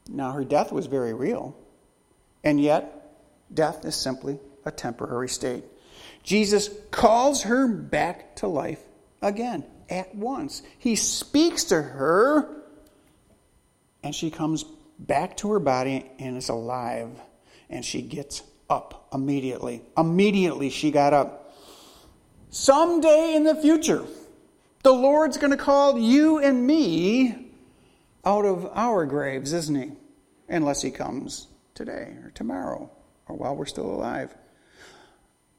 Now, 0.10 0.32
her 0.32 0.44
death 0.44 0.72
was 0.72 0.88
very 0.88 1.14
real, 1.14 1.56
and 2.44 2.60
yet 2.60 3.04
death 3.54 3.86
is 3.86 3.96
simply 3.96 4.39
a 4.66 4.72
temporary 4.72 5.30
state. 5.30 5.64
Jesus 6.24 6.70
calls 6.91 7.44
her 7.44 7.68
back 7.68 8.36
to 8.38 8.48
life 8.48 8.82
again 9.22 9.64
at 9.89 10.14
once. 10.16 10.62
He 10.80 10.96
speaks 10.96 11.66
to 11.66 11.82
her, 11.82 12.64
and 14.02 14.16
she 14.16 14.32
comes 14.32 14.64
back 15.00 15.38
to 15.38 15.52
her 15.52 15.60
body 15.60 16.10
and 16.20 16.38
is 16.38 16.50
alive. 16.50 17.10
And 17.70 17.84
she 17.84 18.02
gets 18.02 18.44
up 18.70 19.08
immediately. 19.14 19.82
Immediately, 19.98 20.70
she 20.70 20.91
got 20.91 21.14
up. 21.14 21.56
Someday 22.50 23.34
in 23.36 23.44
the 23.44 23.56
future, 23.56 24.06
the 24.84 24.94
Lord's 24.94 25.38
going 25.38 25.52
to 25.52 25.58
call 25.58 25.98
you 25.98 26.38
and 26.39 26.66
me 26.66 27.52
out 28.24 28.46
of 28.46 28.70
our 28.74 29.06
graves, 29.06 29.54
isn't 29.54 29.76
He? 29.76 29.91
Unless 30.48 30.84
He 30.84 30.91
comes 30.91 31.48
today 31.74 32.16
or 32.24 32.32
tomorrow 32.34 32.90
or 33.28 33.36
while 33.36 33.56
we're 33.56 33.66
still 33.66 33.90
alive. 33.90 34.36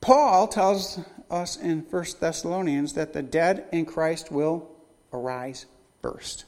Paul 0.01 0.49
tells 0.49 1.01
us 1.31 1.57
in 1.57 1.81
1 1.81 2.05
Thessalonians 2.21 2.93
that 2.93 3.12
the 3.12 3.23
dead 3.23 3.67
in 3.73 3.87
Christ 3.87 4.31
will 4.31 4.71
arise 5.12 5.67
first. 6.03 6.45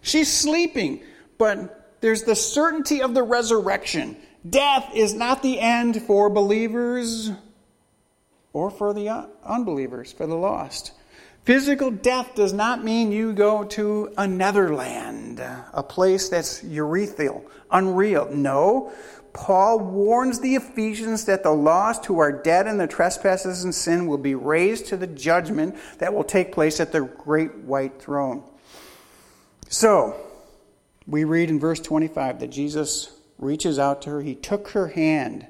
She's 0.00 0.32
sleeping, 0.32 1.02
but 1.38 1.96
there's 2.00 2.24
the 2.24 2.36
certainty 2.36 3.02
of 3.02 3.14
the 3.14 3.22
resurrection. 3.22 4.16
Death 4.48 4.90
is 4.94 5.14
not 5.14 5.42
the 5.42 5.60
end 5.60 6.02
for 6.02 6.28
believers 6.28 7.30
or 8.52 8.70
for 8.70 8.92
the 8.92 9.28
unbelievers, 9.44 10.12
for 10.12 10.26
the 10.26 10.36
lost. 10.36 10.92
Physical 11.48 11.90
death 11.90 12.34
does 12.34 12.52
not 12.52 12.84
mean 12.84 13.10
you 13.10 13.32
go 13.32 13.64
to 13.64 14.12
another 14.18 14.74
land, 14.74 15.40
a 15.40 15.82
place 15.82 16.28
that's 16.28 16.60
urethral, 16.60 17.42
unreal. 17.70 18.28
No, 18.30 18.92
Paul 19.32 19.78
warns 19.78 20.40
the 20.40 20.56
Ephesians 20.56 21.24
that 21.24 21.42
the 21.42 21.50
lost 21.50 22.04
who 22.04 22.18
are 22.18 22.30
dead 22.30 22.66
in 22.66 22.76
their 22.76 22.86
trespasses 22.86 23.64
and 23.64 23.74
sin 23.74 24.06
will 24.06 24.18
be 24.18 24.34
raised 24.34 24.88
to 24.88 24.98
the 24.98 25.06
judgment 25.06 25.76
that 26.00 26.12
will 26.12 26.22
take 26.22 26.52
place 26.52 26.80
at 26.80 26.92
the 26.92 27.00
great 27.00 27.54
white 27.54 27.98
throne. 27.98 28.42
So, 29.70 30.20
we 31.06 31.24
read 31.24 31.48
in 31.48 31.58
verse 31.58 31.80
25 31.80 32.40
that 32.40 32.48
Jesus 32.48 33.10
reaches 33.38 33.78
out 33.78 34.02
to 34.02 34.10
her. 34.10 34.20
He 34.20 34.34
took 34.34 34.68
her 34.72 34.88
hand. 34.88 35.46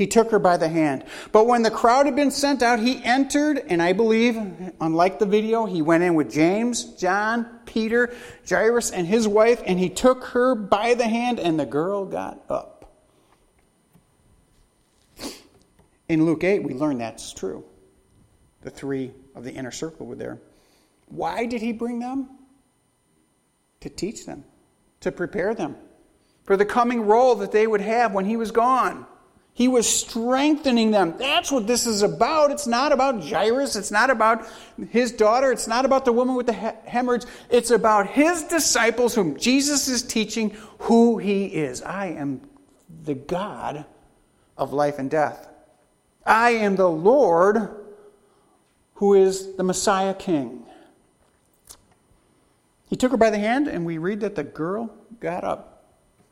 He 0.00 0.06
took 0.06 0.30
her 0.30 0.38
by 0.38 0.56
the 0.56 0.70
hand. 0.70 1.04
But 1.30 1.46
when 1.46 1.60
the 1.60 1.70
crowd 1.70 2.06
had 2.06 2.16
been 2.16 2.30
sent 2.30 2.62
out, 2.62 2.78
he 2.78 3.04
entered, 3.04 3.58
and 3.68 3.82
I 3.82 3.92
believe, 3.92 4.34
unlike 4.80 5.18
the 5.18 5.26
video, 5.26 5.66
he 5.66 5.82
went 5.82 6.02
in 6.02 6.14
with 6.14 6.32
James, 6.32 6.84
John, 6.94 7.60
Peter, 7.66 8.10
Jairus, 8.48 8.92
and 8.92 9.06
his 9.06 9.28
wife, 9.28 9.60
and 9.66 9.78
he 9.78 9.90
took 9.90 10.24
her 10.28 10.54
by 10.54 10.94
the 10.94 11.06
hand, 11.06 11.38
and 11.38 11.60
the 11.60 11.66
girl 11.66 12.06
got 12.06 12.42
up. 12.48 12.90
In 16.08 16.24
Luke 16.24 16.44
8, 16.44 16.62
we 16.62 16.72
learn 16.72 16.96
that's 16.96 17.34
true. 17.34 17.62
The 18.62 18.70
three 18.70 19.12
of 19.34 19.44
the 19.44 19.52
inner 19.52 19.70
circle 19.70 20.06
were 20.06 20.16
there. 20.16 20.40
Why 21.08 21.44
did 21.44 21.60
he 21.60 21.72
bring 21.72 21.98
them? 21.98 22.38
To 23.80 23.90
teach 23.90 24.24
them, 24.24 24.44
to 25.00 25.12
prepare 25.12 25.54
them 25.54 25.76
for 26.44 26.56
the 26.56 26.64
coming 26.64 27.02
role 27.02 27.34
that 27.34 27.52
they 27.52 27.66
would 27.66 27.82
have 27.82 28.14
when 28.14 28.24
he 28.24 28.38
was 28.38 28.50
gone. 28.50 29.06
He 29.52 29.68
was 29.68 29.86
strengthening 29.86 30.90
them. 30.90 31.14
That's 31.18 31.52
what 31.52 31.66
this 31.66 31.86
is 31.86 32.02
about. 32.02 32.50
It's 32.50 32.66
not 32.66 32.92
about 32.92 33.22
Jairus. 33.22 33.76
It's 33.76 33.90
not 33.90 34.08
about 34.08 34.46
his 34.88 35.12
daughter. 35.12 35.52
It's 35.52 35.66
not 35.66 35.84
about 35.84 36.04
the 36.04 36.12
woman 36.12 36.34
with 36.34 36.46
the 36.46 36.52
hemorrhage. 36.52 37.24
It's 37.50 37.70
about 37.70 38.08
his 38.08 38.44
disciples 38.44 39.14
whom 39.14 39.36
Jesus 39.38 39.88
is 39.88 40.02
teaching 40.02 40.56
who 40.78 41.18
he 41.18 41.46
is. 41.46 41.82
I 41.82 42.06
am 42.06 42.40
the 43.04 43.14
God 43.14 43.84
of 44.56 44.72
life 44.72 44.98
and 44.98 45.10
death. 45.10 45.48
I 46.24 46.50
am 46.50 46.76
the 46.76 46.88
Lord 46.88 47.70
who 48.94 49.14
is 49.14 49.56
the 49.56 49.62
Messiah 49.62 50.14
King. 50.14 50.64
He 52.88 52.96
took 52.96 53.12
her 53.12 53.16
by 53.16 53.30
the 53.30 53.38
hand, 53.38 53.68
and 53.68 53.86
we 53.86 53.98
read 53.98 54.20
that 54.20 54.34
the 54.34 54.44
girl 54.44 54.92
got 55.20 55.44
up. 55.44 55.84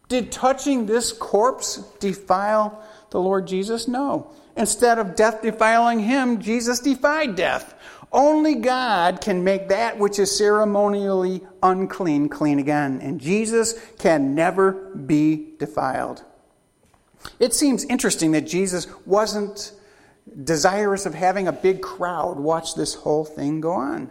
Did 0.08 0.32
touching 0.32 0.86
this 0.86 1.12
corpse 1.12 1.76
defile 2.00 2.82
the 3.10 3.20
Lord 3.20 3.46
Jesus? 3.46 3.88
No. 3.88 4.30
Instead 4.56 4.98
of 4.98 5.14
death 5.14 5.42
defiling 5.42 6.00
him, 6.00 6.40
Jesus 6.40 6.80
defied 6.80 7.36
death. 7.36 7.74
Only 8.10 8.54
God 8.54 9.20
can 9.20 9.44
make 9.44 9.68
that 9.68 9.98
which 9.98 10.18
is 10.18 10.36
ceremonially 10.36 11.42
unclean 11.62 12.28
clean 12.28 12.58
again, 12.58 13.00
and 13.02 13.20
Jesus 13.20 13.74
can 13.98 14.34
never 14.34 14.72
be 14.72 15.54
defiled. 15.58 16.24
It 17.38 17.52
seems 17.52 17.84
interesting 17.84 18.32
that 18.32 18.46
Jesus 18.46 18.86
wasn't 19.04 19.72
desirous 20.44 21.04
of 21.06 21.14
having 21.14 21.48
a 21.48 21.52
big 21.52 21.82
crowd 21.82 22.38
watch 22.38 22.74
this 22.74 22.94
whole 22.94 23.24
thing 23.24 23.60
go 23.60 23.72
on. 23.72 24.10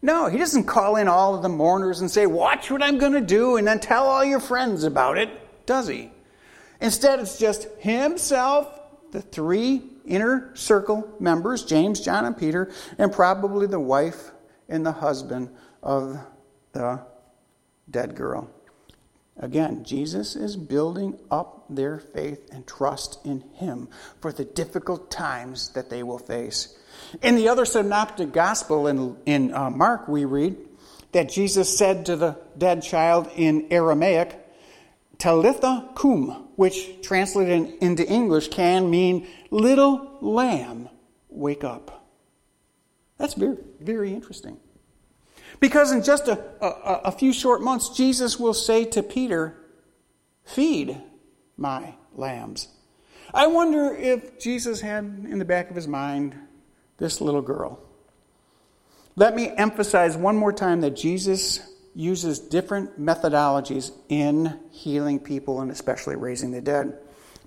No, 0.00 0.28
he 0.28 0.38
doesn't 0.38 0.64
call 0.64 0.96
in 0.96 1.08
all 1.08 1.34
of 1.34 1.42
the 1.42 1.48
mourners 1.48 2.00
and 2.00 2.10
say, 2.10 2.26
Watch 2.26 2.70
what 2.70 2.82
I'm 2.82 2.98
going 2.98 3.14
to 3.14 3.20
do, 3.20 3.56
and 3.56 3.66
then 3.66 3.80
tell 3.80 4.06
all 4.06 4.24
your 4.24 4.40
friends 4.40 4.84
about 4.84 5.18
it, 5.18 5.30
does 5.66 5.88
he? 5.88 6.10
Instead, 6.84 7.18
it's 7.18 7.38
just 7.38 7.66
himself, 7.78 8.68
the 9.10 9.22
three 9.22 9.82
inner 10.04 10.54
circle 10.54 11.10
members, 11.18 11.64
James, 11.64 11.98
John, 11.98 12.26
and 12.26 12.36
Peter, 12.36 12.70
and 12.98 13.10
probably 13.10 13.66
the 13.66 13.80
wife 13.80 14.32
and 14.68 14.84
the 14.84 14.92
husband 14.92 15.48
of 15.82 16.18
the 16.72 17.00
dead 17.90 18.14
girl. 18.14 18.50
Again, 19.38 19.82
Jesus 19.82 20.36
is 20.36 20.56
building 20.56 21.18
up 21.30 21.64
their 21.70 22.00
faith 22.00 22.50
and 22.52 22.66
trust 22.66 23.18
in 23.24 23.40
Him 23.54 23.88
for 24.20 24.30
the 24.30 24.44
difficult 24.44 25.10
times 25.10 25.70
that 25.70 25.88
they 25.88 26.02
will 26.02 26.18
face. 26.18 26.78
In 27.22 27.36
the 27.36 27.48
other 27.48 27.64
synoptic 27.64 28.30
gospel, 28.34 28.88
in, 28.88 29.16
in 29.24 29.54
uh, 29.54 29.70
Mark, 29.70 30.06
we 30.06 30.26
read 30.26 30.58
that 31.12 31.30
Jesus 31.30 31.78
said 31.78 32.04
to 32.04 32.16
the 32.16 32.36
dead 32.58 32.82
child 32.82 33.30
in 33.34 33.68
Aramaic, 33.70 34.38
Talitha 35.16 35.88
cum, 35.94 36.43
which 36.56 37.02
translated 37.02 37.82
into 37.82 38.06
English 38.06 38.48
can 38.48 38.90
mean 38.90 39.26
little 39.50 40.18
lamb, 40.20 40.88
wake 41.28 41.64
up. 41.64 42.06
That's 43.18 43.34
very, 43.34 43.56
very 43.80 44.12
interesting. 44.12 44.58
Because 45.60 45.92
in 45.92 46.02
just 46.02 46.28
a, 46.28 46.42
a, 46.60 47.00
a 47.04 47.12
few 47.12 47.32
short 47.32 47.62
months, 47.62 47.90
Jesus 47.90 48.38
will 48.38 48.54
say 48.54 48.84
to 48.86 49.02
Peter, 49.02 49.56
Feed 50.44 51.00
my 51.56 51.94
lambs. 52.14 52.68
I 53.32 53.46
wonder 53.46 53.94
if 53.94 54.38
Jesus 54.38 54.80
had 54.80 55.04
in 55.04 55.38
the 55.38 55.44
back 55.44 55.70
of 55.70 55.76
his 55.76 55.88
mind 55.88 56.36
this 56.98 57.20
little 57.20 57.42
girl. 57.42 57.80
Let 59.16 59.34
me 59.34 59.50
emphasize 59.56 60.16
one 60.16 60.36
more 60.36 60.52
time 60.52 60.80
that 60.82 60.96
Jesus 60.96 61.60
uses 61.94 62.38
different 62.38 63.00
methodologies 63.00 63.92
in 64.08 64.58
healing 64.70 65.20
people 65.20 65.60
and 65.60 65.70
especially 65.70 66.16
raising 66.16 66.50
the 66.50 66.60
dead. 66.60 66.98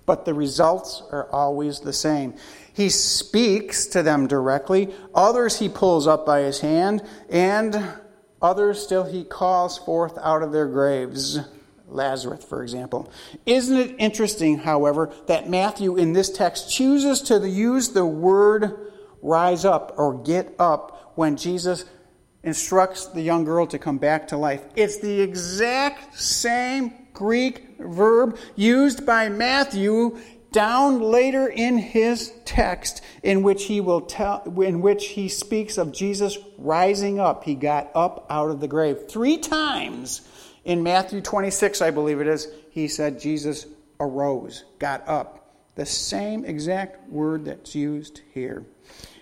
But 0.05 0.23
the 0.23 0.33
results 0.33 1.03
are 1.11 1.29
always 1.31 1.81
the 1.81 1.91
same. 1.91 2.35
He 2.73 2.89
speaks 2.89 3.87
to 3.87 4.03
them 4.03 4.27
directly, 4.27 4.93
others 5.13 5.59
he 5.59 5.67
pulls 5.67 6.07
up 6.07 6.25
by 6.25 6.41
his 6.41 6.61
hand, 6.61 7.03
and 7.29 7.83
others 8.41 8.81
still 8.81 9.03
he 9.03 9.25
calls 9.25 9.77
forth 9.77 10.17
out 10.21 10.43
of 10.43 10.53
their 10.53 10.67
graves. 10.67 11.39
Lazarus, 11.89 12.43
for 12.43 12.63
example. 12.63 13.11
Isn't 13.45 13.77
it 13.77 13.95
interesting, 13.97 14.59
however, 14.59 15.11
that 15.27 15.49
Matthew 15.49 15.97
in 15.97 16.13
this 16.13 16.29
text 16.29 16.71
chooses 16.71 17.21
to 17.23 17.47
use 17.47 17.89
the 17.89 18.05
word 18.05 18.91
rise 19.21 19.65
up 19.65 19.93
or 19.97 20.21
get 20.21 20.53
up 20.59 21.13
when 21.15 21.37
Jesus 21.37 21.85
instructs 22.47 23.07
the 23.07 23.21
young 23.21 23.43
girl 23.43 23.67
to 23.67 23.77
come 23.77 23.97
back 23.97 24.29
to 24.29 24.37
life. 24.37 24.63
It's 24.75 24.99
the 24.99 25.19
exact 25.19 26.17
same 26.17 26.93
Greek 27.13 27.77
verb 27.77 28.37
used 28.55 29.05
by 29.05 29.27
Matthew 29.27 30.17
down 30.53 31.01
later 31.01 31.47
in 31.47 31.77
his 31.77 32.31
text 32.45 33.01
in 33.21 33.43
which 33.43 33.65
he 33.65 33.81
will 33.81 33.99
tell 33.99 34.41
in 34.61 34.79
which 34.81 35.07
he 35.07 35.27
speaks 35.27 35.77
of 35.77 35.91
Jesus 35.91 36.37
rising 36.57 37.19
up. 37.19 37.43
He 37.43 37.53
got 37.53 37.91
up 37.93 38.25
out 38.29 38.49
of 38.49 38.61
the 38.61 38.67
grave. 38.67 39.09
3 39.09 39.39
times 39.39 40.25
in 40.63 40.83
Matthew 40.83 41.19
26, 41.19 41.81
I 41.81 41.91
believe 41.91 42.21
it 42.21 42.27
is, 42.27 42.47
he 42.71 42.87
said 42.87 43.19
Jesus 43.19 43.65
arose, 43.99 44.63
got 44.79 45.05
up. 45.05 45.51
The 45.75 45.85
same 45.85 46.45
exact 46.45 47.09
word 47.09 47.43
that's 47.43 47.75
used 47.75 48.21
here. 48.33 48.65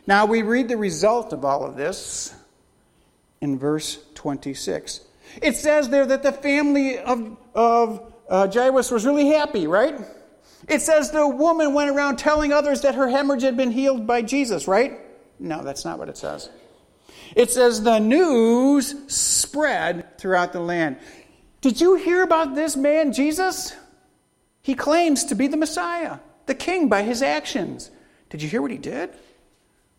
Now 0.05 0.27
we 0.27 0.43
read 0.43 0.67
the 0.67 0.77
result 0.77 1.33
of 1.33 1.43
all 1.43 1.65
of 1.65 1.75
this 1.75 2.34
in 3.45 3.59
verse 3.59 3.99
26. 4.15 5.01
It 5.39 5.55
says 5.55 5.89
there 5.89 6.05
that 6.07 6.23
the 6.23 6.31
family 6.31 6.97
of, 6.97 7.37
of 7.53 8.13
uh, 8.27 8.47
Jairus 8.51 8.89
was 8.89 9.05
really 9.05 9.27
happy, 9.27 9.67
right? 9.67 9.95
It 10.67 10.81
says 10.81 11.11
the 11.11 11.27
woman 11.27 11.75
went 11.75 11.91
around 11.91 12.17
telling 12.17 12.51
others 12.51 12.81
that 12.81 12.95
her 12.95 13.07
hemorrhage 13.07 13.43
had 13.43 13.55
been 13.55 13.71
healed 13.71 14.07
by 14.07 14.23
Jesus, 14.23 14.67
right? 14.67 14.99
No, 15.39 15.63
that's 15.63 15.85
not 15.85 15.99
what 15.99 16.09
it 16.09 16.17
says. 16.17 16.49
It 17.35 17.51
says 17.51 17.83
the 17.83 17.99
news 17.99 18.95
spread 19.13 20.17
throughout 20.17 20.51
the 20.51 20.59
land. 20.59 20.97
Did 21.61 21.79
you 21.79 21.95
hear 21.95 22.23
about 22.23 22.55
this 22.55 22.75
man, 22.75 23.13
Jesus? 23.13 23.75
He 24.63 24.73
claims 24.73 25.25
to 25.25 25.35
be 25.35 25.47
the 25.47 25.57
Messiah, 25.57 26.17
the 26.47 26.55
king 26.55 26.89
by 26.89 27.03
his 27.03 27.21
actions. 27.21 27.91
Did 28.31 28.41
you 28.41 28.49
hear 28.49 28.61
what 28.63 28.71
he 28.71 28.79
did? 28.79 29.11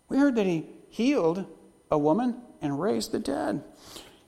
We 0.08 0.18
heard 0.18 0.34
that 0.34 0.46
he 0.46 0.66
healed 0.88 1.44
a 1.92 1.98
woman 1.98 2.42
and 2.66 2.78
raised 2.80 3.12
the 3.12 3.18
dead. 3.18 3.64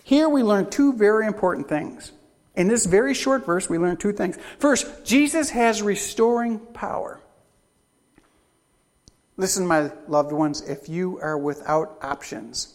Here 0.03 0.29
we 0.29 0.43
learn 0.43 0.71
two 0.71 0.95
very 0.95 1.27
important 1.27 1.69
things. 1.69 2.13
In 2.55 2.67
this 2.67 2.87
very 2.87 3.13
short 3.13 3.45
verse, 3.45 3.69
we 3.69 3.79
learn 3.79 3.99
two 3.99 4.13
things. 4.13 4.39
First, 4.59 5.05
Jesus 5.05 5.51
has 5.51 5.83
restoring 5.83 6.59
power. 6.59 7.21
Listen, 9.37 9.67
my 9.67 9.93
loved 10.09 10.33
ones, 10.33 10.63
if 10.63 10.89
you 10.89 11.21
are 11.21 11.39
without 11.39 11.99
options, 12.03 12.75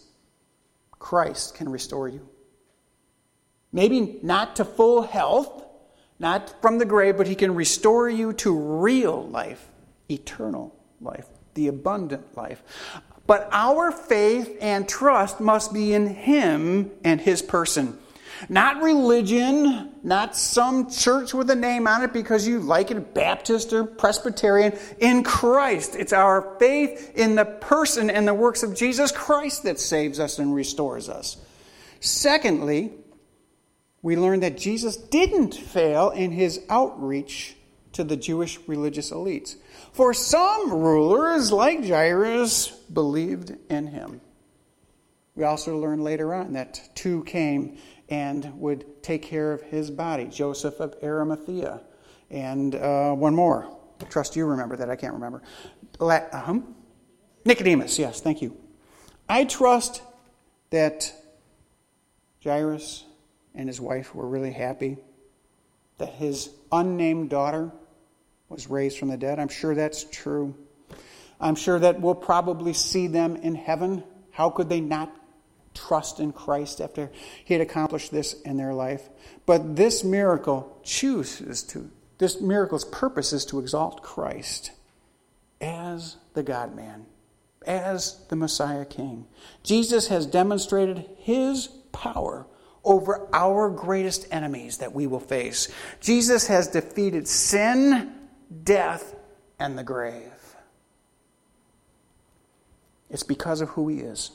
Christ 0.92 1.54
can 1.56 1.68
restore 1.68 2.08
you. 2.08 2.26
Maybe 3.72 4.18
not 4.22 4.56
to 4.56 4.64
full 4.64 5.02
health, 5.02 5.64
not 6.18 6.62
from 6.62 6.78
the 6.78 6.86
grave, 6.86 7.18
but 7.18 7.26
He 7.26 7.34
can 7.34 7.54
restore 7.54 8.08
you 8.08 8.32
to 8.34 8.56
real 8.56 9.28
life, 9.28 9.68
eternal 10.08 10.74
life, 11.00 11.26
the 11.52 11.68
abundant 11.68 12.34
life. 12.36 12.62
But 13.26 13.48
our 13.52 13.90
faith 13.90 14.56
and 14.60 14.88
trust 14.88 15.40
must 15.40 15.72
be 15.72 15.94
in 15.94 16.06
Him 16.08 16.90
and 17.02 17.20
His 17.20 17.42
person. 17.42 17.98
Not 18.48 18.82
religion, 18.82 19.92
not 20.02 20.36
some 20.36 20.90
church 20.90 21.32
with 21.32 21.48
a 21.50 21.54
name 21.54 21.86
on 21.86 22.02
it 22.02 22.12
because 22.12 22.46
you 22.46 22.60
like 22.60 22.90
it, 22.90 23.14
Baptist 23.14 23.72
or 23.72 23.84
Presbyterian. 23.84 24.76
In 24.98 25.22
Christ. 25.22 25.94
It's 25.94 26.12
our 26.12 26.56
faith 26.58 27.12
in 27.14 27.36
the 27.36 27.44
person 27.44 28.10
and 28.10 28.28
the 28.28 28.34
works 28.34 28.62
of 28.62 28.74
Jesus 28.74 29.12
Christ 29.12 29.62
that 29.62 29.80
saves 29.80 30.20
us 30.20 30.38
and 30.38 30.54
restores 30.54 31.08
us. 31.08 31.36
Secondly, 32.00 32.92
we 34.02 34.16
learn 34.16 34.40
that 34.40 34.58
Jesus 34.58 34.96
didn't 34.96 35.54
fail 35.54 36.10
in 36.10 36.32
his 36.32 36.60
outreach 36.68 37.56
to 37.92 38.04
the 38.04 38.16
Jewish 38.16 38.58
religious 38.66 39.10
elites. 39.10 39.56
For 39.94 40.12
some 40.12 40.72
rulers, 40.72 41.52
like 41.52 41.86
Jairus, 41.86 42.66
believed 42.66 43.54
in 43.70 43.86
him. 43.86 44.20
We 45.36 45.44
also 45.44 45.78
learn 45.78 46.02
later 46.02 46.34
on 46.34 46.54
that 46.54 46.80
two 46.96 47.22
came 47.22 47.78
and 48.08 48.58
would 48.58 49.04
take 49.04 49.22
care 49.22 49.52
of 49.52 49.62
his 49.62 49.92
body 49.92 50.24
Joseph 50.24 50.80
of 50.80 50.96
Arimathea, 51.00 51.80
and 52.28 52.74
uh, 52.74 53.12
one 53.12 53.36
more. 53.36 53.72
I 54.00 54.04
trust 54.06 54.34
you 54.34 54.46
remember 54.46 54.74
that. 54.78 54.90
I 54.90 54.96
can't 54.96 55.14
remember. 55.14 55.42
uh-huh. 56.00 56.58
Nicodemus, 57.44 57.96
yes, 57.96 58.20
thank 58.20 58.42
you. 58.42 58.56
I 59.28 59.44
trust 59.44 60.02
that 60.70 61.12
Jairus 62.42 63.04
and 63.54 63.68
his 63.68 63.80
wife 63.80 64.12
were 64.12 64.26
really 64.26 64.52
happy 64.52 64.96
that 65.98 66.14
his 66.14 66.50
unnamed 66.72 67.30
daughter 67.30 67.70
was 68.54 68.70
raised 68.70 68.98
from 68.98 69.08
the 69.08 69.16
dead. 69.16 69.38
I'm 69.38 69.48
sure 69.48 69.74
that's 69.74 70.04
true. 70.04 70.54
I'm 71.40 71.56
sure 71.56 71.78
that 71.78 72.00
we'll 72.00 72.14
probably 72.14 72.72
see 72.72 73.06
them 73.06 73.36
in 73.36 73.54
heaven. 73.54 74.04
How 74.30 74.50
could 74.50 74.68
they 74.68 74.80
not 74.80 75.14
trust 75.74 76.20
in 76.20 76.32
Christ 76.32 76.80
after 76.80 77.10
he 77.44 77.54
had 77.54 77.60
accomplished 77.60 78.10
this 78.10 78.40
in 78.42 78.56
their 78.56 78.72
life. 78.72 79.08
But 79.44 79.76
this 79.76 80.04
miracle 80.04 80.80
chooses 80.82 81.62
to, 81.64 81.90
this 82.18 82.40
miracle's 82.40 82.84
purpose 82.84 83.32
is 83.32 83.44
to 83.46 83.58
exalt 83.58 84.02
Christ 84.02 84.70
as 85.60 86.16
the 86.34 86.42
God 86.42 86.74
man, 86.74 87.06
as 87.66 88.24
the 88.28 88.36
Messiah 88.36 88.84
King. 88.84 89.26
Jesus 89.62 90.08
has 90.08 90.26
demonstrated 90.26 91.04
his 91.18 91.68
power 91.92 92.46
over 92.84 93.26
our 93.32 93.70
greatest 93.70 94.26
enemies 94.30 94.78
that 94.78 94.92
we 94.92 95.06
will 95.06 95.20
face. 95.20 95.68
Jesus 96.00 96.46
has 96.48 96.68
defeated 96.68 97.26
sin, 97.26 98.12
death, 98.62 99.14
and 99.58 99.78
the 99.78 99.84
grave. 99.84 100.32
It's 103.10 103.22
because 103.22 103.60
of 103.60 103.70
who 103.70 103.88
he 103.88 104.00
is. 104.00 104.30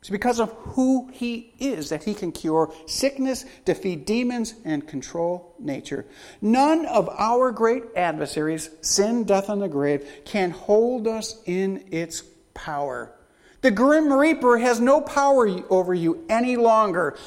It's 0.00 0.08
because 0.08 0.40
of 0.40 0.50
who 0.52 1.10
he 1.12 1.52
is 1.58 1.90
that 1.90 2.04
he 2.04 2.14
can 2.14 2.32
cure 2.32 2.72
sickness, 2.86 3.44
defeat 3.66 4.06
demons, 4.06 4.54
and 4.64 4.88
control 4.88 5.54
nature. 5.58 6.06
None 6.40 6.86
of 6.86 7.10
our 7.10 7.52
great 7.52 7.84
adversaries, 7.94 8.70
sin, 8.80 9.24
death, 9.24 9.50
and 9.50 9.60
the 9.60 9.68
grave, 9.68 10.08
can 10.24 10.52
hold 10.52 11.06
us 11.06 11.42
in 11.44 11.84
its 11.90 12.22
power. 12.54 13.12
The 13.60 13.70
grim 13.70 14.10
reaper 14.10 14.56
has 14.56 14.80
no 14.80 15.02
power 15.02 15.46
over 15.68 15.92
you 15.92 16.24
any 16.30 16.56
longer 16.56 17.18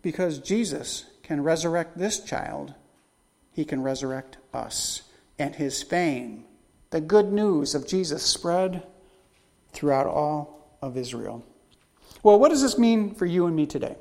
because 0.00 0.38
Jesus 0.38 1.06
can 1.24 1.42
resurrect 1.42 1.98
this 1.98 2.20
child. 2.20 2.72
He 3.56 3.64
can 3.64 3.82
resurrect 3.82 4.36
us. 4.52 5.00
And 5.38 5.54
his 5.54 5.82
fame, 5.82 6.44
the 6.90 7.00
good 7.00 7.32
news 7.32 7.74
of 7.74 7.86
Jesus, 7.86 8.22
spread 8.22 8.86
throughout 9.72 10.06
all 10.06 10.76
of 10.82 10.98
Israel. 10.98 11.42
Well, 12.22 12.38
what 12.38 12.50
does 12.50 12.60
this 12.60 12.78
mean 12.78 13.14
for 13.14 13.24
you 13.24 13.46
and 13.46 13.56
me 13.56 13.64
today? 13.64 13.96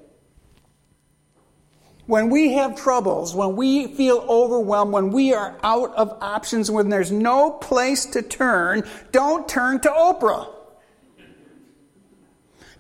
When 2.06 2.30
we 2.30 2.53
have 2.56 2.76
troubles, 2.76 3.34
when 3.34 3.56
we 3.56 3.88
feel 3.88 4.26
overwhelmed, 4.28 4.91
when 4.91 5.12
we 5.12 5.34
are 5.34 5.58
out 5.64 5.95
of 5.95 6.18
options, 6.22 6.70
when 6.70 6.89
there's 6.89 7.14
no 7.14 7.51
place 7.51 8.06
to 8.08 8.22
turn, 8.22 8.84
don't 9.14 9.47
turn 9.47 9.80
to 9.80 9.89
Oprah. 9.89 10.49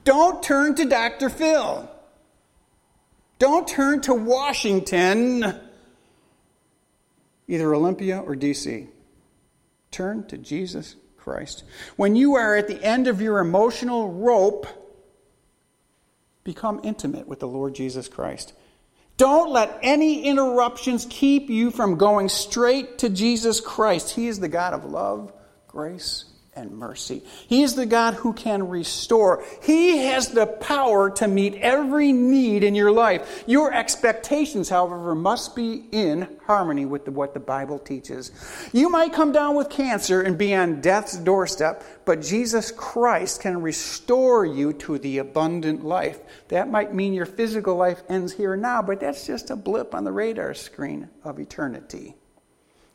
Don't 0.03 0.43
turn 0.43 0.75
to 0.75 0.83
Dr. 0.83 1.29
Phil. 1.29 1.89
Don't 3.39 3.65
turn 3.65 4.01
to 4.01 4.13
Washington, 4.13 5.59
either 7.47 7.73
Olympia 7.73 8.19
or 8.19 8.35
DC. 8.35 8.87
Turn 9.91 10.25
to 10.27 10.37
Jesus 10.37 10.95
Christ. 11.17 11.63
When 11.95 12.15
you 12.15 12.35
are 12.35 12.55
at 12.55 12.67
the 12.67 12.83
end 12.83 13.07
of 13.07 13.21
your 13.21 13.39
emotional 13.39 14.11
rope, 14.11 14.67
Become 16.45 16.81
intimate 16.83 17.27
with 17.27 17.39
the 17.39 17.47
Lord 17.47 17.73
Jesus 17.73 18.07
Christ. 18.07 18.53
Don't 19.17 19.51
let 19.51 19.79
any 19.81 20.25
interruptions 20.25 21.07
keep 21.09 21.49
you 21.49 21.71
from 21.71 21.97
going 21.97 22.29
straight 22.29 22.99
to 22.99 23.09
Jesus 23.09 23.59
Christ. 23.59 24.11
He 24.11 24.27
is 24.27 24.39
the 24.39 24.47
God 24.47 24.73
of 24.73 24.85
love, 24.85 25.33
grace, 25.67 26.25
and 26.55 26.71
mercy. 26.71 27.21
He 27.47 27.63
is 27.63 27.75
the 27.75 27.85
God 27.85 28.13
who 28.13 28.31
can 28.33 28.69
restore. 28.69 29.43
He 29.61 29.97
has 30.05 30.29
the 30.29 30.45
power 30.45 31.09
to 31.11 31.27
meet 31.27 31.55
every 31.55 32.13
need 32.13 32.63
in 32.63 32.75
your 32.75 32.91
life. 32.91 33.43
Your 33.45 33.73
expectations, 33.73 34.69
however, 34.69 35.13
must 35.13 35.55
be 35.55 35.85
in 35.91 36.27
harmony 36.45 36.85
with 36.85 37.05
the, 37.05 37.11
what 37.11 37.33
the 37.33 37.39
Bible 37.39 37.77
teaches. 37.77 38.31
You 38.71 38.89
might 38.89 39.13
come 39.13 39.31
down 39.31 39.55
with 39.55 39.69
cancer 39.69 40.21
and 40.21 40.37
be 40.37 40.55
on 40.55 40.79
death's 40.79 41.17
doorstep, 41.17 41.83
but 42.05 42.21
Jesus 42.21 42.71
Christ 42.71 43.41
can 43.41 43.61
restore 43.61 44.45
you 44.45 44.71
to 44.73 44.97
the 44.97 45.17
abundant 45.17 45.83
life. 45.83 46.19
That 46.47 46.69
might 46.69 46.93
mean 46.93 47.13
your 47.13 47.25
physical 47.25 47.75
life 47.75 48.01
ends 48.07 48.31
here 48.31 48.53
and 48.53 48.61
now, 48.61 48.81
but 48.81 49.01
that's 49.01 49.27
just 49.27 49.49
a 49.49 49.55
blip 49.55 49.93
on 49.93 50.05
the 50.05 50.11
radar 50.11 50.53
screen 50.53 51.09
of 51.23 51.39
eternity. 51.39 52.15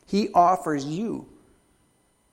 He 0.07 0.29
offers 0.33 0.85
you 0.85 1.27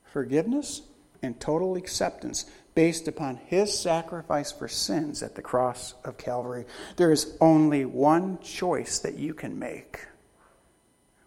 forgiveness 0.05 0.83
and 1.23 1.39
total 1.41 1.77
acceptance 1.77 2.45
based 2.75 3.09
upon 3.09 3.37
his 3.47 3.77
sacrifice 3.77 4.53
for 4.53 4.69
sins 4.69 5.23
at 5.23 5.35
the 5.35 5.43
cross 5.43 5.95
of 6.05 6.16
Calvary. 6.16 6.64
There 6.97 7.11
is 7.11 7.37
only 7.41 7.85
one 7.85 8.39
choice 8.41 9.01
that 9.01 9.19
you 9.19 9.35
can 9.35 9.59
make. 9.59 10.01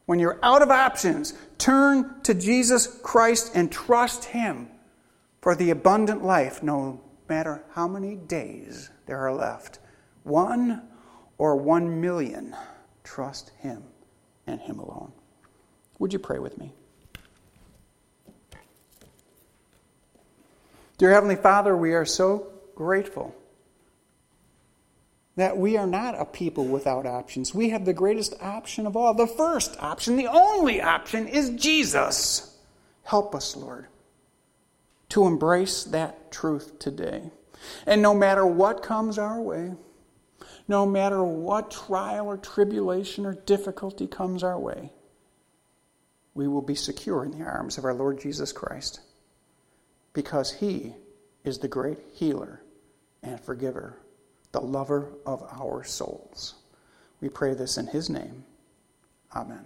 When 0.06 0.20
you're 0.20 0.39
out 0.44 0.62
of 0.62 0.72
options, 0.72 1.34
turn 1.58 2.22
to 2.24 2.34
Jesus 2.34 2.88
Christ 3.04 3.52
and 3.54 3.72
trust 3.72 4.26
him 4.26 4.70
for 5.42 5.56
the 5.56 5.72
abundant 5.72 6.24
life, 6.24 6.62
no 6.62 7.02
matter 7.28 7.64
how 7.72 7.88
many 7.88 8.16
days 8.16 8.89
there 9.06 9.20
are 9.20 9.34
left. 9.34 9.80
One 10.24 10.84
or 11.38 11.56
one 11.56 12.00
million, 12.00 12.56
trust 13.04 13.52
Him 13.60 13.84
and 14.46 14.62
Him 14.62 14.80
alone. 14.80 15.12
Would 15.98 16.14
you 16.14 16.20
pray 16.20 16.38
with 16.39 16.58
me? 16.58 16.74
Dear 21.02 21.14
Heavenly 21.14 21.36
Father, 21.36 21.76
we 21.76 21.93
are 21.93 22.06
so 22.06 22.45
grateful 22.76 23.34
that 25.36 25.58
we 25.58 25.76
are 25.76 25.88
not 25.88 26.14
a 26.14 26.26
people 26.26 26.68
without 26.68 27.08
options. 27.08 27.56
We 27.56 27.72
have 27.72 27.86
the 27.86 27.93
greatest 27.93 28.36
option 28.39 28.86
of 28.86 28.95
all. 28.95 29.16
The 29.16 29.26
first 29.26 29.76
option, 29.80 30.16
the 30.16 30.28
only 30.28 30.80
option, 30.80 31.28
is 31.28 31.49
Jesus. 31.60 32.56
Help 33.02 33.34
us, 33.34 33.56
Lord, 33.56 33.88
to 35.10 35.26
embrace 35.26 35.86
that 35.86 36.32
truth 36.32 36.78
today. 36.78 37.32
And 37.88 38.04
no 38.04 38.14
matter 38.14 38.45
what 38.45 38.84
comes 38.84 39.18
our 39.18 39.41
way, 39.41 39.74
no 40.68 40.86
matter 40.86 41.24
what 41.24 41.72
trial 41.72 42.28
or 42.28 42.38
tribulation 42.38 43.26
or 43.26 43.34
difficulty 43.34 44.06
comes 44.06 44.43
our 44.43 44.60
way, 44.60 44.91
we 46.36 46.47
will 46.47 46.62
be 46.62 46.76
secure 46.76 47.26
in 47.26 47.32
the 47.32 47.43
arms 47.43 47.80
of 47.80 47.86
our 47.86 47.95
Lord 47.95 48.22
Jesus 48.22 48.52
Christ 48.52 48.99
because 50.14 50.51
he 50.51 50.93
is 51.43 51.59
the 51.59 51.68
great 51.68 51.99
healer 52.14 52.62
and 53.24 53.39
forgiver, 53.39 53.97
the 54.51 54.62
lover 54.62 55.12
of 55.26 55.43
our 55.51 55.84
souls. 55.84 56.55
We 57.22 57.30
pray 57.30 57.53
this 57.53 57.78
in 57.78 57.88
his 57.88 58.09
name. 58.09 58.43
Amen. 59.36 59.66